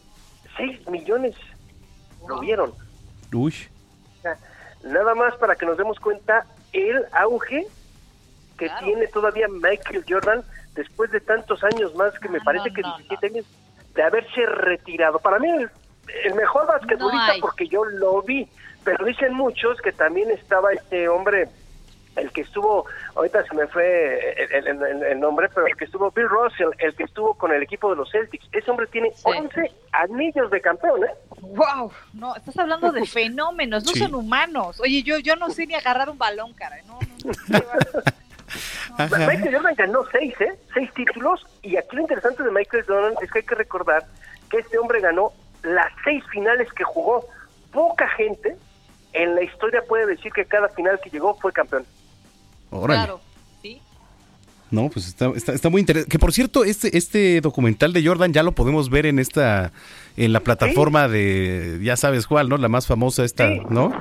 6 0.57 0.87
millones 0.89 1.35
lo 2.27 2.39
vieron. 2.39 2.73
Uy. 3.33 3.53
Nada 4.83 5.13
más 5.13 5.35
para 5.35 5.55
que 5.55 5.65
nos 5.65 5.77
demos 5.77 5.99
cuenta 5.99 6.45
el 6.73 7.05
auge 7.13 7.67
que 8.57 8.69
tiene 8.83 9.07
todavía 9.07 9.47
Michael 9.47 10.03
Jordan 10.07 10.43
después 10.75 11.11
de 11.11 11.21
tantos 11.21 11.63
años 11.63 11.95
más, 11.95 12.17
que 12.19 12.29
me 12.29 12.41
parece 12.41 12.71
que 12.71 12.81
17 12.81 13.27
años 13.27 13.45
de 13.95 14.03
haberse 14.03 14.45
retirado. 14.45 15.19
Para 15.19 15.39
mí 15.39 15.49
el, 15.49 15.69
el 16.25 16.35
mejor 16.35 16.67
basquetbolista 16.67 17.33
porque 17.41 17.67
yo 17.67 17.85
lo 17.85 18.21
vi, 18.21 18.47
pero 18.83 19.05
dicen 19.05 19.33
muchos 19.33 19.79
que 19.81 19.91
también 19.91 20.29
estaba 20.31 20.71
este 20.73 21.09
hombre, 21.09 21.47
el 22.19 22.31
que 22.31 22.41
estuvo, 22.41 22.85
ahorita 23.15 23.43
se 23.45 23.55
me 23.55 23.65
fue 23.67 24.33
el, 24.43 24.67
el- 24.67 24.81
el- 24.83 25.03
el 25.03 25.19
nombre, 25.19 25.49
pero 25.53 25.65
el 25.67 25.75
que 25.75 25.85
estuvo 25.85 26.11
Bill 26.11 26.29
Russell, 26.29 26.69
el 26.77 26.93
que 26.95 27.03
estuvo 27.03 27.33
con 27.33 27.51
el 27.51 27.63
equipo 27.63 27.89
de 27.89 27.95
los 27.95 28.11
Celtics. 28.11 28.45
Ese 28.51 28.69
hombre 28.69 28.87
tiene 28.87 29.11
11 29.23 29.71
anillos 29.91 30.51
de 30.51 30.61
campeón, 30.61 31.03
¿eh? 31.03 31.11
Wow, 31.41 31.91
no, 32.13 32.35
estás 32.35 32.57
hablando 32.57 32.91
de 32.91 33.05
fenómenos, 33.07 33.83
no 33.85 33.91
Sí. 33.93 33.99
son 33.99 34.15
humanos. 34.15 34.79
Oye, 34.79 35.01
yo, 35.03 35.17
yo 35.19 35.35
no 35.35 35.49
sé 35.49 35.65
ni 35.65 35.75
agarrar 35.75 36.09
un 36.09 36.17
balón, 36.17 36.53
cara. 36.53 36.77
No, 36.87 36.99
no, 37.47 37.59
Ajá. 38.97 39.17
Michael 39.27 39.53
Jordan 39.55 39.75
ganó 39.77 40.03
seis, 40.11 40.33
¿eh? 40.41 40.57
Seis 40.73 40.91
títulos. 40.93 41.45
Y 41.61 41.77
aquí 41.77 41.95
lo 41.95 42.01
interesante 42.01 42.43
de 42.43 42.51
Michael 42.51 42.83
Jordan 42.87 43.13
es 43.21 43.31
que 43.31 43.39
hay 43.39 43.45
que 43.45 43.55
recordar 43.55 44.03
que 44.49 44.57
este 44.57 44.77
hombre 44.77 44.99
ganó 44.99 45.31
las 45.63 45.91
seis 46.03 46.23
finales 46.31 46.67
que 46.73 46.83
jugó. 46.83 47.25
Poca 47.71 48.07
gente 48.09 48.57
en 49.13 49.35
la 49.35 49.43
historia 49.43 49.83
puede 49.87 50.07
decir 50.07 50.31
que 50.33 50.45
cada 50.45 50.67
final 50.69 50.99
que 51.03 51.09
llegó 51.11 51.35
fue 51.35 51.53
campeón. 51.53 51.85
Órale. 52.71 52.99
Claro, 52.99 53.21
sí. 53.61 53.81
No, 54.71 54.89
pues 54.89 55.07
está, 55.07 55.31
está, 55.35 55.53
está 55.53 55.69
muy 55.69 55.81
interesante. 55.81 56.11
Que 56.11 56.19
por 56.19 56.31
cierto, 56.33 56.63
este, 56.63 56.97
este 56.97 57.41
documental 57.41 57.91
de 57.93 58.05
Jordan 58.05 58.31
ya 58.33 58.43
lo 58.43 58.51
podemos 58.53 58.89
ver 58.89 59.05
en 59.07 59.17
esta, 59.19 59.71
en 60.17 60.31
la 60.33 60.39
plataforma 60.41 61.07
de, 61.07 61.79
ya 61.81 61.97
sabes 61.97 62.27
cuál, 62.27 62.49
¿no? 62.49 62.57
La 62.57 62.67
más 62.69 62.85
famosa 62.87 63.23
esta, 63.23 63.49
¿no? 63.69 63.91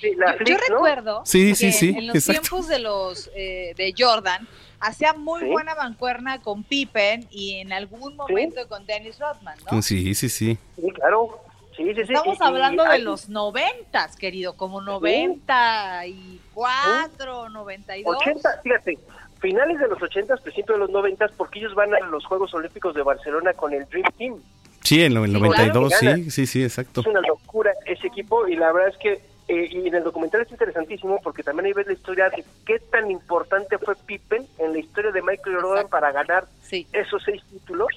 Sí, 0.00 0.10
la 0.16 0.32
Yo, 0.32 0.38
Flix, 0.38 0.48
yo 0.50 0.56
¿no? 0.56 0.74
recuerdo 0.74 1.22
Sí, 1.24 1.50
que 1.50 1.54
sí, 1.54 1.72
sí, 1.72 1.94
en 1.96 2.08
los 2.08 2.16
exacto. 2.16 2.40
tiempos 2.42 2.68
de 2.68 2.78
los 2.80 3.30
eh, 3.36 3.72
de 3.76 3.94
Jordan 3.96 4.48
hacía 4.80 5.12
muy 5.12 5.42
Sí. 5.42 5.46
buena 5.46 5.76
mancuerna 5.76 6.40
con 6.42 6.64
Pippen 6.64 7.28
y 7.30 7.54
en 7.58 7.72
algún 7.72 8.16
momento 8.16 8.66
con 8.68 8.84
Dennis 8.84 9.20
Rodman, 9.20 9.56
¿no? 9.70 9.80
Sí, 9.80 10.12
sí, 10.16 10.28
sí. 10.28 10.58
Sí, 10.74 10.90
claro. 10.92 11.38
Sí, 11.76 11.84
sí, 11.84 11.94
sí. 11.94 12.00
Estamos 12.12 12.38
Y- 12.38 12.42
y 12.42 12.46
hablando 12.46 12.82
de 12.84 12.88
hay- 12.90 13.02
los 13.02 13.28
noventas, 13.28 14.16
querido, 14.16 14.56
como 14.56 14.80
94, 14.80 17.48
92. 17.48 18.16
80, 18.20 18.60
fíjate, 18.62 18.98
finales 19.40 19.78
de 19.78 19.88
los 19.88 20.00
80, 20.02 20.36
principios 20.36 20.76
de 20.76 20.80
los 20.80 20.90
90, 20.90 21.28
porque 21.36 21.58
ellos 21.60 21.74
van 21.74 21.94
a 21.94 22.00
los 22.00 22.24
Juegos 22.26 22.52
Olímpicos 22.54 22.94
de 22.94 23.02
Barcelona 23.02 23.52
con 23.54 23.72
el 23.72 23.86
Dream 23.86 24.04
Team. 24.18 24.36
Sí, 24.82 25.02
en 25.02 25.16
el 25.16 25.24
Sí, 25.26 25.32
92, 25.32 25.72
claro 25.72 25.88
que 25.88 26.06
gana. 26.06 26.16
sí, 26.16 26.30
sí, 26.30 26.46
sí, 26.46 26.62
exacto. 26.64 27.00
Es 27.02 27.06
una 27.06 27.20
locura 27.20 27.72
ese 27.86 28.08
equipo 28.08 28.46
y 28.48 28.56
la 28.56 28.72
verdad 28.72 28.90
es 28.90 28.96
que 28.98 29.32
eh, 29.48 29.66
y 29.70 29.88
en 29.88 29.94
el 29.94 30.04
documental 30.04 30.40
es 30.42 30.50
interesantísimo 30.52 31.18
porque 31.22 31.42
también 31.42 31.66
ahí 31.66 31.72
ves 31.72 31.86
la 31.88 31.92
historia 31.94 32.30
de 32.30 32.44
qué 32.64 32.78
tan 32.78 33.10
importante 33.10 33.76
fue 33.76 33.96
Pippen 34.06 34.46
en 34.58 34.72
la 34.72 34.78
historia 34.78 35.10
de 35.10 35.20
Michael 35.20 35.56
Jordan 35.60 35.88
para 35.88 36.12
ganar 36.12 36.46
esos 36.92 37.22
seis 37.24 37.42
títulos 37.50 37.88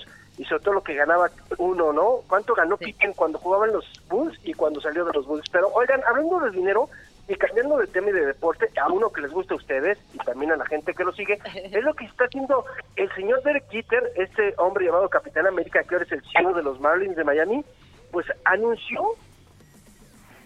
y 0.45 0.47
sobre 0.47 0.63
todo 0.63 0.73
lo 0.75 0.83
que 0.83 0.93
ganaba 0.93 1.29
uno, 1.57 1.91
¿no? 1.91 2.21
¿Cuánto 2.27 2.53
ganó 2.53 2.77
Pippen 2.77 3.13
cuando 3.13 3.39
jugaban 3.39 3.71
los 3.71 3.85
Bulls 4.09 4.39
y 4.43 4.53
cuando 4.53 4.79
salió 4.79 5.03
de 5.05 5.13
los 5.13 5.25
Bulls? 5.25 5.49
Pero 5.51 5.69
oigan, 5.73 6.01
hablando 6.07 6.39
de 6.39 6.51
dinero 6.51 6.89
y 7.27 7.35
cambiando 7.35 7.77
de 7.77 7.87
tema 7.87 8.09
y 8.09 8.13
de 8.13 8.27
deporte, 8.27 8.69
a 8.79 8.87
uno 8.91 9.09
que 9.09 9.21
les 9.21 9.31
gusta 9.31 9.55
a 9.55 9.57
ustedes 9.57 9.97
y 10.13 10.17
también 10.19 10.51
a 10.51 10.57
la 10.57 10.65
gente 10.65 10.93
que 10.93 11.03
lo 11.03 11.11
sigue, 11.13 11.39
es 11.55 11.83
lo 11.83 11.93
que 11.95 12.05
está 12.05 12.25
haciendo 12.25 12.65
el 12.95 13.11
señor 13.15 13.41
Derek 13.43 13.67
Jeter, 13.69 14.11
este 14.15 14.53
hombre 14.57 14.85
llamado 14.85 15.09
Capitán 15.09 15.47
América, 15.47 15.83
que 15.83 15.95
ahora 15.95 16.05
es 16.05 16.11
el 16.11 16.23
CEO 16.31 16.53
de 16.53 16.63
los 16.63 16.79
Marlins 16.79 17.15
de 17.15 17.23
Miami, 17.23 17.65
pues 18.11 18.25
anunció 18.45 19.01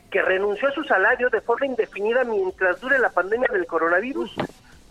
que 0.09 0.21
renunció 0.21 0.69
a 0.69 0.71
su 0.71 0.83
salario 0.85 1.29
de 1.29 1.41
forma 1.41 1.67
indefinida 1.67 2.23
mientras 2.23 2.79
dure 2.81 2.97
la 2.97 3.09
pandemia 3.09 3.49
del 3.51 3.67
coronavirus. 3.67 4.33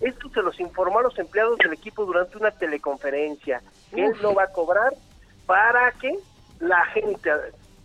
Esto 0.01 0.28
se 0.30 0.42
los 0.42 0.59
informó 0.61 1.01
a 1.01 1.03
los 1.03 1.18
empleados 1.18 1.59
del 1.59 1.72
equipo 1.72 2.05
durante 2.05 2.36
una 2.38 2.51
teleconferencia. 2.53 3.61
Que 3.94 4.05
él 4.07 4.12
no 4.22 4.34
va 4.34 4.44
a 4.44 4.53
cobrar 4.53 4.92
para 5.46 5.90
que 5.92 6.12
la 6.61 6.84
gente, 6.86 7.30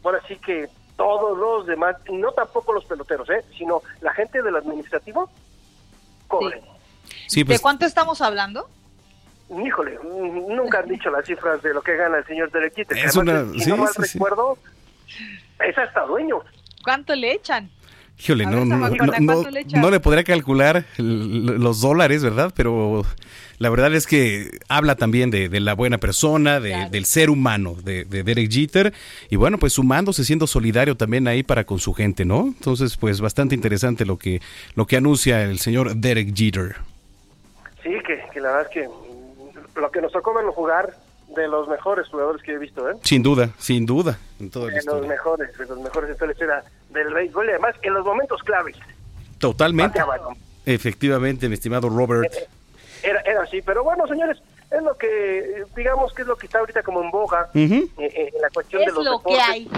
bueno, 0.02 0.20
así 0.24 0.36
que 0.38 0.70
todos 0.96 1.38
los 1.38 1.66
demás, 1.66 1.96
y 2.08 2.14
no 2.18 2.32
tampoco 2.34 2.74
los 2.74 2.86
peloteros, 2.86 3.30
¿eh? 3.30 3.44
sino 3.58 3.82
la 4.02 4.14
gente 4.14 4.42
del 4.44 4.56
administrativo, 4.56 5.30
cobren. 6.28 6.62
Sí, 7.28 7.42
¿De 7.42 7.46
pues 7.46 7.62
cuánto 7.62 7.86
estamos 7.86 8.22
hablando? 8.22 8.70
Híjole, 9.50 10.00
nunca 10.04 10.80
han 10.80 10.88
dicho 10.88 11.10
las 11.10 11.26
cifras 11.26 11.62
de 11.62 11.74
lo 11.74 11.82
que 11.82 11.96
gana 11.96 12.18
el 12.18 12.26
señor 12.26 12.50
Jeter. 12.52 12.98
Es 12.98 13.16
Además, 13.18 13.44
una- 13.44 13.54
si 13.54 13.60
sí, 13.62 13.70
no 13.70 13.78
mal 13.78 13.88
sí, 13.94 14.04
sí. 14.04 14.14
recuerdo, 14.18 14.58
es 15.68 15.78
hasta 15.78 16.02
dueño. 16.06 16.40
¿Cuánto 16.84 17.16
le 17.16 17.34
echan? 17.34 17.70
Híjole, 18.20 18.46
no, 18.46 18.64
no, 18.64 18.78
no, 18.78 18.96
¿cuánto 18.96 19.20
no, 19.44 19.50
le 19.50 19.60
echas? 19.62 19.82
no 19.82 19.90
le 19.92 20.00
podría 20.00 20.24
calcular 20.24 20.86
los 20.98 21.82
dólares, 21.82 22.24
¿verdad? 22.24 22.54
Pero 22.56 23.04
la 23.58 23.70
verdad 23.70 23.94
es 23.96 24.08
que 24.08 24.50
habla 24.70 24.96
también 24.96 25.30
de, 25.30 25.50
de 25.50 25.60
la 25.60 25.74
buena 25.74 25.98
persona, 25.98 26.60
de- 26.62 26.88
del 26.90 27.06
ser 27.06 27.30
humano, 27.30 27.76
de, 27.84 28.06
de 28.06 28.24
Derek 28.24 28.50
Jeter, 28.52 28.94
y 29.30 29.36
bueno, 29.36 29.58
pues 29.58 29.74
sumándose, 29.74 30.24
siendo 30.24 30.48
solidario 30.48 30.96
también 30.96 31.28
ahí 31.28 31.44
para 31.44 31.66
con 31.66 31.80
su 31.80 31.94
gente, 31.94 32.24
¿no? 32.24 32.46
Entonces, 32.48 32.96
pues 32.98 33.20
bastante 33.20 33.56
interesante 33.56 34.06
lo 34.06 34.18
que, 34.18 34.42
lo 34.76 34.86
que 34.86 34.96
anuncia 34.98 35.44
el 35.44 35.60
señor 35.60 35.96
Derek 35.96 36.34
Jeter. 36.36 36.76
Sí, 37.82 37.90
que, 38.08 38.22
que 38.32 38.40
la 38.40 38.50
verdad 38.54 38.68
es 38.70 38.74
que 38.74 38.90
lo 39.82 39.92
que 39.92 40.02
nos 40.02 40.12
tocó 40.14 40.34
verlo 40.34 40.54
jugar 40.54 40.96
de 41.36 41.48
los 41.48 41.68
mejores 41.68 42.08
jugadores 42.08 42.42
que 42.44 42.54
he 42.54 42.58
visto, 42.58 42.90
¿eh? 42.90 42.96
Sin 43.04 43.24
duda, 43.24 43.50
sin 43.58 43.86
duda, 43.86 44.18
en 44.40 44.50
toda 44.50 44.68
la 44.68 44.74
De 44.74 44.84
los 44.84 45.08
mejores, 45.08 45.58
de 45.58 45.66
los 45.66 45.80
mejores 45.80 46.10
en 46.10 46.16
toda 46.16 46.28
la 46.28 46.34
historia 46.34 46.64
del 46.90 47.14
béisbol 47.14 47.46
y 47.48 47.50
además 47.50 47.76
en 47.82 47.94
los 47.94 48.06
momentos 48.06 48.42
claves. 48.44 48.78
Totalmente. 49.40 50.00
Efectivamente, 50.66 51.48
mi 51.48 51.56
estimado 51.56 51.90
Robert. 51.90 52.32
Era, 53.04 53.20
era 53.22 53.44
así, 53.44 53.62
pero 53.62 53.84
bueno, 53.84 54.08
señores, 54.08 54.42
es 54.74 54.84
lo 54.84 54.98
que, 54.98 55.40
eh, 55.40 55.66
digamos 55.76 56.14
que 56.14 56.24
es 56.24 56.28
lo 56.28 56.36
que 56.36 56.48
está 56.48 56.60
ahorita 56.60 56.82
como 56.84 57.02
en 57.02 57.12
boga 57.12 57.50
Ujú. 57.54 57.62
eh, 57.64 57.90
eh, 58.00 58.32
en 58.36 58.42
la 58.42 58.50
cuestión 58.50 58.82
Es 58.82 58.88
de 58.88 58.94
los 58.94 59.06
lo 59.06 59.20
que 59.22 59.32
deportes. 59.34 59.50
hay. 59.50 59.70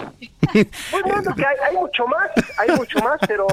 Pues 0.92 1.06
no, 1.06 1.20
es 1.20 1.26
lo 1.26 1.36
que 1.36 1.46
hay, 1.46 1.58
hay 1.68 1.76
mucho 1.76 2.08
más, 2.08 2.30
hay 2.58 2.70
mucho 2.78 3.00
más, 3.00 3.20
pero 3.28 3.46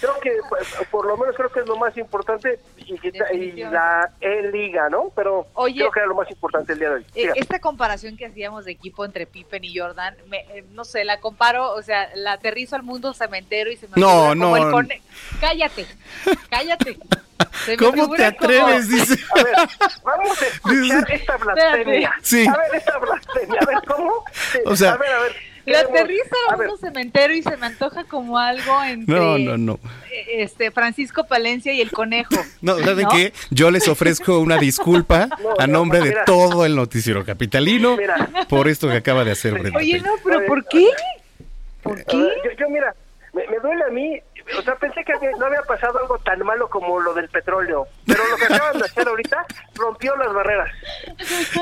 creo 0.00 0.18
que 0.22 0.32
pues, 0.48 0.66
por 0.90 1.04
lo 1.06 1.16
menos 1.16 1.34
creo 1.36 1.50
que 1.50 1.60
es 1.60 1.66
lo 1.66 1.76
más 1.76 1.96
importante 1.98 2.58
y, 2.78 2.96
que 2.98 3.08
y 3.34 3.62
la 3.64 4.10
E-Liga, 4.20 4.88
¿no? 4.88 5.10
Pero 5.14 5.46
Oye. 5.54 5.80
creo 5.80 5.90
que 5.90 5.98
era 6.00 6.08
lo 6.08 6.14
más 6.14 6.30
importante 6.30 6.72
el 6.72 6.78
día 6.78 6.88
de 6.90 6.94
hoy. 6.96 7.02
Eh, 7.14 7.22
Siga. 7.22 7.32
esta 7.36 7.58
comparación 7.58 8.16
que 8.16 8.26
hacíamos 8.26 8.64
de 8.64 8.72
equipo 8.72 9.04
entre 9.04 9.26
Pippen 9.26 9.64
y 9.64 9.76
Jordan, 9.76 10.16
me- 10.28 10.46
eh, 10.56 10.64
no 10.72 10.84
sé, 10.84 11.04
la 11.04 11.20
comparo, 11.20 11.72
o 11.74 11.82
sea, 11.82 12.08
la 12.14 12.32
aterrizo 12.34 12.76
al 12.76 12.84
mundo 12.84 13.12
cementero 13.12 13.70
y 13.70 13.76
se 13.76 13.86
me 13.88 13.94
No, 13.96 14.08
figura 14.08 14.28
como 14.28 14.56
no. 14.56 14.56
el 14.66 14.72
cone- 14.72 15.02
Cállate, 15.40 15.86
cállate. 16.48 16.96
¿Cómo 17.78 17.92
te 18.14 18.16
como- 18.16 18.24
atreves? 18.24 18.88
Dice. 18.90 19.18
A 19.38 19.42
ver, 19.42 19.54
vamos 20.04 20.42
a 20.42 20.46
escuchar 20.46 21.10
esta 21.12 21.36
blasfemia. 21.36 22.12
Sí. 22.22 22.46
A 22.46 22.56
ver, 22.56 22.74
esta 22.74 22.98
blasfemia. 22.98 23.60
A 23.60 23.66
ver, 23.66 23.78
¿cómo? 23.86 24.24
Sí, 24.52 24.58
O 24.64 24.76
sea- 24.76 24.92
a 24.92 24.96
ver, 24.96 25.10
a 25.12 25.20
ver. 25.20 25.32
La 25.66 25.80
aterriza 25.80 26.36
a 26.52 26.56
mundo 26.56 26.76
cementero 26.76 27.34
y 27.34 27.42
se 27.42 27.56
me 27.56 27.66
antoja 27.66 28.04
como 28.04 28.38
algo 28.38 28.84
entre 28.84 29.12
No, 29.12 29.36
no, 29.36 29.58
no. 29.58 29.80
eh, 30.12 30.42
este 30.44 30.70
Francisco 30.70 31.24
Palencia 31.26 31.72
y 31.72 31.80
el 31.80 31.90
conejo. 31.90 32.36
No, 32.62 32.78
¿saben 32.78 33.02
¿No? 33.02 33.08
qué? 33.08 33.32
Yo 33.50 33.72
les 33.72 33.88
ofrezco 33.88 34.38
una 34.38 34.58
disculpa 34.58 35.28
a 35.58 35.66
nombre 35.66 35.98
de 36.02 36.10
mira. 36.10 36.24
todo 36.24 36.64
el 36.64 36.76
noticiero 36.76 37.24
capitalino 37.24 37.96
Mira. 37.96 38.28
por 38.48 38.68
esto 38.68 38.86
que 38.86 38.94
acaba 38.94 39.24
de 39.24 39.32
hacer 39.32 39.54
Brenda 39.54 39.76
Oye, 39.76 39.98
no, 39.98 40.12
pero 40.22 40.46
¿por 40.46 40.64
qué? 40.68 40.86
¿Por 41.82 42.04
qué? 42.04 42.16
ver, 42.16 42.32
yo, 42.44 42.50
yo, 42.60 42.68
mira, 42.70 42.94
me, 43.32 43.44
me 43.48 43.58
duele 43.58 43.82
a 43.82 43.90
mí. 43.90 44.20
O 44.58 44.62
sea, 44.62 44.76
pensé 44.76 45.02
que 45.04 45.12
había- 45.12 45.32
no 45.38 45.46
había 45.46 45.62
pasado 45.62 45.98
algo 45.98 46.18
tan 46.18 46.38
malo 46.40 46.68
como 46.70 47.00
lo 47.00 47.14
del 47.14 47.28
petróleo. 47.28 47.86
Pero 48.06 48.22
lo 48.28 48.36
que 48.36 48.44
acaban 48.44 48.78
de 48.78 48.84
hacer 48.84 49.08
ahorita 49.08 49.44
rompió 49.74 50.14
las 50.16 50.32
barreras. 50.32 50.68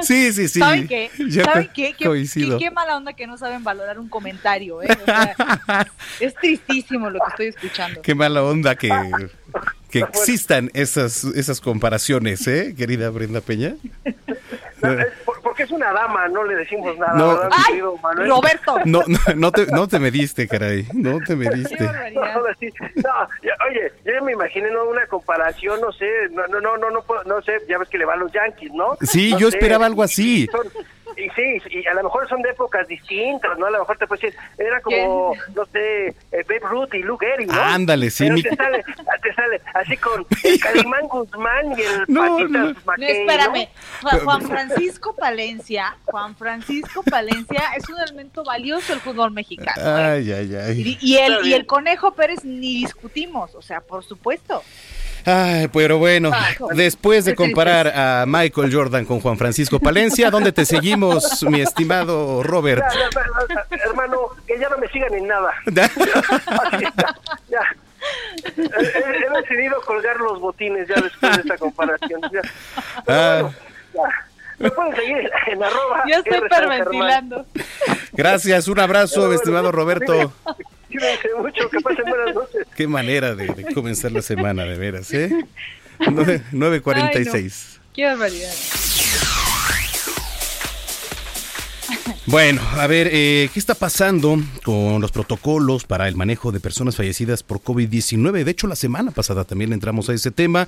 Sí, 0.03 0.32
sí, 0.32 0.49
sí. 0.49 0.59
¿Saben 0.61 0.87
qué? 0.87 1.11
¿Saben 1.45 1.70
qué? 1.74 1.95
Qué, 1.95 2.05
coincido. 2.07 2.59
qué- 2.59 2.66
qué 2.66 2.70
mala 2.70 2.97
onda 2.97 3.14
que 3.14 3.26
no 3.26 3.39
saben 3.39 3.64
valorar 3.64 3.99
un 3.99 4.09
comentario, 4.09 4.82
¿eh? 4.82 4.89
O 5.01 5.05
sea, 5.05 5.35
es 6.20 6.35
tristísimo 6.35 7.09
lo 7.11 7.20
que 7.20 7.30
estoy 7.30 7.47
escuchando. 7.49 8.03
Qué 8.03 8.14
mala 8.14 8.43
onda 8.43 8.74
que, 8.76 8.91
que 9.91 9.99
existan 10.09 10.70
esas, 10.74 11.24
esas 11.24 11.61
comparaciones, 11.61 12.47
¿eh, 12.47 12.74
querida 12.76 13.09
Brenda 13.11 13.41
Peña? 13.41 13.76
No, 14.89 15.01
es 15.01 15.07
por- 15.24 15.41
porque 15.43 15.62
es 15.64 15.70
una 15.70 15.93
dama, 15.93 16.28
no 16.28 16.45
le 16.45 16.55
decimos 16.57 16.97
nada. 16.99 17.14
No. 17.14 17.28
¿verdad, 17.28 17.49
mi 17.49 17.55
¡Ay, 17.57 17.64
querido 17.68 17.97
Manuel? 17.99 18.28
Roberto! 18.30 18.76
No, 18.85 19.03
no, 19.07 19.18
no 19.37 19.53
te, 19.53 19.66
no 19.66 19.89
te 19.89 19.99
mediste, 19.99 20.47
caray. 20.49 20.87
No 20.93 21.18
te 21.26 21.35
mediste. 21.37 21.76
Sí. 22.61 22.68
No, 22.97 23.11
ya- 23.43 23.57
oye, 23.68 23.93
yo 24.05 24.24
me 24.24 24.32
imaginé 24.32 24.70
¿no? 24.70 24.85
una 24.85 25.07
comparación, 25.07 25.80
no 25.80 25.91
sé, 25.93 26.07
no, 26.30 26.47
no, 26.47 26.61
no, 26.61 26.76
no, 26.78 26.91
no, 26.91 27.03
puedo- 27.03 27.24
no 27.24 27.41
sé, 27.43 27.53
ya 27.68 27.78
ves 27.78 27.89
que 27.89 27.99
le 27.99 28.05
van 28.05 28.20
los 28.20 28.32
Yankees, 28.32 28.72
¿no? 28.72 28.97
Sí, 29.01 29.32
No 29.32 29.39
yo 29.41 29.51
sé, 29.51 29.57
esperaba 29.57 29.87
algo 29.87 30.03
así. 30.03 30.47
son- 30.53 30.66
y 31.16 31.30
sí, 31.30 31.62
y 31.70 31.87
a 31.87 31.95
lo 31.95 32.03
mejor 32.05 32.28
son 32.28 32.43
de 32.43 32.51
épocas 32.51 32.89
distintas, 32.89 33.57
¿no? 33.59 33.66
A 33.66 33.70
lo 33.70 33.78
mejor 33.80 33.97
te 33.99 34.07
puedes 34.07 34.22
decir, 34.22 34.39
era 34.59 34.80
como, 34.80 35.32
no 35.55 35.64
sé, 35.66 36.09
eh, 36.09 36.14
Babe 36.49 36.61
Ruth 36.68 36.93
y 36.95 37.03
Lou 37.03 37.16
Gehrig, 37.16 37.47
¿no? 37.47 37.61
Ándale, 37.61 38.11
sí, 38.11 38.28
mi- 38.30 38.43
te 38.43 38.55
sale, 38.57 38.85
sale 39.35 39.61
así 39.74 39.97
con 39.97 40.26
el 40.45 40.61
Calimán 40.61 41.07
Guzmán 41.09 41.72
y 41.78 41.82
el 41.82 42.05
No, 42.09 42.22
Patitas 42.37 42.51
no. 42.51 42.72
No, 42.97 43.07
espérame. 43.07 43.68
¿no? 44.03 44.09
Juan- 44.11 44.20
Juan 44.24 44.43
Francisco 44.43 45.14
Palencia, 45.14 45.97
Juan 46.07 46.37
Francisco 46.37 47.03
Palencia 47.03 47.62
es 47.76 47.89
un 47.89 48.01
elemento 48.01 48.45
valioso 48.45 48.93
del 48.93 49.01
fútbol 49.01 49.30
mexicano. 49.32 49.80
¿eh? 49.82 50.03
Ay, 50.18 50.32
ay, 50.32 50.55
ay. 50.57 50.80
Y, 51.01 51.12
y 51.12 51.16
el, 51.18 51.47
y 51.47 51.55
el 51.55 51.66
Conejo 51.66 52.12
Pérez 52.14 52.45
ni 52.45 52.74
discutimos, 52.76 53.55
o 53.55 53.62
sea, 53.62 53.80
por 53.80 54.05
supuesto. 54.05 54.62
Ay, 55.26 55.68
pero 55.68 55.97
bueno, 55.97 56.30
Ay, 56.35 56.55
después 56.74 57.24
de 57.24 57.35
comparar 57.35 57.89
a 57.89 58.24
Michael 58.26 58.70
Jordan 58.74 59.07
con 59.07 59.20
Juan 59.20 59.39
Francisco 59.39 59.80
Palencia, 59.80 60.30
¿dónde 60.30 60.53
te 60.53 60.66
seguimos, 60.66 61.43
mi 61.49 61.62
estimado 61.62 62.43
Robert? 62.43 62.82
Ya, 62.93 63.09
ya, 63.49 63.66
ya, 63.70 63.85
hermano, 63.87 64.18
que 64.47 64.59
ya 64.59 64.68
no 64.68 64.76
me 64.76 64.87
sigan 64.89 65.14
en 65.14 65.26
nada. 65.26 65.51
ya. 65.66 65.91
He, 67.51 67.84
he- 68.57 68.63
he 68.63 69.41
decidido 69.43 69.81
colgar 69.83 70.17
los 70.21 70.41
botines 70.41 70.87
ya 70.89 70.95
después 71.01 71.37
de 71.37 71.41
esta 71.43 71.59
comparación. 71.59 72.21
Ya. 72.33 72.41
Ah, 73.07 73.51
Ya. 73.95 74.03
Me 74.59 74.71
pueden 74.71 74.95
seguir 74.95 75.31
en 75.49 75.63
arroba. 75.65 76.05
Yo 76.09 76.17
estoy 76.19 76.39
hiperventilando. 76.39 77.45
Gracias, 78.13 78.69
un 78.69 78.79
abrazo, 78.79 79.33
estimado 79.33 79.73
Roberto. 79.73 80.33
Cuídense 80.89 81.29
mucho, 81.39 81.69
que 81.71 81.81
pasen 81.81 82.05
buenas 82.05 82.35
noches. 82.37 82.65
Qué 82.77 82.87
manera 82.87 83.35
de, 83.35 83.49
de 83.49 83.75
comenzar 83.75 84.13
la 84.13 84.23
semana, 84.23 84.63
de 84.65 84.79
veras, 84.79 85.13
¿eh? 85.13 85.31
9.46. 85.99 87.81
Qué 87.93 88.07
barbaridad. 88.07 88.53
Bueno, 92.27 92.62
a 92.79 92.87
ver, 92.87 93.11
eh, 93.12 93.51
¿qué 93.53 93.59
está 93.59 93.75
pasando 93.75 94.39
con 94.64 95.03
los 95.03 95.12
protocolos 95.12 95.85
para 95.85 96.09
el 96.09 96.16
manejo 96.16 96.53
de 96.53 96.61
personas 96.61 96.97
fallecidas 96.97 97.43
por 97.43 97.61
COVID-19? 97.61 98.45
De 98.45 98.51
hecho, 98.51 98.66
la 98.66 98.77
semana 98.77 99.11
pasada 99.11 99.45
también 99.45 99.75
entramos 99.75 100.09
a 100.09 100.14
ese 100.14 100.31
tema, 100.31 100.66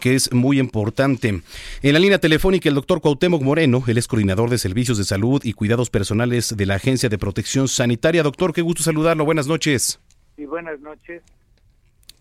que 0.00 0.16
es 0.16 0.32
muy 0.32 0.58
importante. 0.58 1.42
En 1.82 1.92
la 1.92 2.00
línea 2.00 2.18
telefónica, 2.18 2.68
el 2.68 2.74
doctor 2.74 3.00
Cuauhtémoc 3.00 3.40
Moreno, 3.40 3.84
él 3.86 3.98
es 3.98 4.08
coordinador 4.08 4.50
de 4.50 4.58
servicios 4.58 4.98
de 4.98 5.04
salud 5.04 5.40
y 5.44 5.52
cuidados 5.52 5.90
personales 5.90 6.56
de 6.56 6.66
la 6.66 6.74
Agencia 6.74 7.08
de 7.08 7.18
Protección 7.18 7.68
Sanitaria. 7.68 8.24
Doctor, 8.24 8.52
qué 8.52 8.62
gusto 8.62 8.82
saludarlo. 8.82 9.24
Buenas 9.24 9.46
noches. 9.46 10.00
Y 10.36 10.44
buenas 10.44 10.80
noches. 10.80 11.22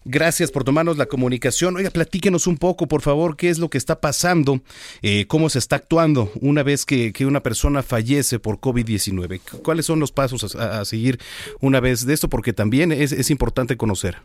Gracias 0.07 0.51
por 0.51 0.63
tomarnos 0.63 0.97
la 0.97 1.07
comunicación. 1.07 1.75
Oiga, 1.75 1.89
platíquenos 1.89 2.45
un 2.45 2.57
poco, 2.57 2.87
por 2.87 3.01
favor, 3.01 3.35
qué 3.35 3.49
es 3.49 3.57
lo 3.57 3.69
que 3.69 3.79
está 3.79 3.99
pasando, 4.01 4.61
eh, 5.01 5.25
cómo 5.25 5.49
se 5.49 5.57
está 5.57 5.77
actuando 5.77 6.31
una 6.41 6.61
vez 6.61 6.85
que, 6.85 7.11
que 7.11 7.25
una 7.25 7.41
persona 7.41 7.81
fallece 7.81 8.37
por 8.37 8.59
COVID-19. 8.59 9.41
¿Cuáles 9.63 9.87
son 9.87 9.99
los 9.99 10.11
pasos 10.11 10.55
a, 10.55 10.81
a, 10.81 10.85
seguir 10.85 11.17
una 11.59 11.79
vez 11.79 12.05
de 12.05 12.13
esto? 12.13 12.29
Porque 12.29 12.53
también 12.53 12.91
es, 12.91 13.11
es 13.11 13.31
importante 13.31 13.77
conocer. 13.77 14.17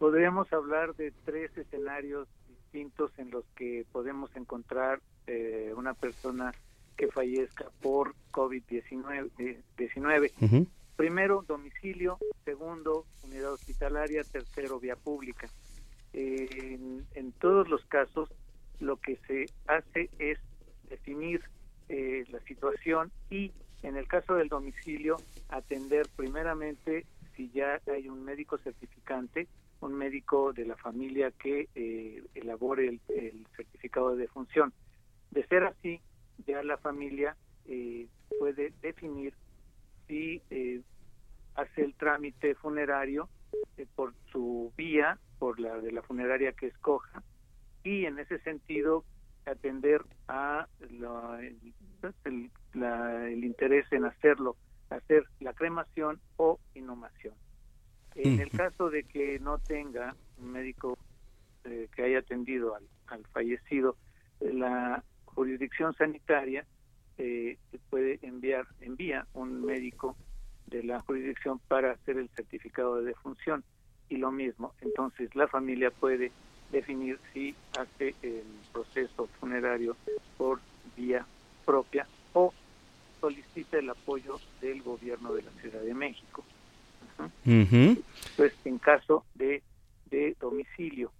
Podríamos 0.00 0.52
hablar 0.52 0.96
de 0.96 1.12
tres 1.24 1.56
escenarios 1.56 2.26
distintos 2.48 3.12
en 3.16 3.30
los 3.30 3.44
que 3.54 3.86
podemos 3.92 4.34
encontrar 4.34 5.00
eh, 5.28 5.72
una 5.76 5.94
persona 5.94 6.52
que 6.96 7.06
fallezca 7.06 7.66
por 7.80 8.16
COVID-19. 8.32 9.30
Eh, 9.38 9.60
19. 9.78 10.32
Uh 10.40 10.44
-huh. 10.44 10.66
Primero, 10.96 11.44
domicilio. 11.46 12.18
Segundo, 12.44 13.06
unidad 13.24 13.52
hospitalaria. 13.52 14.22
Tercero, 14.24 14.78
vía 14.78 14.96
pública. 14.96 15.48
En, 16.12 17.04
en, 17.14 17.32
todos 17.32 17.68
los 17.68 17.84
casos, 17.86 18.32
lo 18.78 18.96
que 18.98 19.16
se 19.26 19.46
hace 19.66 20.10
es 20.18 20.38
definir 20.88 21.42
eh, 21.88 22.24
la 22.30 22.40
situación 22.40 23.10
y, 23.30 23.52
en 23.82 23.96
el 23.96 24.06
caso 24.06 24.34
del 24.34 24.48
domicilio, 24.48 25.16
atender 25.48 26.08
primeramente 26.14 27.06
si 27.36 27.50
ya 27.50 27.80
hay 27.92 28.08
un 28.08 28.24
médico 28.24 28.58
certificante, 28.58 29.48
un 29.80 29.94
médico 29.94 30.52
de 30.52 30.66
la 30.66 30.76
familia 30.76 31.32
que 31.32 31.68
eh, 31.74 32.22
elabore 32.34 32.88
el, 32.88 33.00
el, 33.08 33.46
certificado 33.56 34.10
de 34.10 34.22
defunción. 34.22 34.72
De 35.32 35.44
ser 35.48 35.64
así, 35.64 36.00
ya 36.46 36.62
la 36.62 36.78
familia 36.78 37.36
eh, 37.66 38.06
puede 38.38 38.72
definir 38.80 39.34
si 40.06 40.42
eh, 40.50 40.80
hace 41.54 41.82
el 41.82 41.94
trámite 41.94 42.54
funerario 42.54 43.28
eh, 43.76 43.86
por 43.94 44.14
su 44.30 44.72
vía, 44.76 45.18
por 45.38 45.58
la 45.60 45.78
de 45.80 45.92
la 45.92 46.02
funeraria 46.02 46.52
que 46.52 46.66
escoja, 46.66 47.22
y 47.82 48.06
en 48.06 48.18
ese 48.18 48.38
sentido 48.40 49.04
atender 49.46 50.02
a 50.28 50.66
la, 50.90 51.38
el, 51.40 52.50
la, 52.72 53.28
el, 53.28 53.44
interés 53.44 53.86
en 53.92 54.04
hacerlo, 54.04 54.56
hacer 54.90 55.24
la 55.40 55.52
cremación 55.52 56.20
o 56.36 56.58
inhumación. 56.74 57.34
En 58.14 58.40
el 58.40 58.50
caso 58.50 58.90
de 58.90 59.02
que 59.02 59.40
no 59.40 59.58
tenga 59.58 60.14
un 60.38 60.52
médico 60.52 60.96
eh, 61.64 61.88
que 61.94 62.04
haya 62.04 62.20
atendido 62.20 62.76
al, 62.76 62.84
al 63.08 63.26
fallecido, 63.26 63.96
la 64.40 65.02
jurisdicción 65.24 65.94
sanitaria 65.94 66.64
eh, 67.18 67.56
puede 67.90 68.18
enviar 68.22 68.66
envía 68.80 69.26
un 69.34 69.64
médico 69.64 70.16
de 70.66 70.82
la 70.82 71.00
jurisdicción 71.00 71.60
para 71.68 71.92
hacer 71.92 72.18
el 72.18 72.28
certificado 72.30 72.96
de 72.96 73.04
defunción 73.04 73.62
y 74.08 74.16
lo 74.16 74.30
mismo 74.32 74.74
entonces 74.80 75.34
la 75.34 75.46
familia 75.48 75.90
puede 75.90 76.32
definir 76.72 77.18
si 77.32 77.54
hace 77.78 78.14
el 78.22 78.42
proceso 78.72 79.28
funerario 79.38 79.96
por 80.36 80.60
vía 80.96 81.24
propia 81.64 82.06
o 82.32 82.52
solicita 83.20 83.78
el 83.78 83.90
apoyo 83.90 84.40
del 84.60 84.82
gobierno 84.82 85.32
de 85.34 85.42
la 85.42 85.50
Ciudad 85.60 85.80
de 85.80 85.94
México 85.94 86.44
uh 87.18 87.50
-huh. 87.50 88.02
pues 88.36 88.52
en 88.64 88.78
caso 88.78 89.24
de, 89.34 89.62
de 90.10 90.36
domicilio 90.40 91.12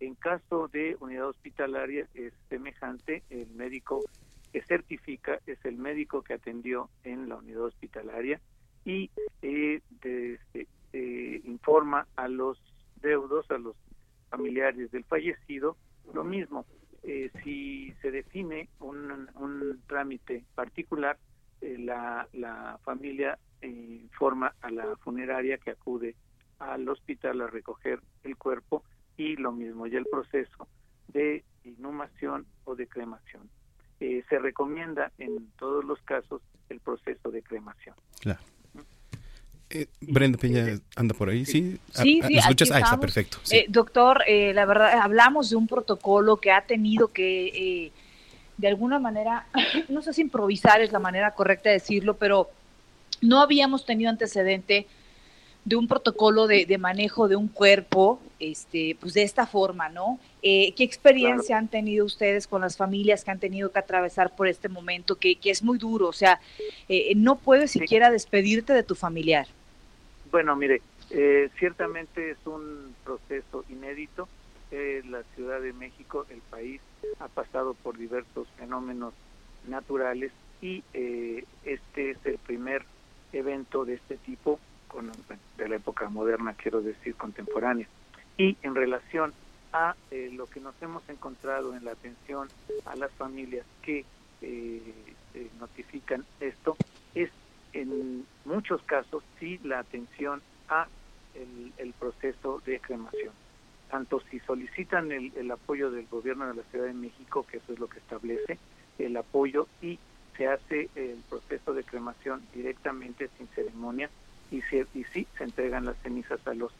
en 0.00 0.14
caso 0.14 0.68
de 0.68 0.96
unidad 1.00 1.28
hospitalaria 1.28 2.06
es 2.14 2.32
semejante 2.48 3.22
el 3.30 3.48
médico 3.54 4.02
que 4.56 4.62
certifica 4.62 5.38
es 5.46 5.62
el 5.66 5.76
médico 5.76 6.22
que 6.22 6.32
atendió 6.32 6.88
en 7.04 7.28
la 7.28 7.36
unidad 7.36 7.64
hospitalaria 7.64 8.40
y 8.86 9.10
eh, 9.42 9.82
de, 10.00 10.40
de, 10.54 11.42
informa 11.44 12.08
a 12.16 12.26
los 12.26 12.58
deudos, 13.02 13.50
a 13.50 13.58
los 13.58 13.76
familiares 14.30 14.90
del 14.92 15.04
fallecido, 15.04 15.76
lo 16.14 16.24
mismo. 16.24 16.64
Eh, 17.02 17.30
si 17.44 17.92
se 18.00 18.10
define 18.10 18.70
un, 18.80 19.28
un 19.34 19.82
trámite 19.88 20.46
particular, 20.54 21.18
eh, 21.60 21.76
la, 21.78 22.26
la, 22.32 22.80
familia 22.82 23.38
informa 23.60 24.54
a 24.62 24.70
la 24.70 24.96
funeraria 25.04 25.58
que 25.58 25.72
acude 25.72 26.16
al 26.60 26.88
hospital 26.88 27.42
a 27.42 27.46
recoger 27.48 28.00
el 28.24 28.38
cuerpo 28.38 28.84
y 29.18 29.36
lo 29.36 29.52
mismo, 29.52 29.86
ya 29.86 29.98
el 29.98 30.06
proceso 30.06 30.66
de 31.08 31.44
inhumación 31.62 32.46
o 32.64 32.74
de 32.74 32.86
cremación 32.86 33.50
eh, 34.00 34.22
se 34.28 34.38
recomienda 34.38 35.12
en 35.18 35.50
todos 35.58 35.84
los 35.84 36.00
casos 36.02 36.42
el 36.68 36.80
proceso 36.80 37.30
de 37.30 37.42
cremación. 37.42 37.94
Claro. 38.20 38.40
Eh, 39.68 39.86
Brenda 40.00 40.38
Peña 40.38 40.78
anda 40.94 41.12
por 41.12 41.28
ahí, 41.28 41.44
¿sí? 41.44 41.78
Sí, 41.90 42.20
sí, 42.24 42.36
escuchas? 42.36 42.70
Ah, 42.70 42.78
está 42.78 43.00
perfecto. 43.00 43.38
Sí. 43.42 43.56
Eh, 43.56 43.66
doctor, 43.68 44.22
eh, 44.26 44.52
la 44.54 44.64
verdad, 44.64 45.00
hablamos 45.00 45.50
de 45.50 45.56
un 45.56 45.66
protocolo 45.66 46.36
que 46.36 46.52
ha 46.52 46.62
tenido 46.62 47.08
que, 47.08 47.46
eh, 47.48 47.92
de 48.58 48.68
alguna 48.68 49.00
manera, 49.00 49.46
no 49.88 50.02
sé 50.02 50.12
si 50.12 50.22
improvisar 50.22 50.80
es 50.82 50.92
la 50.92 51.00
manera 51.00 51.32
correcta 51.32 51.68
de 51.68 51.74
decirlo, 51.74 52.14
pero 52.14 52.48
no 53.20 53.40
habíamos 53.40 53.84
tenido 53.84 54.08
antecedente 54.08 54.86
de 55.66 55.76
un 55.76 55.88
protocolo 55.88 56.46
de, 56.46 56.64
de, 56.64 56.78
manejo 56.78 57.28
de 57.28 57.36
un 57.36 57.48
cuerpo, 57.48 58.20
este, 58.38 58.96
pues 59.00 59.14
de 59.14 59.24
esta 59.24 59.46
forma, 59.46 59.88
¿no? 59.88 60.18
Eh, 60.42 60.72
¿Qué 60.76 60.84
experiencia 60.84 61.48
claro. 61.48 61.58
han 61.58 61.68
tenido 61.68 62.06
ustedes 62.06 62.46
con 62.46 62.60
las 62.60 62.76
familias 62.76 63.24
que 63.24 63.32
han 63.32 63.40
tenido 63.40 63.70
que 63.72 63.80
atravesar 63.80 64.34
por 64.34 64.46
este 64.46 64.68
momento, 64.68 65.16
que, 65.16 65.36
que 65.36 65.50
es 65.50 65.64
muy 65.64 65.76
duro? 65.76 66.06
O 66.06 66.12
sea, 66.12 66.40
eh, 66.88 67.12
no 67.16 67.36
puedes 67.36 67.72
siquiera 67.72 68.10
despedirte 68.10 68.72
de 68.72 68.84
tu 68.84 68.94
familiar. 68.94 69.48
Bueno, 70.30 70.54
mire, 70.54 70.82
eh, 71.10 71.50
ciertamente 71.58 72.30
es 72.30 72.38
un 72.46 72.94
proceso 73.04 73.64
inédito. 73.68 74.28
la 74.70 75.24
Ciudad 75.34 75.60
de 75.60 75.72
México, 75.72 76.26
el 76.30 76.42
país, 76.42 76.80
ha 77.18 77.26
pasado 77.26 77.74
por 77.74 77.98
diversos 77.98 78.46
fenómenos 78.56 79.14
naturales 79.66 80.30
y 80.62 80.82
eh, 80.94 81.44
este 81.64 82.10
es 82.10 82.18
el 82.24 82.38
primer 82.38 82.84
evento 83.32 83.84
de 83.84 83.94
este 83.94 84.16
tipo 84.16 84.58
con, 84.88 85.10
de 85.56 85.68
la 85.68 85.76
época 85.76 86.08
moderna, 86.08 86.54
quiero 86.54 86.80
decir, 86.80 87.14
contemporánea. 87.14 87.86
Y 88.36 88.56
en 88.62 88.74
relación 88.74 89.32
a 89.72 89.94
eh, 90.10 90.30
lo 90.32 90.46
que 90.46 90.60
nos 90.60 90.74
hemos 90.80 91.08
encontrado 91.08 91.74
en 91.74 91.84
la 91.84 91.92
atención 91.92 92.48
a 92.84 92.96
las 92.96 93.10
familias 93.12 93.66
que 93.82 94.04
eh, 94.42 94.94
eh, 95.34 95.50
notifican 95.58 96.24
esto, 96.40 96.76
es 97.14 97.30
en 97.72 98.26
muchos 98.44 98.82
casos 98.82 99.22
sí 99.38 99.58
la 99.64 99.80
atención 99.80 100.42
a 100.68 100.86
el, 101.34 101.92
proceso 101.92 102.62
de 102.64 102.80
cremación. 102.80 103.32
Tanto 103.90 104.20
si 104.30 104.40
solicitan 104.40 105.12
el 105.12 105.50
apoyo 105.50 105.90
del 105.90 106.06
gobierno 106.06 106.46
de 106.48 106.54
la 106.54 106.62
Ciudad 106.64 106.86
de 106.86 106.94
México, 106.94 107.46
que 107.48 107.58
eso 107.58 107.74
es 107.74 107.78
lo 107.78 107.88
que 107.88 107.98
establece, 107.98 108.58
el 108.98 109.16
apoyo 109.16 109.68
y 109.82 109.98
se 110.36 110.48
hace 110.48 110.88
el 110.94 111.22
proceso 111.28 111.72
de 111.74 111.84
cremación 111.84 112.42
directamente 112.54 113.28
sin 113.36 113.46
ceremonia 113.48 114.10
y, 114.50 114.62
se, 114.62 114.86
y 114.94 115.04
sí 115.12 115.26
se 115.36 115.44
entregan 115.44 115.84
las 115.84 115.96
cenizas 116.02 116.40
a 116.46 116.54
los 116.54 116.72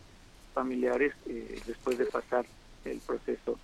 familiares 0.54 1.12
eh, 1.26 1.60
después 1.66 1.98
de 1.98 2.06
pasar 2.06 2.46
el 2.84 2.98
proceso. 2.98 3.58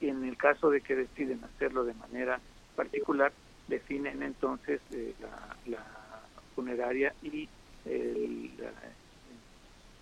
Y 0.00 0.08
en 0.08 0.24
el 0.24 0.36
caso 0.36 0.70
de 0.70 0.80
que 0.80 0.94
deciden 0.94 1.42
hacerlo 1.44 1.84
de 1.84 1.94
manera 1.94 2.40
particular, 2.76 3.32
definen 3.68 4.22
entonces 4.22 4.80
eh, 4.92 5.14
la, 5.20 5.56
la, 5.66 5.84
funeraria 6.54 7.14
y 7.22 7.48
el, 7.84 8.50
la 8.58 8.72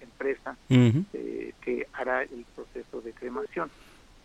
empresa 0.00 0.56
uh 0.70 0.74
-huh. 0.74 1.04
eh, 1.12 1.52
que 1.60 1.86
hará 1.92 2.22
el 2.22 2.44
proceso 2.54 3.00
de 3.02 3.12
cremación. 3.12 3.70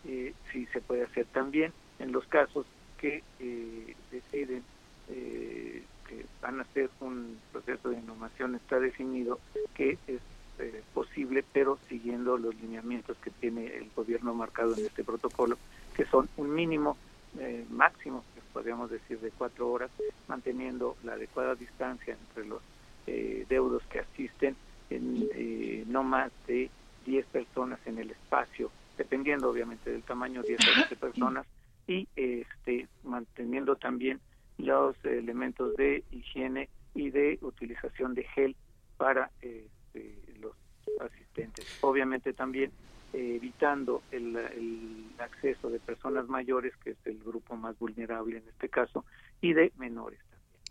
Eh, 0.06 0.32
si 0.50 0.66
se 0.66 0.80
puede 0.80 1.04
hacer 1.04 1.26
también 1.26 1.72
en 1.98 2.10
los 2.10 2.26
casos 2.26 2.66
que 2.98 3.22
eh, 3.38 3.94
deciden 4.10 4.62
eh, 5.10 5.82
que 6.12 6.26
van 6.42 6.58
a 6.58 6.62
hacer 6.62 6.90
un 7.00 7.38
proceso 7.50 7.90
de 7.90 7.98
innovación 7.98 8.54
está 8.54 8.78
definido 8.78 9.38
que 9.74 9.98
es 10.06 10.20
eh, 10.58 10.82
posible, 10.92 11.44
pero 11.52 11.78
siguiendo 11.88 12.36
los 12.36 12.54
lineamientos 12.56 13.16
que 13.18 13.30
tiene 13.30 13.66
el 13.76 13.90
gobierno 13.96 14.34
marcado 14.34 14.74
en 14.76 14.84
este 14.84 15.04
protocolo, 15.04 15.56
que 15.94 16.04
son 16.04 16.28
un 16.36 16.54
mínimo 16.54 16.96
eh, 17.38 17.64
máximo, 17.70 18.24
podríamos 18.52 18.90
decir 18.90 19.18
de 19.20 19.30
cuatro 19.30 19.70
horas, 19.70 19.90
manteniendo 20.28 20.96
la 21.04 21.14
adecuada 21.14 21.54
distancia 21.54 22.14
entre 22.14 22.44
los 22.46 22.60
eh, 23.06 23.46
deudos 23.48 23.82
que 23.84 24.00
asisten, 24.00 24.54
en 24.90 25.28
eh, 25.34 25.84
no 25.86 26.02
más 26.02 26.30
de 26.46 26.70
10 27.06 27.26
personas 27.26 27.78
en 27.86 27.98
el 27.98 28.10
espacio, 28.10 28.70
dependiendo 28.98 29.48
obviamente 29.48 29.90
del 29.90 30.02
tamaño, 30.02 30.42
10 30.42 30.60
o 30.60 30.76
20 30.76 30.96
personas, 31.00 31.46
y 31.86 32.06
este 32.14 32.86
manteniendo 33.02 33.76
también 33.76 34.20
los 34.58 34.96
elementos 35.04 35.74
de 35.76 36.04
higiene 36.10 36.68
y 36.94 37.10
de 37.10 37.38
utilización 37.42 38.14
de 38.14 38.24
gel 38.24 38.56
para 38.96 39.30
este, 39.40 40.14
los 40.40 40.52
asistentes. 41.00 41.66
Obviamente 41.80 42.32
también 42.32 42.70
eh, 43.12 43.36
evitando 43.36 44.02
el, 44.10 44.36
el, 44.36 45.06
acceso 45.18 45.68
de 45.68 45.78
personas 45.78 46.28
mayores, 46.28 46.72
que 46.82 46.90
es 46.90 46.96
el 47.04 47.18
grupo 47.18 47.56
más 47.56 47.78
vulnerable 47.78 48.38
en 48.38 48.48
este 48.48 48.68
caso, 48.68 49.04
y 49.40 49.52
de 49.52 49.70
menores. 49.76 50.18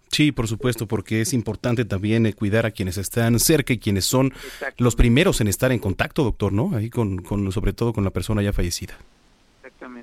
Sí, 0.07 0.31
por 0.31 0.47
supuesto, 0.47 0.87
porque 0.87 1.21
es 1.21 1.33
importante 1.33 1.85
también 1.85 2.25
eh, 2.25 2.33
cuidar 2.33 2.65
a 2.65 2.71
quienes 2.71 2.97
están 2.97 3.39
cerca 3.39 3.73
y 3.73 3.79
quienes 3.79 4.05
son 4.05 4.33
los 4.77 4.95
primeros 4.95 5.39
en 5.39 5.47
estar 5.47 5.71
en 5.71 5.79
contacto, 5.79 6.23
doctor, 6.23 6.51
¿no? 6.51 6.75
Ahí 6.75 6.89
con, 6.89 7.21
con 7.21 7.49
sobre 7.51 7.73
todo 7.73 7.93
con 7.93 8.03
la 8.03 8.09
persona 8.09 8.41
ya 8.41 8.51
fallecida. 8.51 8.97
Exactamente. 9.57 10.00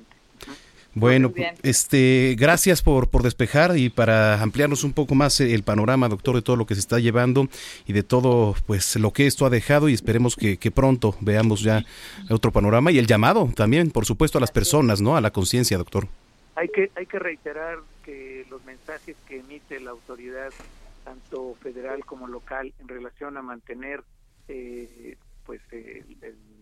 Bueno, 0.95 1.31
este, 1.61 2.35
gracias 2.37 2.81
por, 2.81 3.09
por 3.09 3.21
despejar 3.21 3.77
y 3.77 3.89
para 3.89 4.41
ampliarnos 4.41 4.83
un 4.83 4.93
poco 4.93 5.13
más 5.13 5.39
el 5.39 5.63
panorama, 5.63 6.09
doctor, 6.09 6.35
de 6.35 6.41
todo 6.41 6.55
lo 6.55 6.65
que 6.65 6.73
se 6.73 6.79
está 6.79 6.99
llevando 6.99 7.47
y 7.85 7.93
de 7.93 8.01
todo, 8.01 8.55
pues, 8.65 8.95
lo 8.95 9.11
que 9.11 9.27
esto 9.27 9.45
ha 9.45 9.49
dejado 9.49 9.87
y 9.87 9.93
esperemos 9.93 10.35
que, 10.35 10.57
que 10.57 10.71
pronto 10.71 11.15
veamos 11.21 11.61
ya 11.61 11.85
otro 12.29 12.51
panorama 12.51 12.91
y 12.91 12.97
el 12.97 13.05
llamado 13.05 13.51
también, 13.55 13.91
por 13.91 14.05
supuesto, 14.05 14.39
a 14.39 14.41
las 14.41 14.51
personas, 14.51 14.99
¿no? 14.99 15.15
A 15.15 15.21
la 15.21 15.31
conciencia, 15.31 15.77
doctor. 15.77 16.07
Hay 16.55 16.69
que, 16.69 16.91
hay 16.95 17.05
que 17.05 17.19
reiterar 17.19 17.77
que 18.03 18.45
los 18.49 18.63
mensajes 18.65 19.15
que 19.27 19.39
emite 19.39 19.79
la 19.79 19.91
autoridad, 19.91 20.49
tanto 21.05 21.55
federal 21.61 22.03
como 22.03 22.27
local, 22.27 22.73
en 22.79 22.87
relación 22.87 23.37
a 23.37 23.41
mantener, 23.43 24.03
eh, 24.47 25.17
pues, 25.45 25.61
el 25.71 26.17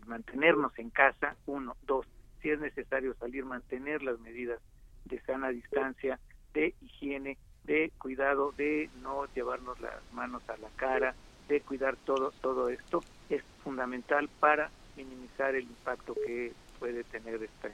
mantenernos 0.05 0.71
en 0.79 0.89
casa, 0.89 1.35
uno, 1.45 1.75
dos, 1.85 2.05
si 2.41 2.49
es 2.49 2.59
necesario 2.59 3.13
salir, 3.15 3.45
mantener 3.45 4.01
las 4.03 4.19
medidas 4.19 4.59
de 5.05 5.19
sana 5.21 5.49
distancia, 5.49 6.19
de 6.53 6.73
higiene, 6.81 7.37
de 7.63 7.91
cuidado, 7.97 8.53
de 8.57 8.89
no 9.01 9.25
llevarnos 9.35 9.79
las 9.79 9.95
manos 10.13 10.41
a 10.49 10.57
la 10.57 10.69
cara, 10.75 11.15
de 11.47 11.61
cuidar 11.61 11.95
todo, 12.05 12.31
todo 12.41 12.69
esto, 12.69 13.03
es 13.29 13.43
fundamental 13.63 14.29
para 14.39 14.69
minimizar 14.95 15.55
el 15.55 15.63
impacto 15.63 16.13
que 16.13 16.51
puede 16.79 17.03
tener 17.05 17.43
esta, 17.43 17.69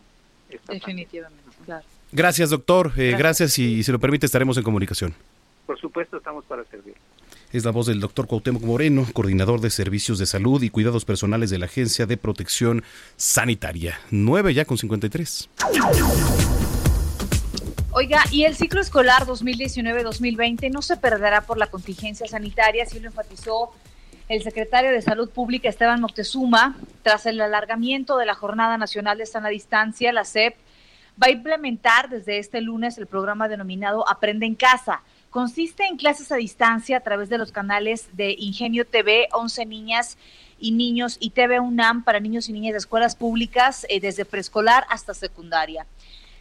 esta 0.50 0.74
Definitivamente, 0.74 1.44
claro. 1.66 1.86
Gracias, 2.12 2.50
doctor. 2.50 2.88
Eh, 2.98 3.12
gracias. 3.12 3.20
gracias 3.20 3.60
y, 3.60 3.84
si 3.84 3.92
lo 3.92 4.00
permite, 4.00 4.26
estaremos 4.26 4.58
en 4.58 4.64
comunicación. 4.64 5.14
Por 5.66 5.80
supuesto, 5.80 6.18
estamos 6.18 6.46
para 6.46 6.64
servir. 6.66 6.96
Es 7.54 7.66
la 7.66 7.72
voz 7.72 7.86
del 7.86 8.00
doctor 8.00 8.26
Cuauhtémoc 8.26 8.64
Moreno, 8.64 9.06
coordinador 9.14 9.62
de 9.62 9.70
servicios 9.70 10.18
de 10.18 10.26
salud 10.26 10.64
y 10.64 10.72
cuidados 10.72 11.06
personales 11.06 11.52
de 11.52 11.60
la 11.60 11.68
Agencia 11.68 12.08
de 12.08 12.18
Protección 12.18 12.84
Sanitaria. 13.16 14.00
9 14.10 14.56
ya 14.56 14.66
con 14.66 14.80
53. 14.80 15.50
Oiga, 17.92 18.24
y 18.32 18.46
el 18.46 18.56
ciclo 18.56 18.82
escolar 18.82 19.28
2019-2020 19.28 20.72
no 20.72 20.82
se 20.82 20.98
perderá 20.98 21.42
por 21.42 21.60
la 21.60 21.68
contingencia 21.68 22.26
sanitaria, 22.28 22.86
así 22.86 23.00
lo 23.00 23.10
enfatizó 23.10 23.70
el 24.30 24.42
secretario 24.42 24.90
de 24.90 25.04
Salud 25.04 25.30
Pública 25.30 25.70
Esteban 25.70 26.02
Moctezuma. 26.02 26.76
Tras 27.04 27.28
el 27.28 27.40
alargamiento 27.40 28.18
de 28.18 28.26
la 28.26 28.34
Jornada 28.34 28.80
Nacional 28.80 29.20
de 29.20 29.28
Sana 29.28 29.50
Distancia, 29.50 30.12
la 30.12 30.26
SEP 30.26 30.56
va 31.22 31.28
a 31.28 31.30
implementar 31.32 32.10
desde 32.10 32.40
este 32.40 32.62
lunes 32.62 32.98
el 32.98 33.06
programa 33.06 33.48
denominado 33.48 34.10
Aprende 34.10 34.48
en 34.48 34.56
Casa 34.56 35.04
Consiste 35.34 35.88
en 35.88 35.98
clases 35.98 36.32
a 36.32 36.36
distancia 36.36 36.98
a 36.98 37.00
través 37.00 37.28
de 37.28 37.40
los 37.40 37.52
canales 37.52 38.08
de 38.14 38.36
Ingenio 38.38 38.86
TV, 38.86 39.30
11 39.32 39.66
niñas 39.66 40.16
y 40.60 40.74
niños 40.74 41.18
y 41.20 41.32
TV 41.32 41.60
UNAM 41.60 42.04
para 42.04 42.20
niños 42.20 42.50
y 42.50 42.54
niñas 42.54 42.74
de 42.74 42.78
escuelas 42.78 43.16
públicas 43.16 43.84
eh, 43.90 44.00
desde 44.00 44.26
preescolar 44.26 44.86
hasta 44.90 45.16
secundaria. 45.16 45.88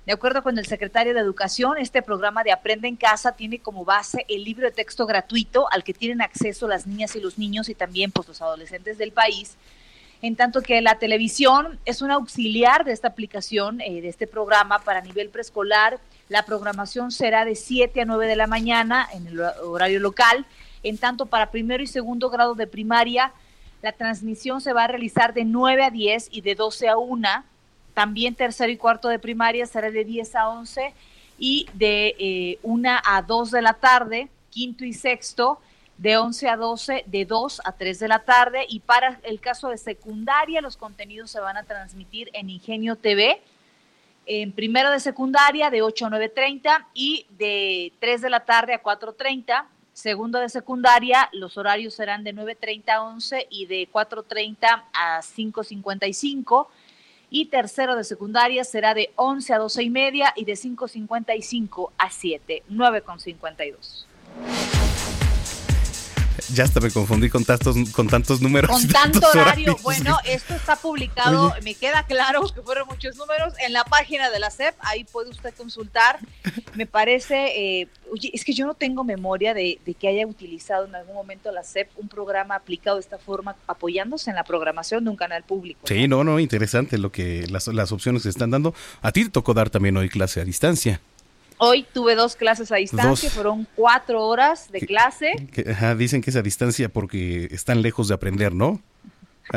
De 0.04 0.12
acuerdo 0.12 0.42
con 0.42 0.58
el 0.58 0.66
secretario 0.66 1.14
de 1.14 1.20
Educación, 1.20 1.78
este 1.78 2.02
programa 2.02 2.44
de 2.44 2.52
Aprende 2.52 2.86
en 2.86 2.96
Casa 2.96 3.32
tiene 3.32 3.60
como 3.60 3.86
base 3.86 4.26
el 4.28 4.44
libro 4.44 4.66
de 4.66 4.72
texto 4.72 5.06
gratuito 5.06 5.72
al 5.72 5.84
que 5.84 5.94
tienen 5.94 6.20
acceso 6.20 6.68
las 6.68 6.86
niñas 6.86 7.16
y 7.16 7.20
los 7.22 7.38
niños 7.38 7.70
y 7.70 7.74
también 7.74 8.12
pues, 8.12 8.28
los 8.28 8.42
adolescentes 8.42 8.98
del 8.98 9.12
país, 9.12 9.56
en 10.22 10.36
tanto 10.36 10.62
que 10.62 10.80
la 10.80 11.00
televisión 11.00 11.80
es 11.84 12.00
un 12.00 12.12
auxiliar 12.12 12.84
de 12.84 12.92
esta 12.92 13.08
aplicación, 13.08 13.80
eh, 13.80 14.00
de 14.00 14.08
este 14.08 14.28
programa 14.28 14.78
para 14.78 15.00
nivel 15.00 15.28
preescolar, 15.30 15.98
la 16.28 16.44
programación 16.44 17.10
será 17.10 17.44
de 17.44 17.56
7 17.56 18.00
a 18.00 18.04
9 18.04 18.28
de 18.28 18.36
la 18.36 18.46
mañana 18.46 19.08
en 19.12 19.26
el 19.26 19.40
horario 19.40 19.98
local. 19.98 20.46
En 20.84 20.96
tanto, 20.96 21.26
para 21.26 21.50
primero 21.50 21.82
y 21.82 21.88
segundo 21.88 22.30
grado 22.30 22.54
de 22.54 22.68
primaria, 22.68 23.32
la 23.82 23.90
transmisión 23.90 24.60
se 24.60 24.72
va 24.72 24.84
a 24.84 24.86
realizar 24.86 25.34
de 25.34 25.44
9 25.44 25.82
a 25.82 25.90
10 25.90 26.28
y 26.30 26.40
de 26.40 26.54
12 26.54 26.88
a 26.88 26.96
1. 26.96 27.28
También 27.92 28.36
tercero 28.36 28.70
y 28.70 28.76
cuarto 28.76 29.08
de 29.08 29.18
primaria 29.18 29.66
será 29.66 29.90
de 29.90 30.04
10 30.04 30.36
a 30.36 30.48
11 30.50 30.94
y 31.36 31.66
de 31.74 32.14
eh, 32.18 32.58
1 32.62 32.90
a 33.04 33.22
2 33.22 33.50
de 33.50 33.62
la 33.62 33.74
tarde. 33.74 34.28
Quinto 34.50 34.84
y 34.84 34.92
sexto 34.92 35.58
de 35.98 36.16
11 36.16 36.48
a 36.48 36.56
12, 36.56 37.04
de 37.06 37.24
2 37.24 37.60
a 37.64 37.72
3 37.72 37.98
de 37.98 38.08
la 38.08 38.20
tarde. 38.20 38.66
Y 38.68 38.80
para 38.80 39.20
el 39.22 39.40
caso 39.40 39.68
de 39.68 39.78
secundaria, 39.78 40.60
los 40.60 40.76
contenidos 40.76 41.30
se 41.30 41.40
van 41.40 41.56
a 41.56 41.64
transmitir 41.64 42.30
en 42.32 42.50
Ingenio 42.50 42.96
TV 42.96 43.40
en 44.26 44.52
primero 44.52 44.90
de 44.90 45.00
secundaria 45.00 45.70
de 45.70 45.82
8 45.82 46.06
a 46.06 46.10
9.30 46.10 46.86
y 46.94 47.26
de 47.30 47.92
3 47.98 48.22
de 48.22 48.30
la 48.30 48.40
tarde 48.40 48.74
a 48.74 48.82
4.30. 48.82 49.64
Segundo 49.92 50.38
de 50.38 50.48
secundaria, 50.48 51.28
los 51.32 51.58
horarios 51.58 51.94
serán 51.94 52.24
de 52.24 52.34
9.30 52.34 52.90
a 52.90 53.02
11 53.02 53.46
y 53.50 53.66
de 53.66 53.88
4.30 53.90 54.84
a 54.92 55.20
5.55. 55.20 56.68
Y 57.30 57.46
tercero 57.46 57.96
de 57.96 58.04
secundaria 58.04 58.62
será 58.64 58.94
de 58.94 59.10
11 59.16 59.54
a 59.54 59.58
12 59.58 59.82
y 59.82 59.90
media 59.90 60.32
y 60.36 60.44
de 60.44 60.52
5.55 60.52 61.90
a 61.98 62.10
7, 62.10 62.62
9.52. 62.70 64.81
Ya 66.54 66.64
hasta 66.64 66.80
me 66.80 66.90
confundí 66.90 67.30
con 67.30 67.44
tantos, 67.44 67.76
con 67.92 68.08
tantos 68.08 68.40
números. 68.40 68.70
Con 68.70 68.86
tanto 68.88 69.26
horario. 69.28 69.76
Bueno, 69.82 70.18
esto 70.24 70.54
está 70.54 70.76
publicado, 70.76 71.54
me 71.62 71.74
queda 71.74 72.04
claro 72.04 72.42
que 72.48 72.60
fueron 72.62 72.86
muchos 72.88 73.16
números 73.16 73.54
en 73.64 73.72
la 73.72 73.84
página 73.84 74.30
de 74.30 74.38
la 74.38 74.50
SEP, 74.50 74.74
ahí 74.80 75.04
puede 75.04 75.30
usted 75.30 75.54
consultar. 75.54 76.18
Me 76.74 76.86
parece, 76.86 77.80
eh, 77.80 77.88
oye, 78.10 78.30
es 78.32 78.44
que 78.44 78.52
yo 78.52 78.66
no 78.66 78.74
tengo 78.74 79.04
memoria 79.04 79.54
de, 79.54 79.78
de, 79.84 79.94
que 79.94 80.08
haya 80.08 80.26
utilizado 80.26 80.86
en 80.86 80.94
algún 80.94 81.14
momento 81.14 81.50
la 81.52 81.64
SEP 81.64 81.90
un 81.96 82.08
programa 82.08 82.54
aplicado 82.54 82.96
de 82.96 83.02
esta 83.02 83.18
forma, 83.18 83.56
apoyándose 83.66 84.30
en 84.30 84.36
la 84.36 84.44
programación 84.44 85.04
de 85.04 85.10
un 85.10 85.16
canal 85.16 85.42
público. 85.44 85.80
¿no? 85.82 85.88
Sí, 85.88 86.08
no, 86.08 86.24
no, 86.24 86.38
interesante 86.38 86.98
lo 86.98 87.12
que 87.12 87.46
las, 87.48 87.68
las 87.68 87.92
opciones 87.92 88.22
que 88.22 88.28
están 88.28 88.50
dando. 88.50 88.74
A 89.00 89.12
ti 89.12 89.24
te 89.24 89.30
tocó 89.30 89.54
dar 89.54 89.70
también 89.70 89.96
hoy 89.96 90.08
clase 90.08 90.40
a 90.40 90.44
distancia. 90.44 91.00
Hoy 91.64 91.86
tuve 91.92 92.16
dos 92.16 92.34
clases 92.34 92.72
a 92.72 92.76
distancia, 92.76 93.28
dos. 93.28 93.34
fueron 93.34 93.68
cuatro 93.76 94.26
horas 94.26 94.72
de 94.72 94.80
clase. 94.80 95.30
Que, 95.52 95.70
ajá, 95.70 95.94
dicen 95.94 96.20
que 96.20 96.30
es 96.30 96.36
a 96.36 96.42
distancia 96.42 96.88
porque 96.88 97.46
están 97.52 97.82
lejos 97.82 98.08
de 98.08 98.14
aprender, 98.14 98.52
¿no? 98.52 98.82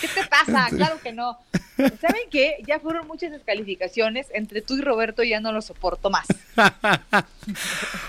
¿Qué 0.00 0.08
te 0.08 0.24
pasa? 0.30 0.68
Claro 0.70 1.00
que 1.02 1.12
no. 1.12 1.36
¿Saben 1.76 2.30
qué? 2.30 2.62
Ya 2.66 2.80
fueron 2.80 3.06
muchas 3.06 3.30
descalificaciones. 3.30 4.28
Entre 4.32 4.62
tú 4.62 4.78
y 4.78 4.80
Roberto 4.80 5.22
ya 5.22 5.38
no 5.38 5.52
lo 5.52 5.60
soporto 5.60 6.08
más. 6.08 6.26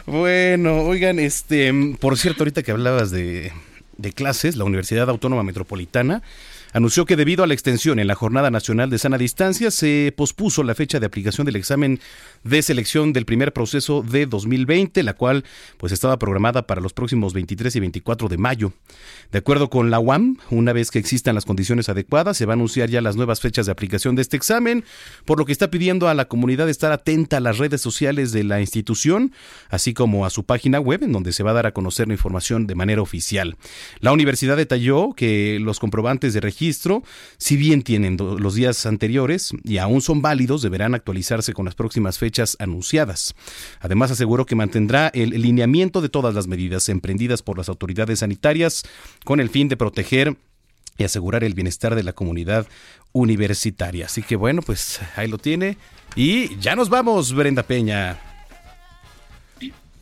bueno, 0.06 0.84
oigan, 0.84 1.20
este, 1.20 1.74
por 2.00 2.18
cierto, 2.18 2.44
ahorita 2.44 2.64
que 2.64 2.72
hablabas 2.72 3.12
de, 3.12 3.52
de 3.98 4.14
clases, 4.14 4.56
la 4.56 4.64
Universidad 4.64 5.10
Autónoma 5.10 5.44
Metropolitana 5.44 6.24
anunció 6.74 7.06
que 7.06 7.16
debido 7.16 7.44
a 7.44 7.48
la 7.48 7.54
extensión 7.54 8.00
en 8.00 8.08
la 8.08 8.16
Jornada 8.16 8.52
Nacional 8.52 8.90
de 8.90 8.98
Sana 8.98 9.18
Distancia 9.18 9.72
se 9.72 10.14
pospuso 10.16 10.64
la 10.64 10.76
fecha 10.76 11.00
de 11.00 11.06
aplicación 11.06 11.46
del 11.46 11.56
examen 11.56 12.00
de 12.44 12.62
selección 12.62 13.12
del 13.14 13.26
primer 13.26 13.54
proceso 13.54 14.04
de 14.04 14.26
2020, 14.26 15.04
la 15.04 15.14
cual 15.14 15.44
pues 15.78 15.92
estaba 15.92 16.20
programada 16.20 16.68
para 16.68 16.82
los 16.82 16.94
próximos 16.94 17.34
23 17.34 17.76
y 17.76 17.80
24 17.80 18.28
de 18.28 18.38
mayo. 18.38 18.74
De 19.32 19.40
acuerdo 19.40 19.70
con 19.70 19.90
la 19.90 20.00
UAM, 20.00 20.38
una 20.50 20.74
vez 20.74 20.92
que 20.92 21.00
existan 21.00 21.36
las 21.36 21.46
condiciones 21.46 21.90
adecuadas, 21.90 22.38
se 22.38 22.46
va 22.46 22.54
a 22.54 22.56
anunciar 22.56 22.90
ya 22.90 23.02
las 23.02 23.16
nuevas 23.16 23.42
fechas 23.42 23.66
de 23.66 23.72
aplicación 23.72 24.16
de 24.16 24.22
este 24.22 24.38
examen, 24.38 24.84
por 25.26 25.40
lo 25.40 25.46
que 25.46 25.52
está 25.52 25.72
pidiendo 25.72 26.08
a 26.08 26.14
la 26.14 26.26
comunidad 26.26 26.70
estar 26.70 26.92
atenta 26.92 27.38
a 27.38 27.42
las 27.42 27.58
redes 27.58 27.82
sociales 27.82 28.32
de 28.32 28.44
la 28.44 28.62
institución, 28.62 29.34
así 29.70 29.94
como 29.94 30.26
a 30.26 30.30
su 30.30 30.44
página 30.44 30.80
web, 30.80 31.04
en 31.04 31.12
donde 31.12 31.34
se 31.34 31.44
va 31.44 31.52
a 31.52 31.56
dar 31.56 31.66
a 31.66 31.74
conocer 31.74 32.08
la 32.08 32.14
información 32.14 32.68
de 32.68 32.76
manera 32.76 33.02
oficial. 33.02 33.58
La 34.00 34.12
universidad 34.12 34.58
detalló 34.58 35.14
que 35.14 35.58
los 35.60 35.80
comprobantes 35.80 36.34
de 36.34 36.42
registro 36.42 36.59
registro, 36.60 37.04
si 37.38 37.56
bien 37.56 37.84
tienen 37.84 38.18
los 38.18 38.56
días 38.56 38.86
anteriores 38.86 39.52
y 39.64 39.78
aún 39.78 40.02
son 40.02 40.22
válidos, 40.22 40.62
deberán 40.62 40.94
actualizarse 40.94 41.54
con 41.54 41.66
las 41.66 41.76
próximas 41.76 42.18
fechas 42.18 42.58
anunciadas. 42.60 43.34
Además, 43.80 44.12
aseguró 44.12 44.46
que 44.46 44.56
mantendrá 44.56 45.08
el 45.14 45.30
lineamiento 45.30 46.02
de 46.02 46.10
todas 46.10 46.36
las 46.36 46.48
medidas 46.48 46.90
emprendidas 46.90 47.42
por 47.42 47.58
las 47.58 47.70
autoridades 47.70 48.20
sanitarias 48.20 48.84
con 49.24 49.40
el 49.40 49.50
fin 49.50 49.70
de 49.70 49.78
proteger 49.78 50.36
y 50.98 51.06
asegurar 51.06 51.46
el 51.46 51.54
bienestar 51.54 51.96
de 51.96 52.04
la 52.04 52.12
comunidad 52.12 52.68
universitaria. 53.14 54.08
Así 54.08 54.22
que 54.22 54.36
bueno, 54.36 54.62
pues 54.62 55.00
ahí 55.16 55.30
lo 55.30 55.38
tiene. 55.38 55.78
Y 56.16 56.58
ya 56.60 56.76
nos 56.76 56.90
vamos, 56.90 57.34
Brenda 57.34 57.64
Peña. 57.64 58.20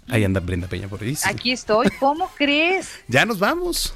Ahí 0.10 0.24
anda 0.24 0.40
Brenda 0.40 0.68
Peña 0.68 0.88
por 0.88 1.04
ahí. 1.04 1.16
sí. 1.16 1.30
Aquí 1.30 1.52
estoy. 1.52 1.90
¿Cómo 2.00 2.30
crees? 2.36 2.90
Ya 3.08 3.26
nos 3.26 3.38
vamos. 3.38 3.94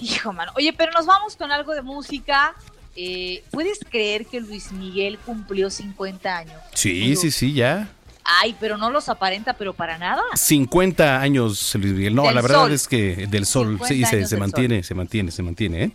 Hijo, 0.00 0.32
mano. 0.32 0.52
Oye, 0.56 0.72
pero 0.72 0.92
nos 0.92 1.06
vamos 1.06 1.36
con 1.36 1.50
algo 1.52 1.74
de 1.74 1.82
música. 1.82 2.54
Eh, 2.96 3.42
¿Puedes 3.50 3.80
creer 3.90 4.26
que 4.26 4.40
Luis 4.40 4.72
Miguel 4.72 5.18
cumplió 5.18 5.70
50 5.70 6.36
años? 6.36 6.60
Sí, 6.74 7.14
sí, 7.16 7.30
sí, 7.30 7.52
ya. 7.52 7.88
Ay, 8.24 8.56
pero 8.58 8.76
no 8.76 8.90
los 8.90 9.08
aparenta, 9.08 9.52
pero 9.52 9.72
para 9.74 9.98
nada. 9.98 10.22
50 10.34 11.20
años, 11.20 11.74
Luis 11.76 11.92
Miguel. 11.92 12.14
No, 12.14 12.24
Del 12.24 12.34
la 12.34 12.42
verdad 12.42 12.62
sol. 12.62 12.72
es 12.72 12.88
que 12.88 13.26
del 13.28 13.46
sol, 13.46 13.78
50 13.78 13.86
sí, 13.86 14.04
se, 14.04 14.26
se 14.26 14.36
mantiene, 14.36 14.82
se 14.82 14.94
mantiene, 14.94 15.30
se 15.30 15.42
mantiene, 15.42 15.82
¿eh? 15.84 15.90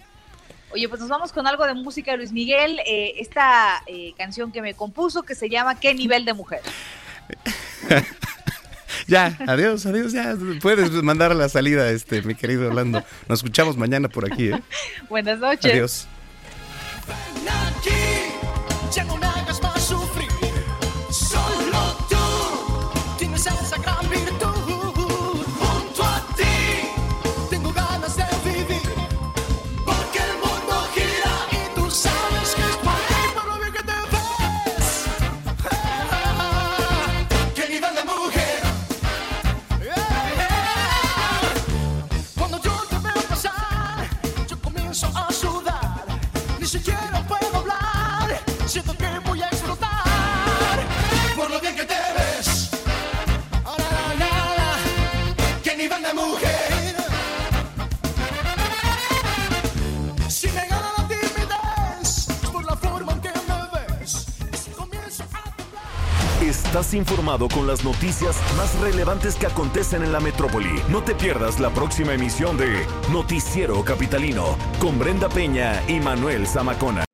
Oye, 0.74 0.88
pues 0.88 1.02
nos 1.02 1.10
vamos 1.10 1.34
con 1.34 1.45
algo 1.47 1.66
de 1.68 1.74
música 1.74 2.12
de 2.12 2.18
Luis 2.18 2.32
Miguel. 2.32 2.80
eh, 2.86 3.16
esta 3.18 3.84
eh, 3.88 4.14
canción 4.18 4.52
que 4.54 4.62
me 4.62 4.74
compuso 4.74 5.24
que 5.24 5.36
se 5.36 5.49
llama 5.49 5.78
¿Qué 5.80 5.93
nivel 5.93 6.24
de 6.24 6.34
mujer? 6.34 6.62
Ya, 9.07 9.37
adiós, 9.47 9.85
adiós, 9.85 10.13
ya. 10.13 10.35
Puedes 10.61 10.91
mandar 11.03 11.31
a 11.31 11.35
la 11.35 11.49
salida, 11.49 11.89
este, 11.89 12.21
mi 12.21 12.35
querido 12.35 12.67
Orlando. 12.67 13.03
Nos 13.27 13.39
escuchamos 13.39 13.77
mañana 13.77 14.09
por 14.09 14.31
aquí, 14.31 14.49
¿eh? 14.49 14.61
Buenas 15.09 15.39
noches. 15.39 15.71
Adiós. 15.71 16.07
Informado 66.93 67.47
con 67.47 67.67
las 67.67 67.83
noticias 67.83 68.37
más 68.57 68.77
relevantes 68.79 69.35
que 69.35 69.47
acontecen 69.47 70.03
en 70.03 70.11
la 70.11 70.19
metrópoli. 70.19 70.81
No 70.89 71.01
te 71.03 71.15
pierdas 71.15 71.59
la 71.59 71.69
próxima 71.69 72.13
emisión 72.13 72.57
de 72.57 72.85
Noticiero 73.11 73.83
Capitalino 73.83 74.57
con 74.79 74.97
Brenda 74.99 75.29
Peña 75.29 75.81
y 75.87 75.99
Manuel 75.99 76.47
Zamacona. 76.47 77.05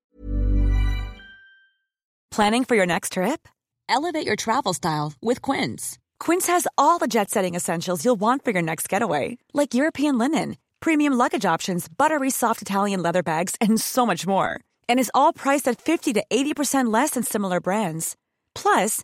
Planning 2.37 2.65
for 2.65 2.75
your 2.75 2.85
next 2.85 3.13
trip? 3.13 3.47
Elevate 3.89 4.23
your 4.25 4.35
travel 4.35 4.71
style 4.71 5.13
with 5.23 5.41
Quince. 5.41 5.97
Quince 6.19 6.45
has 6.45 6.67
all 6.77 6.99
the 6.99 7.07
jet 7.07 7.31
setting 7.31 7.55
essentials 7.55 8.05
you'll 8.05 8.19
want 8.19 8.43
for 8.43 8.51
your 8.51 8.61
next 8.61 8.87
getaway, 8.89 9.39
like 9.53 9.73
European 9.73 10.19
linen, 10.19 10.57
premium 10.79 11.13
luggage 11.13 11.45
options, 11.45 11.87
buttery 11.87 12.29
soft 12.29 12.61
Italian 12.61 13.01
leather 13.01 13.23
bags, 13.23 13.55
and 13.59 13.81
so 13.81 14.05
much 14.05 14.27
more. 14.27 14.59
And 14.87 14.99
is 14.99 15.11
all 15.15 15.33
priced 15.33 15.67
at 15.67 15.81
50 15.81 16.13
to 16.13 16.23
80% 16.29 16.93
less 16.93 17.11
than 17.11 17.23
similar 17.23 17.59
brands. 17.59 18.15
Plus, 18.53 19.03